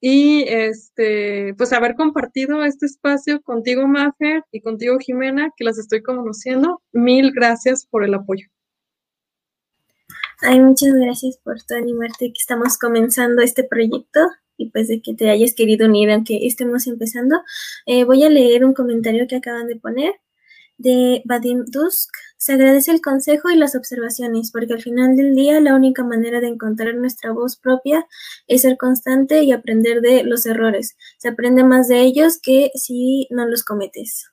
y 0.00 0.44
este, 0.48 1.54
pues 1.54 1.72
haber 1.72 1.94
compartido 1.94 2.64
este 2.64 2.86
espacio 2.86 3.42
contigo, 3.42 3.86
Mafer, 3.86 4.42
y 4.50 4.62
contigo, 4.62 4.98
Jimena, 4.98 5.50
que 5.56 5.64
las 5.64 5.78
estoy 5.78 6.02
conociendo. 6.02 6.82
Mil 6.92 7.32
gracias 7.32 7.86
por 7.86 8.04
el 8.04 8.14
apoyo. 8.14 8.46
Ay, 10.42 10.58
muchas 10.60 10.94
gracias 10.94 11.36
por 11.44 11.62
tu 11.62 11.74
animarte 11.74 12.28
que 12.28 12.38
estamos 12.38 12.78
comenzando 12.78 13.42
este 13.42 13.62
proyecto 13.62 14.20
y 14.56 14.70
pues 14.70 14.88
de 14.88 15.02
que 15.02 15.14
te 15.14 15.28
hayas 15.28 15.54
querido 15.54 15.86
unir 15.86 16.10
aunque 16.10 16.46
estemos 16.46 16.86
empezando. 16.86 17.42
Eh, 17.84 18.04
voy 18.04 18.24
a 18.24 18.30
leer 18.30 18.64
un 18.64 18.72
comentario 18.72 19.26
que 19.26 19.36
acaban 19.36 19.66
de 19.66 19.76
poner 19.76 20.14
de 20.80 21.22
Vadim 21.26 21.64
Dusk. 21.66 22.10
Se 22.38 22.54
agradece 22.54 22.90
el 22.90 23.02
consejo 23.02 23.50
y 23.50 23.56
las 23.56 23.74
observaciones, 23.74 24.50
porque 24.50 24.72
al 24.72 24.82
final 24.82 25.14
del 25.14 25.34
día 25.34 25.60
la 25.60 25.74
única 25.74 26.02
manera 26.02 26.40
de 26.40 26.48
encontrar 26.48 26.94
nuestra 26.94 27.32
voz 27.32 27.56
propia 27.56 28.06
es 28.46 28.62
ser 28.62 28.78
constante 28.78 29.42
y 29.42 29.52
aprender 29.52 30.00
de 30.00 30.24
los 30.24 30.46
errores. 30.46 30.96
Se 31.18 31.28
aprende 31.28 31.64
más 31.64 31.88
de 31.88 32.00
ellos 32.00 32.38
que 32.42 32.70
si 32.74 33.28
no 33.30 33.46
los 33.46 33.62
cometes. 33.62 34.30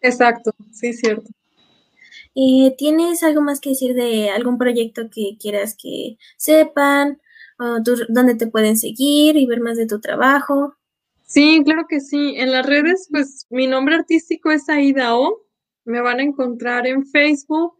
Exacto, 0.00 0.54
sí, 0.72 0.92
cierto. 0.94 1.28
Eh, 2.34 2.74
¿Tienes 2.78 3.22
algo 3.22 3.42
más 3.42 3.60
que 3.60 3.70
decir 3.70 3.94
de 3.94 4.30
algún 4.30 4.58
proyecto 4.58 5.10
que 5.10 5.36
quieras 5.38 5.76
que 5.76 6.16
sepan? 6.36 7.20
O 7.58 7.80
¿Dónde 8.08 8.36
te 8.36 8.46
pueden 8.46 8.78
seguir 8.78 9.36
y 9.36 9.46
ver 9.46 9.60
más 9.60 9.76
de 9.76 9.86
tu 9.86 10.00
trabajo? 10.00 10.76
Sí, 11.26 11.60
claro 11.62 11.84
que 11.86 12.00
sí. 12.00 12.36
En 12.36 12.52
las 12.52 12.64
redes, 12.64 13.08
pues 13.10 13.46
mi 13.50 13.66
nombre 13.66 13.96
artístico 13.96 14.50
es 14.50 14.68
Aida 14.70 15.14
O. 15.14 15.47
Me 15.88 16.02
van 16.02 16.20
a 16.20 16.22
encontrar 16.22 16.86
en 16.86 17.06
Facebook 17.06 17.72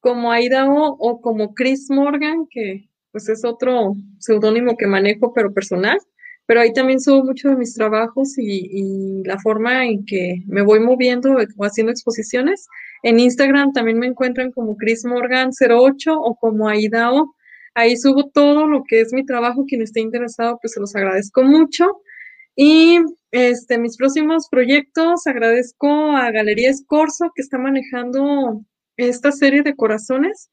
como 0.00 0.32
Aida 0.32 0.66
o, 0.66 1.20
como 1.20 1.52
Chris 1.52 1.90
Morgan, 1.90 2.46
que 2.50 2.88
pues 3.12 3.28
es 3.28 3.44
otro 3.44 3.94
seudónimo 4.18 4.78
que 4.78 4.86
manejo, 4.86 5.34
pero 5.34 5.52
personal. 5.52 5.98
Pero 6.46 6.62
ahí 6.62 6.72
también 6.72 7.00
subo 7.00 7.22
mucho 7.22 7.50
de 7.50 7.56
mis 7.56 7.74
trabajos 7.74 8.38
y, 8.38 9.22
la 9.24 9.38
forma 9.38 9.84
en 9.84 10.06
que 10.06 10.42
me 10.46 10.62
voy 10.62 10.80
moviendo 10.80 11.36
o 11.58 11.64
haciendo 11.64 11.92
exposiciones. 11.92 12.66
En 13.02 13.20
Instagram 13.20 13.72
también 13.74 13.98
me 13.98 14.06
encuentran 14.06 14.52
como 14.52 14.78
Chris 14.78 15.04
Morgan 15.04 15.50
08 15.50 16.18
o 16.18 16.36
como 16.36 16.66
Aida 16.66 17.12
O. 17.12 17.34
Ahí 17.74 17.94
subo 17.98 18.30
todo 18.30 18.66
lo 18.66 18.84
que 18.84 19.02
es 19.02 19.12
mi 19.12 19.26
trabajo. 19.26 19.66
Quien 19.66 19.82
esté 19.82 20.00
interesado, 20.00 20.58
pues 20.62 20.72
se 20.72 20.80
los 20.80 20.96
agradezco 20.96 21.42
mucho. 21.42 22.00
Y 22.56 23.00
este, 23.32 23.78
mis 23.78 23.96
próximos 23.96 24.48
proyectos, 24.50 25.26
agradezco 25.26 25.88
a 26.16 26.30
Galería 26.32 26.70
Escorzo 26.70 27.30
que 27.34 27.42
está 27.42 27.58
manejando 27.58 28.64
esta 28.96 29.30
serie 29.30 29.62
de 29.62 29.76
corazones 29.76 30.50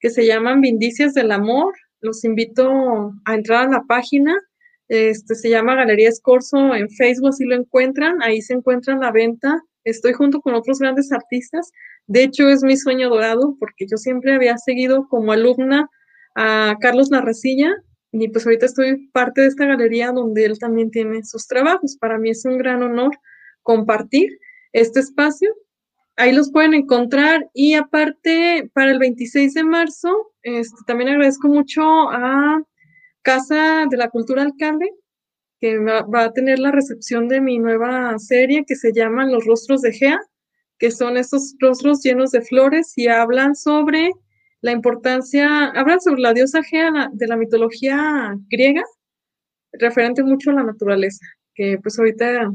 que 0.00 0.10
se 0.10 0.26
llaman 0.26 0.60
Vindicias 0.60 1.14
del 1.14 1.32
Amor. 1.32 1.74
Los 2.00 2.24
invito 2.24 3.12
a 3.26 3.34
entrar 3.34 3.66
a 3.66 3.70
la 3.70 3.82
página. 3.82 4.34
Este, 4.88 5.34
se 5.34 5.50
llama 5.50 5.74
Galería 5.74 6.08
Escorzo 6.08 6.74
en 6.74 6.88
Facebook, 6.90 7.28
así 7.28 7.44
lo 7.44 7.56
encuentran. 7.56 8.22
Ahí 8.22 8.40
se 8.40 8.54
encuentra 8.54 8.96
la 8.96 9.12
venta. 9.12 9.60
Estoy 9.84 10.14
junto 10.14 10.40
con 10.40 10.54
otros 10.54 10.78
grandes 10.78 11.12
artistas. 11.12 11.70
De 12.06 12.22
hecho, 12.22 12.48
es 12.48 12.62
mi 12.62 12.76
sueño 12.76 13.10
dorado 13.10 13.56
porque 13.60 13.86
yo 13.90 13.98
siempre 13.98 14.34
había 14.34 14.56
seguido 14.56 15.08
como 15.08 15.32
alumna 15.32 15.88
a 16.34 16.76
Carlos 16.80 17.10
Narracilla 17.10 17.70
y 18.20 18.28
pues 18.28 18.46
ahorita 18.46 18.66
estoy 18.66 19.08
parte 19.08 19.40
de 19.40 19.48
esta 19.48 19.66
galería 19.66 20.12
donde 20.12 20.44
él 20.44 20.56
también 20.58 20.90
tiene 20.90 21.24
sus 21.24 21.48
trabajos. 21.48 21.96
Para 21.98 22.16
mí 22.16 22.30
es 22.30 22.44
un 22.44 22.58
gran 22.58 22.80
honor 22.82 23.10
compartir 23.62 24.38
este 24.72 25.00
espacio. 25.00 25.52
Ahí 26.16 26.32
los 26.32 26.52
pueden 26.52 26.74
encontrar 26.74 27.50
y 27.52 27.74
aparte 27.74 28.70
para 28.72 28.92
el 28.92 29.00
26 29.00 29.54
de 29.54 29.64
marzo, 29.64 30.32
este, 30.42 30.76
también 30.86 31.10
agradezco 31.10 31.48
mucho 31.48 31.82
a 32.10 32.62
Casa 33.22 33.86
de 33.90 33.96
la 33.96 34.10
Cultura 34.10 34.42
Alcalde, 34.42 34.88
que 35.60 35.78
va, 35.78 36.04
a 36.22 36.32
tener 36.32 36.60
la 36.60 36.70
recepción 36.70 37.26
de 37.26 37.40
mi 37.40 37.58
nueva 37.58 38.16
serie 38.20 38.64
que 38.64 38.76
se 38.76 38.92
llama 38.92 39.26
Los 39.26 39.44
Rostros 39.44 39.82
de 39.82 39.92
Gea, 39.92 40.20
que 40.78 40.92
son 40.92 41.16
estos 41.16 41.56
rostros 41.58 42.00
llenos 42.04 42.30
de 42.30 42.42
flores 42.42 42.92
y 42.96 43.08
hablan 43.08 43.56
sobre 43.56 44.12
la 44.64 44.72
importancia, 44.72 45.66
habla 45.74 46.00
sobre 46.00 46.22
la 46.22 46.32
diosa 46.32 46.62
Gea 46.62 47.10
de 47.12 47.26
la 47.26 47.36
mitología 47.36 48.34
griega, 48.48 48.82
referente 49.72 50.22
mucho 50.22 50.50
a 50.50 50.54
la 50.54 50.62
naturaleza, 50.62 51.22
que 51.54 51.78
pues 51.82 51.98
ahorita 51.98 52.50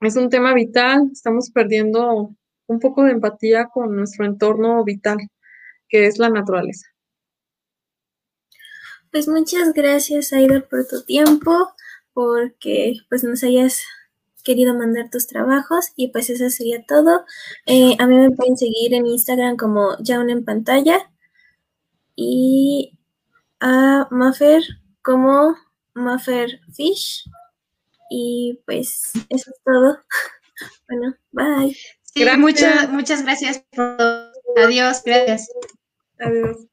es 0.00 0.16
un 0.16 0.28
tema 0.28 0.54
vital, 0.54 1.08
estamos 1.12 1.52
perdiendo 1.52 2.34
un 2.66 2.80
poco 2.80 3.04
de 3.04 3.12
empatía 3.12 3.66
con 3.66 3.94
nuestro 3.94 4.26
entorno 4.26 4.82
vital, 4.82 5.18
que 5.88 6.06
es 6.06 6.18
la 6.18 6.30
naturaleza. 6.30 6.88
Pues 9.12 9.28
muchas 9.28 9.72
gracias, 9.72 10.32
Aida, 10.32 10.66
por 10.68 10.84
tu 10.88 11.04
tiempo, 11.04 11.68
porque 12.12 12.94
pues 13.08 13.22
nos 13.22 13.44
hayas 13.44 13.84
querido 14.42 14.74
mandar 14.74 15.10
tus 15.10 15.28
trabajos 15.28 15.92
y 15.94 16.08
pues 16.08 16.28
eso 16.28 16.50
sería 16.50 16.84
todo. 16.88 17.24
Eh, 17.66 17.94
a 18.00 18.08
mí 18.08 18.18
me 18.18 18.32
pueden 18.32 18.56
seguir 18.56 18.94
en 18.94 19.06
Instagram 19.06 19.56
como 19.56 19.90
Jaun 20.04 20.28
en 20.28 20.44
pantalla 20.44 21.08
y 22.16 22.98
a 23.60 24.08
Maffer 24.10 24.62
como 25.02 25.54
Maffer 25.94 26.60
Fish. 26.74 27.24
Y 28.10 28.60
pues 28.66 29.12
eso 29.28 29.50
es 29.50 29.62
todo. 29.64 29.98
Bueno, 30.88 31.14
bye. 31.32 31.76
muchas, 32.38 32.88
muchas 32.88 33.22
gracias 33.22 33.62
por 33.72 33.98
todo. 33.98 34.32
Adiós, 34.56 35.02
gracias. 35.04 35.50
Adiós. 36.18 36.66